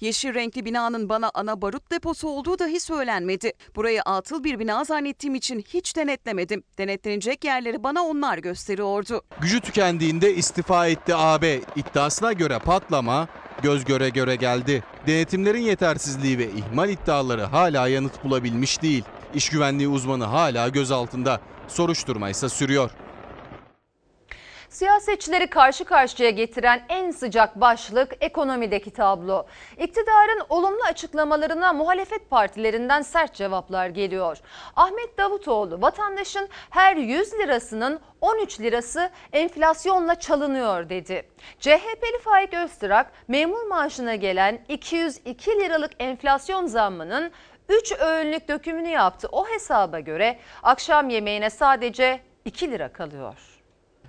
Yeşil 0.02 0.34
renkli 0.34 0.64
binanın 0.64 1.08
bana 1.08 1.30
ana 1.34 1.62
barut 1.62 1.92
deposu 1.92 2.28
olduğu 2.28 2.58
dahi 2.58 2.80
söylenmedi. 2.80 3.52
Burayı 3.76 4.02
atıl 4.02 4.44
bir 4.44 4.58
bina 4.58 4.84
zannettiğim 4.84 5.34
için 5.34 5.64
hiç 5.68 5.96
denetlemedim. 5.96 6.62
Denetlenecek 6.78 7.44
yerleri 7.44 7.82
bana 7.82 8.02
onlar 8.02 8.38
gösteriyordu. 8.38 9.22
Gücü 9.40 9.60
tükendiğinde 9.60 10.34
istifa 10.34 10.86
etti 10.86 11.14
AB. 11.14 11.60
İddiasına 11.76 12.32
göre 12.32 12.58
patlama 12.58 13.28
göz 13.62 13.84
göre 13.84 14.08
göre 14.08 14.36
geldi. 14.36 14.84
Denetimlerin 15.06 15.62
yetersizliği 15.62 16.38
ve 16.38 16.50
ihmal 16.50 16.90
iddiaları 16.90 17.42
hala 17.42 17.88
yanıt 17.88 18.24
bulabilmiş 18.24 18.82
değil. 18.82 19.04
İş 19.34 19.48
güvenliği 19.48 19.88
uzmanı 19.88 20.24
hala 20.24 20.68
gözaltında. 20.68 21.40
Soruşturma 21.68 22.30
ise 22.30 22.48
sürüyor. 22.48 22.90
Siyasetçileri 24.72 25.46
karşı 25.46 25.84
karşıya 25.84 26.30
getiren 26.30 26.82
en 26.88 27.10
sıcak 27.10 27.60
başlık 27.60 28.16
ekonomideki 28.20 28.90
tablo. 28.90 29.46
İktidarın 29.78 30.42
olumlu 30.48 30.82
açıklamalarına 30.88 31.72
muhalefet 31.72 32.30
partilerinden 32.30 33.02
sert 33.02 33.34
cevaplar 33.34 33.88
geliyor. 33.88 34.38
Ahmet 34.76 35.18
Davutoğlu 35.18 35.82
vatandaşın 35.82 36.48
her 36.70 36.96
100 36.96 37.34
lirasının 37.34 38.00
13 38.20 38.60
lirası 38.60 39.10
enflasyonla 39.32 40.14
çalınıyor 40.14 40.88
dedi. 40.88 41.22
CHP'li 41.60 42.18
Faik 42.24 42.54
Öztürk 42.54 43.06
memur 43.28 43.66
maaşına 43.66 44.14
gelen 44.14 44.64
202 44.68 45.50
liralık 45.50 45.90
enflasyon 45.98 46.66
zammının 46.66 47.30
3 47.68 47.92
öğünlük 47.92 48.48
dökümünü 48.48 48.88
yaptı. 48.88 49.28
O 49.32 49.46
hesaba 49.48 50.00
göre 50.00 50.38
akşam 50.62 51.08
yemeğine 51.08 51.50
sadece 51.50 52.20
2 52.44 52.70
lira 52.70 52.92
kalıyor 52.92 53.51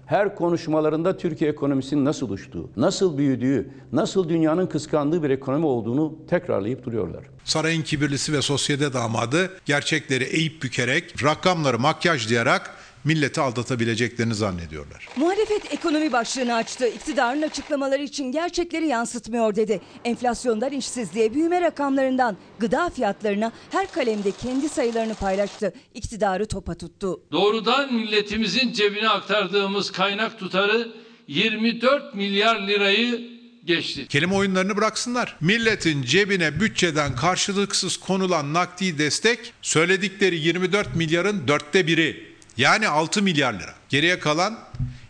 her 0.05 0.35
konuşmalarında 0.35 1.17
Türkiye 1.17 1.51
ekonomisinin 1.51 2.05
nasıl 2.05 2.29
uçtuğu, 2.29 2.69
nasıl 2.77 3.17
büyüdüğü, 3.17 3.69
nasıl 3.91 4.29
dünyanın 4.29 4.67
kıskandığı 4.67 5.23
bir 5.23 5.29
ekonomi 5.29 5.65
olduğunu 5.65 6.15
tekrarlayıp 6.29 6.85
duruyorlar. 6.85 7.23
Sarayın 7.43 7.81
kibirlisi 7.81 8.33
ve 8.33 8.41
sosyete 8.41 8.93
damadı 8.93 9.51
gerçekleri 9.65 10.23
eğip 10.23 10.63
bükerek, 10.63 11.23
rakamları 11.23 11.79
makyajlayarak 11.79 12.71
milleti 13.03 13.41
aldatabileceklerini 13.41 14.35
zannediyorlar. 14.35 15.07
Muhalefet 15.15 15.73
ekonomi 15.73 16.11
başlığını 16.11 16.55
açtı. 16.55 16.87
İktidarın 16.87 17.41
açıklamaları 17.41 18.03
için 18.03 18.31
gerçekleri 18.31 18.87
yansıtmıyor 18.87 19.55
dedi. 19.55 19.81
Enflasyondan 20.05 20.71
işsizliğe, 20.71 21.33
büyüme 21.33 21.61
rakamlarından 21.61 22.37
gıda 22.59 22.89
fiyatlarına 22.89 23.51
her 23.69 23.91
kalemde 23.91 24.31
kendi 24.31 24.69
sayılarını 24.69 25.15
paylaştı. 25.15 25.73
İktidarı 25.93 26.45
topa 26.45 26.75
tuttu. 26.75 27.21
Doğrudan 27.31 27.93
milletimizin 27.93 28.73
cebine 28.73 29.09
aktardığımız 29.09 29.91
kaynak 29.91 30.39
tutarı 30.39 30.91
24 31.27 32.15
milyar 32.15 32.67
lirayı 32.67 33.33
geçti. 33.65 34.07
Kelime 34.07 34.35
oyunlarını 34.35 34.77
bıraksınlar. 34.77 35.37
Milletin 35.41 36.03
cebine 36.03 36.59
bütçeden 36.59 37.15
karşılıksız 37.15 37.97
konulan 37.97 38.53
nakdi 38.53 38.97
destek 38.97 39.53
söyledikleri 39.61 40.35
24 40.35 40.95
milyarın 40.95 41.47
dörtte 41.47 41.87
biri. 41.87 42.32
Yani 42.57 42.87
6 42.87 43.21
milyar 43.21 43.53
lira. 43.53 43.73
Geriye 43.89 44.19
kalan 44.19 44.59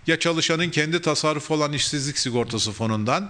ya 0.07 0.19
çalışanın 0.19 0.69
kendi 0.69 1.01
tasarrufu 1.01 1.53
olan 1.53 1.73
işsizlik 1.73 2.17
sigortası 2.17 2.71
fonundan 2.71 3.29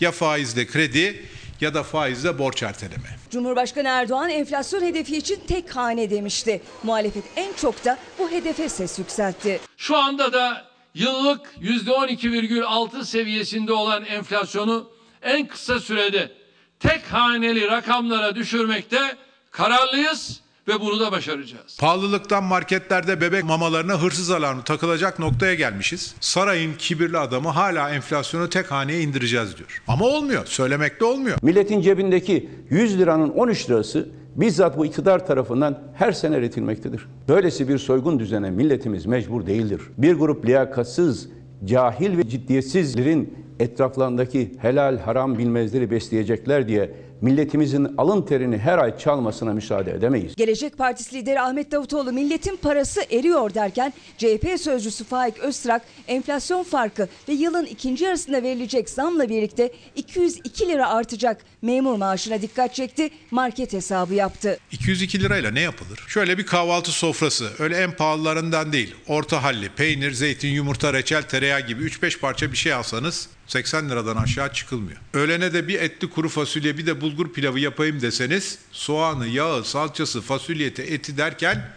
ya 0.00 0.12
faizle 0.12 0.66
kredi 0.66 1.26
ya 1.60 1.74
da 1.74 1.82
faizle 1.82 2.38
borç 2.38 2.62
erteleme. 2.62 3.16
Cumhurbaşkanı 3.30 3.88
Erdoğan 3.88 4.30
enflasyon 4.30 4.82
hedefi 4.82 5.16
için 5.16 5.40
tek 5.48 5.76
hane 5.76 6.10
demişti. 6.10 6.62
Muhalefet 6.82 7.24
en 7.36 7.52
çok 7.52 7.84
da 7.84 7.98
bu 8.18 8.30
hedefe 8.30 8.68
ses 8.68 8.98
yükseltti. 8.98 9.60
Şu 9.76 9.96
anda 9.96 10.32
da 10.32 10.68
yıllık 10.94 11.54
%12,6 11.60 13.04
seviyesinde 13.04 13.72
olan 13.72 14.04
enflasyonu 14.04 14.90
en 15.22 15.48
kısa 15.48 15.80
sürede 15.80 16.32
tek 16.80 17.12
haneli 17.12 17.66
rakamlara 17.66 18.34
düşürmekte 18.34 19.16
kararlıyız 19.50 20.40
ve 20.68 20.80
bunu 20.80 21.00
da 21.00 21.12
başaracağız. 21.12 21.76
Pahalılıktan 21.80 22.44
marketlerde 22.44 23.20
bebek 23.20 23.44
mamalarına 23.44 24.02
hırsız 24.02 24.30
alarmı 24.30 24.62
takılacak 24.62 25.18
noktaya 25.18 25.54
gelmişiz. 25.54 26.14
Sarayın 26.20 26.74
kibirli 26.78 27.18
adamı 27.18 27.48
hala 27.48 27.90
enflasyonu 27.90 28.50
tek 28.50 28.70
haneye 28.70 29.00
indireceğiz 29.00 29.56
diyor. 29.56 29.82
Ama 29.88 30.04
olmuyor. 30.04 30.46
Söylemekle 30.46 31.04
olmuyor. 31.04 31.38
Milletin 31.42 31.80
cebindeki 31.80 32.50
100 32.70 32.98
liranın 32.98 33.28
13 33.28 33.70
lirası 33.70 34.08
bizzat 34.36 34.78
bu 34.78 34.86
iktidar 34.86 35.26
tarafından 35.26 35.78
her 35.94 36.12
sene 36.12 36.36
üretilmektedir. 36.36 37.06
Böylesi 37.28 37.68
bir 37.68 37.78
soygun 37.78 38.18
düzene 38.18 38.50
milletimiz 38.50 39.06
mecbur 39.06 39.46
değildir. 39.46 39.80
Bir 39.98 40.14
grup 40.14 40.46
liyakatsız, 40.46 41.28
cahil 41.64 42.18
ve 42.18 42.28
ciddiyetsizlerin 42.28 43.34
etraflarındaki 43.60 44.52
helal 44.58 44.98
haram 44.98 45.38
bilmezleri 45.38 45.90
besleyecekler 45.90 46.68
diye 46.68 46.94
milletimizin 47.20 47.94
alın 47.98 48.22
terini 48.22 48.58
her 48.58 48.78
ay 48.78 48.98
çalmasına 48.98 49.52
müsaade 49.52 49.92
edemeyiz. 49.92 50.34
Gelecek 50.36 50.78
Partisi 50.78 51.16
lideri 51.16 51.40
Ahmet 51.40 51.72
Davutoğlu 51.72 52.12
milletin 52.12 52.56
parası 52.56 53.00
eriyor 53.10 53.54
derken 53.54 53.92
CHP 54.18 54.60
sözcüsü 54.60 55.04
Faik 55.04 55.38
Öztrak 55.38 55.82
enflasyon 56.08 56.62
farkı 56.62 57.08
ve 57.28 57.32
yılın 57.32 57.66
ikinci 57.66 58.04
yarısında 58.04 58.42
verilecek 58.42 58.90
zamla 58.90 59.28
birlikte 59.28 59.72
202 59.96 60.68
lira 60.68 60.88
artacak 60.88 61.44
memur 61.62 61.96
maaşına 61.96 62.42
dikkat 62.42 62.74
çekti, 62.74 63.10
market 63.30 63.72
hesabı 63.72 64.14
yaptı. 64.14 64.58
202 64.72 65.20
lirayla 65.20 65.50
ne 65.50 65.60
yapılır? 65.60 66.04
Şöyle 66.08 66.38
bir 66.38 66.46
kahvaltı 66.46 66.90
sofrası. 66.92 67.48
Öyle 67.58 67.76
en 67.76 67.92
pahalılarından 67.92 68.72
değil. 68.72 68.94
Orta 69.08 69.42
halli, 69.42 69.68
peynir, 69.68 70.12
zeytin, 70.12 70.48
yumurta, 70.48 70.92
reçel, 70.92 71.22
tereyağı 71.22 71.60
gibi 71.60 71.84
3-5 71.84 72.18
parça 72.20 72.52
bir 72.52 72.56
şey 72.56 72.72
alsanız 72.72 73.28
80 73.48 73.90
liradan 73.90 74.16
aşağı 74.16 74.52
çıkılmıyor. 74.52 74.98
Öğlene 75.14 75.52
de 75.52 75.68
bir 75.68 75.80
etli 75.80 76.10
kuru 76.10 76.28
fasulye 76.28 76.78
bir 76.78 76.86
de 76.86 77.00
bulgur 77.00 77.32
pilavı 77.32 77.60
yapayım 77.60 78.00
deseniz 78.00 78.58
soğanı, 78.72 79.26
yağı, 79.26 79.64
salçası, 79.64 80.20
fasulyeti, 80.20 80.82
eti 80.82 81.16
derken 81.16 81.68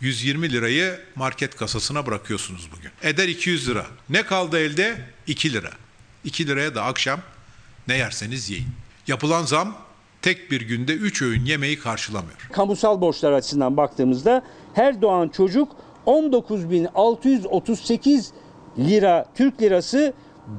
120 0.00 0.52
lirayı 0.52 1.00
market 1.14 1.56
kasasına 1.56 2.06
bırakıyorsunuz 2.06 2.68
bugün. 2.76 2.90
Eder 3.02 3.28
200 3.28 3.68
lira. 3.68 3.86
Ne 4.08 4.22
kaldı 4.22 4.58
elde? 4.58 5.00
2 5.26 5.52
lira. 5.52 5.70
2 6.24 6.46
liraya 6.46 6.74
da 6.74 6.82
akşam 6.82 7.20
ne 7.88 7.96
yerseniz 7.96 8.50
yiyin. 8.50 8.68
Yapılan 9.06 9.44
zam 9.44 9.76
tek 10.22 10.50
bir 10.50 10.60
günde 10.60 10.92
3 10.92 11.22
öğün 11.22 11.44
yemeği 11.44 11.78
karşılamıyor. 11.78 12.38
Kamusal 12.52 13.00
borçlar 13.00 13.32
açısından 13.32 13.76
baktığımızda 13.76 14.44
her 14.74 15.02
doğan 15.02 15.28
çocuk 15.28 15.72
19.638 16.06 18.26
lira 18.78 19.26
Türk 19.34 19.62
lirası 19.62 20.14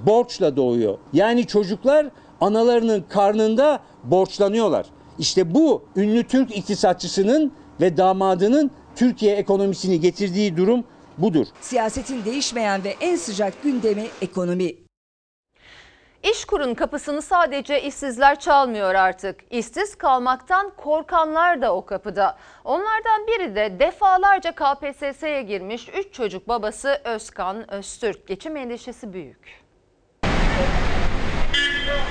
borçla 0.06 0.56
doğuyor. 0.56 0.98
Yani 1.14 1.48
çocuklar 1.48 2.06
analarının 2.42 3.06
karnında 3.10 3.80
borçlanıyorlar. 4.04 4.86
İşte 5.20 5.54
bu 5.56 5.84
ünlü 5.96 6.24
Türk 6.24 6.58
iktisatçısının 6.58 7.52
ve 7.82 7.98
damadının 7.98 8.72
Türkiye 8.96 9.36
ekonomisini 9.36 10.00
getirdiği 10.00 10.58
durum 10.58 10.84
budur. 11.18 11.48
Siyasetin 11.62 12.26
değişmeyen 12.26 12.84
ve 12.84 12.96
en 13.02 13.16
sıcak 13.16 13.64
gündemi 13.64 14.06
ekonomi. 14.22 14.76
İşkur'un 16.24 16.74
kapısını 16.74 17.22
sadece 17.22 17.82
işsizler 17.82 18.40
çalmıyor 18.40 18.96
artık. 18.96 19.40
İşsiz 19.50 19.96
kalmaktan 19.96 20.72
korkanlar 20.78 21.62
da 21.62 21.76
o 21.76 21.86
kapıda. 21.86 22.38
Onlardan 22.64 23.28
biri 23.28 23.56
de 23.56 23.80
defalarca 23.80 24.52
KPSS'ye 24.52 25.42
girmiş 25.42 25.90
3 25.90 26.14
çocuk 26.14 26.48
babası 26.48 27.02
Özkan 27.04 27.72
Öztürk. 27.72 28.28
Geçim 28.28 28.58
endişesi 28.58 29.14
büyük. 29.14 29.59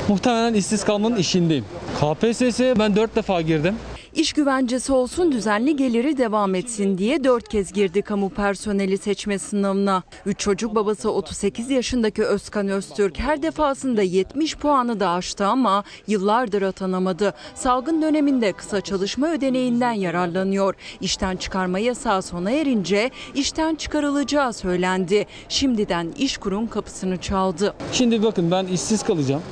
Muhtemelen 0.09 0.55
işsiz 0.55 0.85
kalmanın 0.85 1.17
işindeyim. 1.17 1.65
KPSS'ye 2.01 2.79
ben 2.79 2.97
4 2.97 3.17
defa 3.17 3.41
girdim. 3.41 3.75
İş 4.15 4.33
güvencesi 4.33 4.93
olsun 4.93 5.33
düzenli 5.33 5.77
geliri 5.77 6.17
devam 6.19 6.55
etsin 6.55 6.99
diye 6.99 7.25
dört 7.25 7.49
kez 7.49 7.73
girdi 7.73 8.03
kamu 8.03 8.31
personeli 8.31 8.99
seçme 8.99 9.39
sınavına. 9.39 10.03
Üç 10.27 10.39
çocuk 10.39 10.75
babası 10.75 11.11
38 11.11 11.71
yaşındaki 11.71 12.25
Özkan 12.25 12.69
Öztürk 12.69 13.19
her 13.19 13.43
defasında 13.43 14.03
70 14.03 14.57
puanı 14.57 15.01
da 15.01 15.11
aştı 15.11 15.47
ama 15.47 15.85
yıllardır 16.07 16.63
atanamadı. 16.63 17.35
Salgın 17.55 18.03
döneminde 18.03 18.53
kısa 18.53 18.81
çalışma 18.81 19.33
ödeneğinden 19.33 19.93
yararlanıyor. 19.93 20.75
İşten 21.01 21.37
çıkarma 21.37 21.79
yasağı 21.79 22.23
sona 22.23 22.51
erince 22.51 23.11
işten 23.35 23.75
çıkarılacağı 23.75 24.53
söylendi. 24.53 25.27
Şimdiden 25.49 26.13
İşkur'un 26.19 26.67
kapısını 26.67 27.17
çaldı. 27.17 27.75
Şimdi 27.93 28.23
bakın 28.23 28.51
ben 28.51 28.67
işsiz 28.67 29.03
kalacağım. 29.03 29.43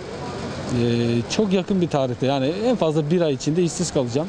Ee, 0.82 1.06
çok 1.36 1.52
yakın 1.52 1.80
bir 1.80 1.88
tarihte 1.88 2.26
yani 2.26 2.52
en 2.64 2.76
fazla 2.76 3.10
bir 3.10 3.20
ay 3.20 3.34
içinde 3.34 3.62
işsiz 3.62 3.92
kalacağım. 3.92 4.28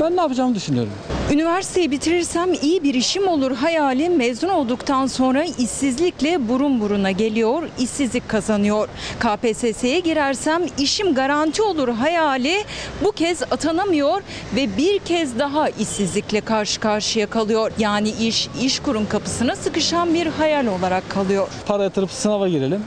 Ben 0.00 0.16
ne 0.16 0.20
yapacağımı 0.20 0.54
düşünüyorum. 0.54 0.92
Üniversiteyi 1.32 1.90
bitirirsem 1.90 2.52
iyi 2.62 2.82
bir 2.82 2.94
işim 2.94 3.28
olur 3.28 3.56
hayali 3.56 4.08
mezun 4.08 4.48
olduktan 4.48 5.06
sonra 5.06 5.44
işsizlikle 5.44 6.48
burun 6.48 6.80
buruna 6.80 7.10
geliyor, 7.10 7.62
işsizlik 7.78 8.28
kazanıyor. 8.28 8.88
KPSS'ye 9.20 10.00
girersem 10.00 10.62
işim 10.78 11.14
garanti 11.14 11.62
olur 11.62 11.88
hayali 11.88 12.64
bu 13.04 13.12
kez 13.12 13.42
atanamıyor 13.42 14.22
ve 14.56 14.76
bir 14.76 14.98
kez 14.98 15.38
daha 15.38 15.68
işsizlikle 15.68 16.40
karşı 16.40 16.80
karşıya 16.80 17.26
kalıyor. 17.26 17.72
Yani 17.78 18.08
iş, 18.10 18.48
iş 18.62 18.80
kurum 18.80 19.08
kapısına 19.08 19.56
sıkışan 19.56 20.14
bir 20.14 20.26
hayal 20.26 20.66
olarak 20.66 21.10
kalıyor. 21.10 21.48
Para 21.66 21.82
yatırıp 21.82 22.10
sınava 22.10 22.48
girelim. 22.48 22.80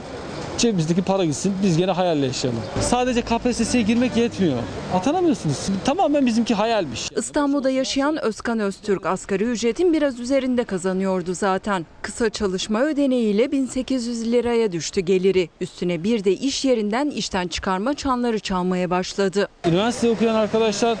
Cebimizdeki 0.58 1.02
para 1.02 1.24
gitsin 1.24 1.52
biz 1.62 1.76
gene 1.78 1.90
hayalle 1.90 2.26
yaşayalım. 2.26 2.60
Sadece 2.80 3.22
KPSS'ye 3.22 3.82
girmek 3.82 4.16
yetmiyor. 4.16 4.56
Atanamıyorsunuz. 4.94 5.56
Tamamen 5.84 6.26
bizimki 6.26 6.54
hayalmiş. 6.54 7.08
İstanbul'da 7.16 7.70
yaşayan 7.70 8.24
Özkan 8.24 8.58
Öztürk 8.58 9.06
asgari 9.06 9.44
ücretin 9.44 9.92
biraz 9.92 10.20
üzerinde 10.20 10.64
kazanıyordu 10.64 11.34
zaten. 11.34 11.86
Kısa 12.02 12.30
çalışma 12.30 12.82
ödeneğiyle 12.82 13.52
1800 13.52 14.32
liraya 14.32 14.72
düştü 14.72 15.00
geliri. 15.00 15.48
Üstüne 15.60 16.04
bir 16.04 16.24
de 16.24 16.32
iş 16.32 16.64
yerinden 16.64 17.10
işten 17.10 17.48
çıkarma 17.48 17.94
çanları 17.94 18.38
çalmaya 18.38 18.90
başladı. 18.90 19.48
Üniversite 19.66 20.10
okuyan 20.10 20.34
arkadaşlar 20.34 20.98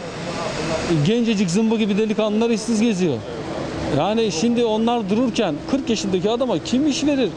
gencecik 1.06 1.50
zımba 1.50 1.76
gibi 1.76 1.98
delikanlılar 1.98 2.50
işsiz 2.50 2.80
geziyor. 2.80 3.18
Yani 3.98 4.32
şimdi 4.32 4.64
onlar 4.64 5.10
dururken 5.10 5.54
40 5.70 5.90
yaşındaki 5.90 6.30
adama 6.30 6.58
kim 6.64 6.86
iş 6.86 7.04
verir? 7.04 7.30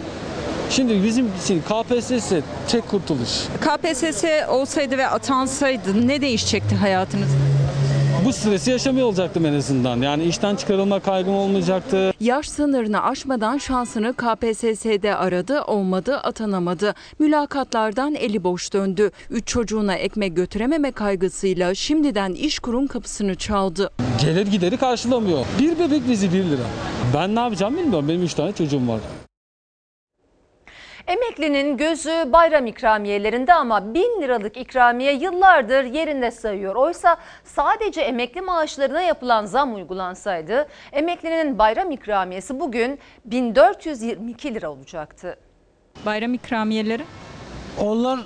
Şimdi 0.71 1.03
bizim 1.03 1.29
için 1.43 1.61
KPSS 1.61 2.31
tek 2.67 2.87
kurtuluş. 2.89 3.29
KPSS 3.61 4.23
olsaydı 4.49 4.97
ve 4.97 5.07
atansaydı 5.07 6.07
ne 6.07 6.21
değişecekti 6.21 6.75
hayatınız? 6.75 7.29
Bu 8.25 8.33
stresi 8.33 8.71
yaşamıyor 8.71 9.07
olacaktım 9.07 9.45
en 9.45 9.53
azından. 9.53 10.01
Yani 10.01 10.23
işten 10.23 10.55
çıkarılma 10.55 10.99
kaygım 10.99 11.35
olmayacaktı. 11.35 12.13
Yaş 12.19 12.49
sınırını 12.49 13.03
aşmadan 13.03 13.57
şansını 13.57 14.13
KPSS'de 14.13 15.15
aradı, 15.15 15.61
olmadı, 15.61 16.17
atanamadı. 16.17 16.93
Mülakatlardan 17.19 18.15
eli 18.15 18.43
boş 18.43 18.73
döndü. 18.73 19.11
Üç 19.29 19.47
çocuğuna 19.47 19.95
ekmek 19.95 20.35
götürememe 20.35 20.91
kaygısıyla 20.91 21.75
şimdiden 21.75 22.33
iş 22.33 22.59
kurum 22.59 22.87
kapısını 22.87 23.35
çaldı. 23.35 23.91
Gelir 24.21 24.47
gideri 24.47 24.77
karşılamıyor. 24.77 25.45
Bir 25.59 25.79
bebek 25.79 26.09
bizi 26.09 26.33
1 26.33 26.37
lira. 26.37 26.63
Ben 27.13 27.35
ne 27.35 27.39
yapacağım 27.39 27.77
bilmiyorum. 27.77 28.09
Benim 28.09 28.23
3 28.23 28.33
tane 28.33 28.53
çocuğum 28.53 28.87
var. 28.87 28.99
Emeklinin 31.07 31.77
gözü 31.77 32.33
bayram 32.33 32.67
ikramiyelerinde 32.67 33.53
ama 33.53 33.93
1000 33.93 34.21
liralık 34.21 34.57
ikramiye 34.57 35.13
yıllardır 35.13 35.83
yerinde 35.83 36.31
sayıyor. 36.31 36.75
Oysa 36.75 37.17
sadece 37.43 38.01
emekli 38.01 38.41
maaşlarına 38.41 39.01
yapılan 39.01 39.45
zam 39.45 39.75
uygulansaydı 39.75 40.67
emeklinin 40.91 41.59
bayram 41.59 41.91
ikramiyesi 41.91 42.59
bugün 42.59 42.99
1422 43.25 44.53
lira 44.53 44.71
olacaktı. 44.71 45.37
Bayram 46.05 46.33
ikramiyeleri? 46.33 47.03
Onlar 47.79 48.19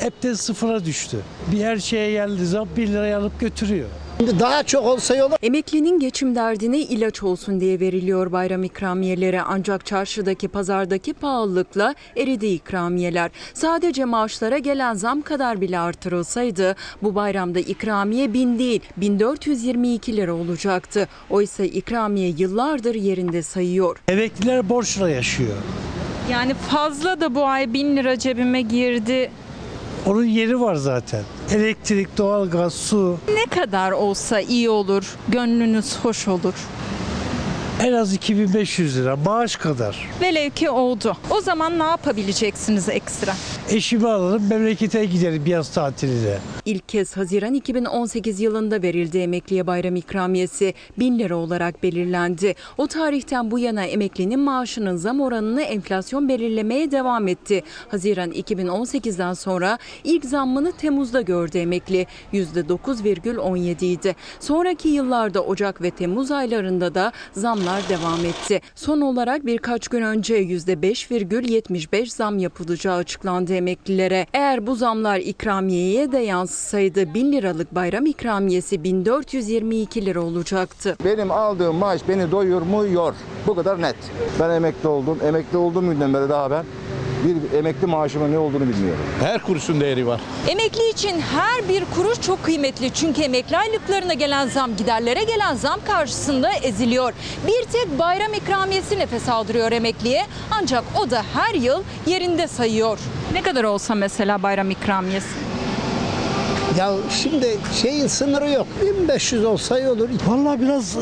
hepten 0.00 0.34
sıfıra 0.34 0.84
düştü. 0.84 1.20
Bir 1.52 1.64
her 1.64 1.76
şeye 1.76 2.12
geldiği 2.12 2.46
zaman 2.46 2.68
1 2.76 2.88
liraya 2.88 3.18
alıp 3.18 3.40
götürüyor. 3.40 3.88
Daha 4.20 4.62
çok 4.62 4.84
olsa 4.84 5.16
yolu. 5.16 5.34
Emeklinin 5.42 6.00
geçim 6.00 6.34
derdine 6.34 6.78
ilaç 6.78 7.22
olsun 7.22 7.60
diye 7.60 7.80
veriliyor 7.80 8.32
bayram 8.32 8.64
ikramiyeleri 8.64 9.42
ancak 9.42 9.86
çarşıdaki 9.86 10.48
pazardaki 10.48 11.12
pahalılıkla 11.12 11.94
eridi 12.16 12.46
ikramiyeler. 12.46 13.30
Sadece 13.54 14.04
maaşlara 14.04 14.58
gelen 14.58 14.94
zam 14.94 15.22
kadar 15.22 15.60
bile 15.60 15.78
artırılsaydı 15.78 16.76
bu 17.02 17.14
bayramda 17.14 17.58
ikramiye 17.58 18.32
1000 18.32 18.58
değil 18.58 18.80
1422 18.96 20.16
lira 20.16 20.34
olacaktı. 20.34 21.08
Oysa 21.30 21.64
ikramiye 21.64 22.34
yıllardır 22.38 22.94
yerinde 22.94 23.42
sayıyor. 23.42 23.98
Emekliler 24.08 24.68
borçla 24.68 25.10
yaşıyor. 25.10 25.56
Yani 26.30 26.54
fazla 26.54 27.20
da 27.20 27.34
bu 27.34 27.46
ay 27.46 27.72
1000 27.72 27.96
lira 27.96 28.18
cebime 28.18 28.62
girdi. 28.62 29.30
Onun 30.06 30.24
yeri 30.24 30.60
var 30.60 30.74
zaten. 30.74 31.22
Elektrik, 31.50 32.18
doğalgaz, 32.18 32.74
su. 32.74 33.18
Ne 33.34 33.60
kadar 33.60 33.92
olsa 33.92 34.40
iyi 34.40 34.70
olur, 34.70 35.14
gönlünüz 35.28 35.96
hoş 36.02 36.28
olur. 36.28 36.54
En 37.82 37.92
az 37.92 38.12
2500 38.12 38.96
lira 38.98 39.16
maaş 39.16 39.56
kadar. 39.56 40.08
Velev 40.20 40.50
ki 40.50 40.70
oldu. 40.70 41.16
O 41.30 41.40
zaman 41.40 41.78
ne 41.78 41.82
yapabileceksiniz 41.82 42.88
ekstra? 42.88 43.32
Eşimi 43.70 44.08
alırım 44.08 44.48
memlekete 44.48 45.04
giderim 45.04 45.46
yaz 45.46 45.70
tatiline. 45.74 46.38
İlk 46.64 46.88
kez 46.88 47.16
Haziran 47.16 47.54
2018 47.54 48.40
yılında 48.40 48.82
verildi 48.82 49.18
emekliye 49.18 49.66
bayram 49.66 49.96
ikramiyesi 49.96 50.74
1000 50.98 51.18
lira 51.18 51.36
olarak 51.36 51.82
belirlendi. 51.82 52.54
O 52.78 52.86
tarihten 52.86 53.50
bu 53.50 53.58
yana 53.58 53.84
emeklinin 53.84 54.40
maaşının 54.40 54.96
zam 54.96 55.20
oranını 55.20 55.62
enflasyon 55.62 56.28
belirlemeye 56.28 56.90
devam 56.90 57.28
etti. 57.28 57.62
Haziran 57.88 58.30
2018'den 58.30 59.32
sonra 59.32 59.78
ilk 60.04 60.24
zammını 60.24 60.72
Temmuz'da 60.72 61.20
gördü 61.20 61.58
emekli. 61.58 62.06
%9,17 62.32 63.84
idi. 63.84 64.16
Sonraki 64.40 64.88
yıllarda 64.88 65.40
Ocak 65.40 65.82
ve 65.82 65.90
Temmuz 65.90 66.30
aylarında 66.30 66.94
da 66.94 67.12
zamlar 67.66 67.88
devam 67.88 68.24
etti. 68.24 68.60
Son 68.74 69.00
olarak 69.00 69.46
birkaç 69.46 69.88
gün 69.88 70.02
önce 70.02 70.42
%5,75 70.42 72.06
zam 72.06 72.38
yapılacağı 72.38 72.96
açıklandı 72.96 73.54
emeklilere. 73.54 74.26
Eğer 74.32 74.66
bu 74.66 74.74
zamlar 74.76 75.18
ikramiyeye 75.18 76.12
de 76.12 76.18
yansısaydı 76.18 77.14
1000 77.14 77.32
liralık 77.32 77.74
bayram 77.74 78.06
ikramiyesi 78.06 78.84
1422 78.84 80.06
lira 80.06 80.20
olacaktı. 80.20 80.96
Benim 81.04 81.30
aldığım 81.30 81.76
maaş 81.76 82.00
beni 82.08 82.30
doyurmuyor. 82.30 83.14
Bu 83.46 83.54
kadar 83.54 83.82
net. 83.82 83.96
Ben 84.40 84.50
emekli 84.50 84.88
oldum. 84.88 85.18
Emekli 85.24 85.58
olduğum 85.58 85.92
günden 85.92 86.14
beri 86.14 86.28
daha 86.28 86.50
ben 86.50 86.64
bir 87.24 87.58
emekli 87.58 87.86
maaşımın 87.86 88.32
ne 88.32 88.38
olduğunu 88.38 88.68
bilmiyorum. 88.68 89.04
Her 89.20 89.42
kuruşun 89.42 89.80
değeri 89.80 90.06
var. 90.06 90.20
Emekli 90.48 90.88
için 90.90 91.20
her 91.20 91.68
bir 91.68 91.84
kuruş 91.94 92.20
çok 92.20 92.44
kıymetli. 92.44 92.90
Çünkü 92.94 93.22
emekli 93.22 93.56
aylıklarına 93.56 94.14
gelen 94.14 94.48
zam, 94.48 94.76
giderlere 94.76 95.24
gelen 95.24 95.54
zam 95.54 95.80
karşısında 95.86 96.52
eziliyor. 96.52 97.12
Bir 97.46 97.62
tek 97.72 97.98
bayram 97.98 98.34
ikramiyesi 98.34 98.98
nefes 98.98 99.28
aldırıyor 99.28 99.72
emekliye. 99.72 100.26
Ancak 100.50 100.84
o 101.00 101.10
da 101.10 101.22
her 101.34 101.54
yıl 101.54 101.82
yerinde 102.06 102.48
sayıyor. 102.48 102.98
Ne 103.32 103.42
kadar 103.42 103.64
olsa 103.64 103.94
mesela 103.94 104.42
bayram 104.42 104.70
ikramiyesi? 104.70 105.28
Ya 106.78 106.92
şimdi 107.10 107.46
şeyin 107.72 108.06
sınırı 108.06 108.50
yok. 108.50 108.66
1500 108.82 109.44
olsa 109.44 109.78
iyi 109.78 109.88
olur. 109.88 110.08
Vallahi 110.26 110.60
biraz 110.60 110.96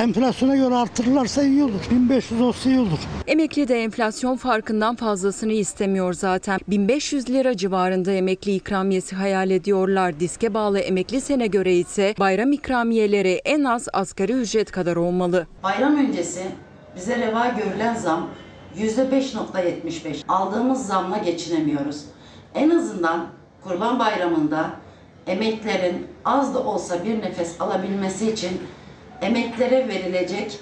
enflasyona 0.00 0.56
göre 0.56 0.74
artırırlarsa 0.74 1.42
iyi 1.42 1.62
olur. 1.64 1.80
1500 1.90 2.40
olsa 2.40 2.68
iyi 2.70 2.80
olur. 2.80 2.98
Emekli 3.26 3.68
de 3.68 3.82
enflasyon 3.82 4.36
farkından 4.36 4.96
fazlasını 4.96 5.52
istemiyor 5.52 6.12
zaten. 6.12 6.60
1500 6.68 7.30
lira 7.30 7.56
civarında 7.56 8.12
emekli 8.12 8.54
ikramiyesi 8.54 9.16
hayal 9.16 9.50
ediyorlar. 9.50 10.20
Diske 10.20 10.54
bağlı 10.54 10.78
emekli 10.78 11.20
sene 11.20 11.46
göre 11.46 11.74
ise 11.74 12.14
bayram 12.18 12.52
ikramiyeleri 12.52 13.40
en 13.44 13.64
az 13.64 13.88
asgari 13.92 14.32
ücret 14.32 14.70
kadar 14.70 14.96
olmalı. 14.96 15.46
Bayram 15.62 15.96
öncesi 15.96 16.42
bize 16.96 17.18
reva 17.18 17.46
görülen 17.46 17.94
zam 17.94 18.28
%5.75. 18.78 20.26
Aldığımız 20.28 20.86
zamla 20.86 21.18
geçinemiyoruz. 21.18 22.04
En 22.54 22.70
azından 22.70 23.26
Kurban 23.64 23.98
Bayramı'nda 23.98 24.70
emeklerin 25.26 26.06
az 26.24 26.54
da 26.54 26.58
olsa 26.58 27.04
bir 27.04 27.22
nefes 27.22 27.60
alabilmesi 27.60 28.30
için 28.32 28.62
emeklere 29.22 29.88
verilecek 29.88 30.58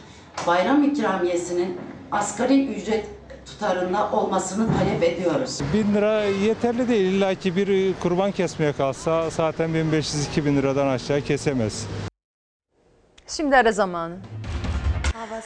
bayram 0.47 0.83
ikramiyesinin 0.85 1.79
asgari 2.13 2.67
ücret 2.67 3.07
tutarında 3.47 4.11
olmasını 4.13 4.67
talep 4.79 5.03
ediyoruz. 5.03 5.61
1000 5.75 5.95
lira 5.95 6.25
yeterli 6.25 6.89
değil. 6.89 7.13
İlla 7.13 7.35
ki 7.35 7.57
bir 7.57 7.95
kurban 7.95 8.33
kesmeye 8.33 8.73
kalsa 8.73 9.31
zaten 9.31 9.71
1500-2000 9.71 10.57
liradan 10.57 10.87
aşağı 10.87 11.21
kesemez. 11.21 11.87
Şimdi 13.27 13.57
ara 13.57 13.73
zamanı. 13.73 14.17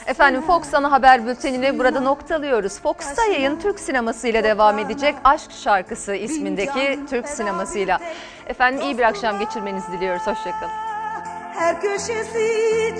Efendim 0.09 0.41
Fox 0.41 0.73
ana 0.73 0.91
haber 0.91 1.25
bültenini 1.25 1.79
burada 1.79 1.99
noktalıyoruz. 1.99 2.79
Fox'ta 2.79 3.23
yayın 3.23 3.59
Türk 3.59 3.79
sineması 3.79 4.27
ile 4.27 4.43
devam 4.43 4.79
edecek. 4.79 5.15
Aşk 5.23 5.51
şarkısı 5.51 6.15
ismindeki 6.15 6.99
Türk 7.09 7.29
sinemasıyla. 7.29 7.99
Efendim 8.47 8.81
iyi 8.81 8.97
bir 8.97 9.03
akşam 9.03 9.39
geçirmenizi 9.39 9.91
diliyoruz. 9.91 10.21
Hoşçakalın. 10.27 10.71
Her 11.53 11.81
köşesi 11.81 12.93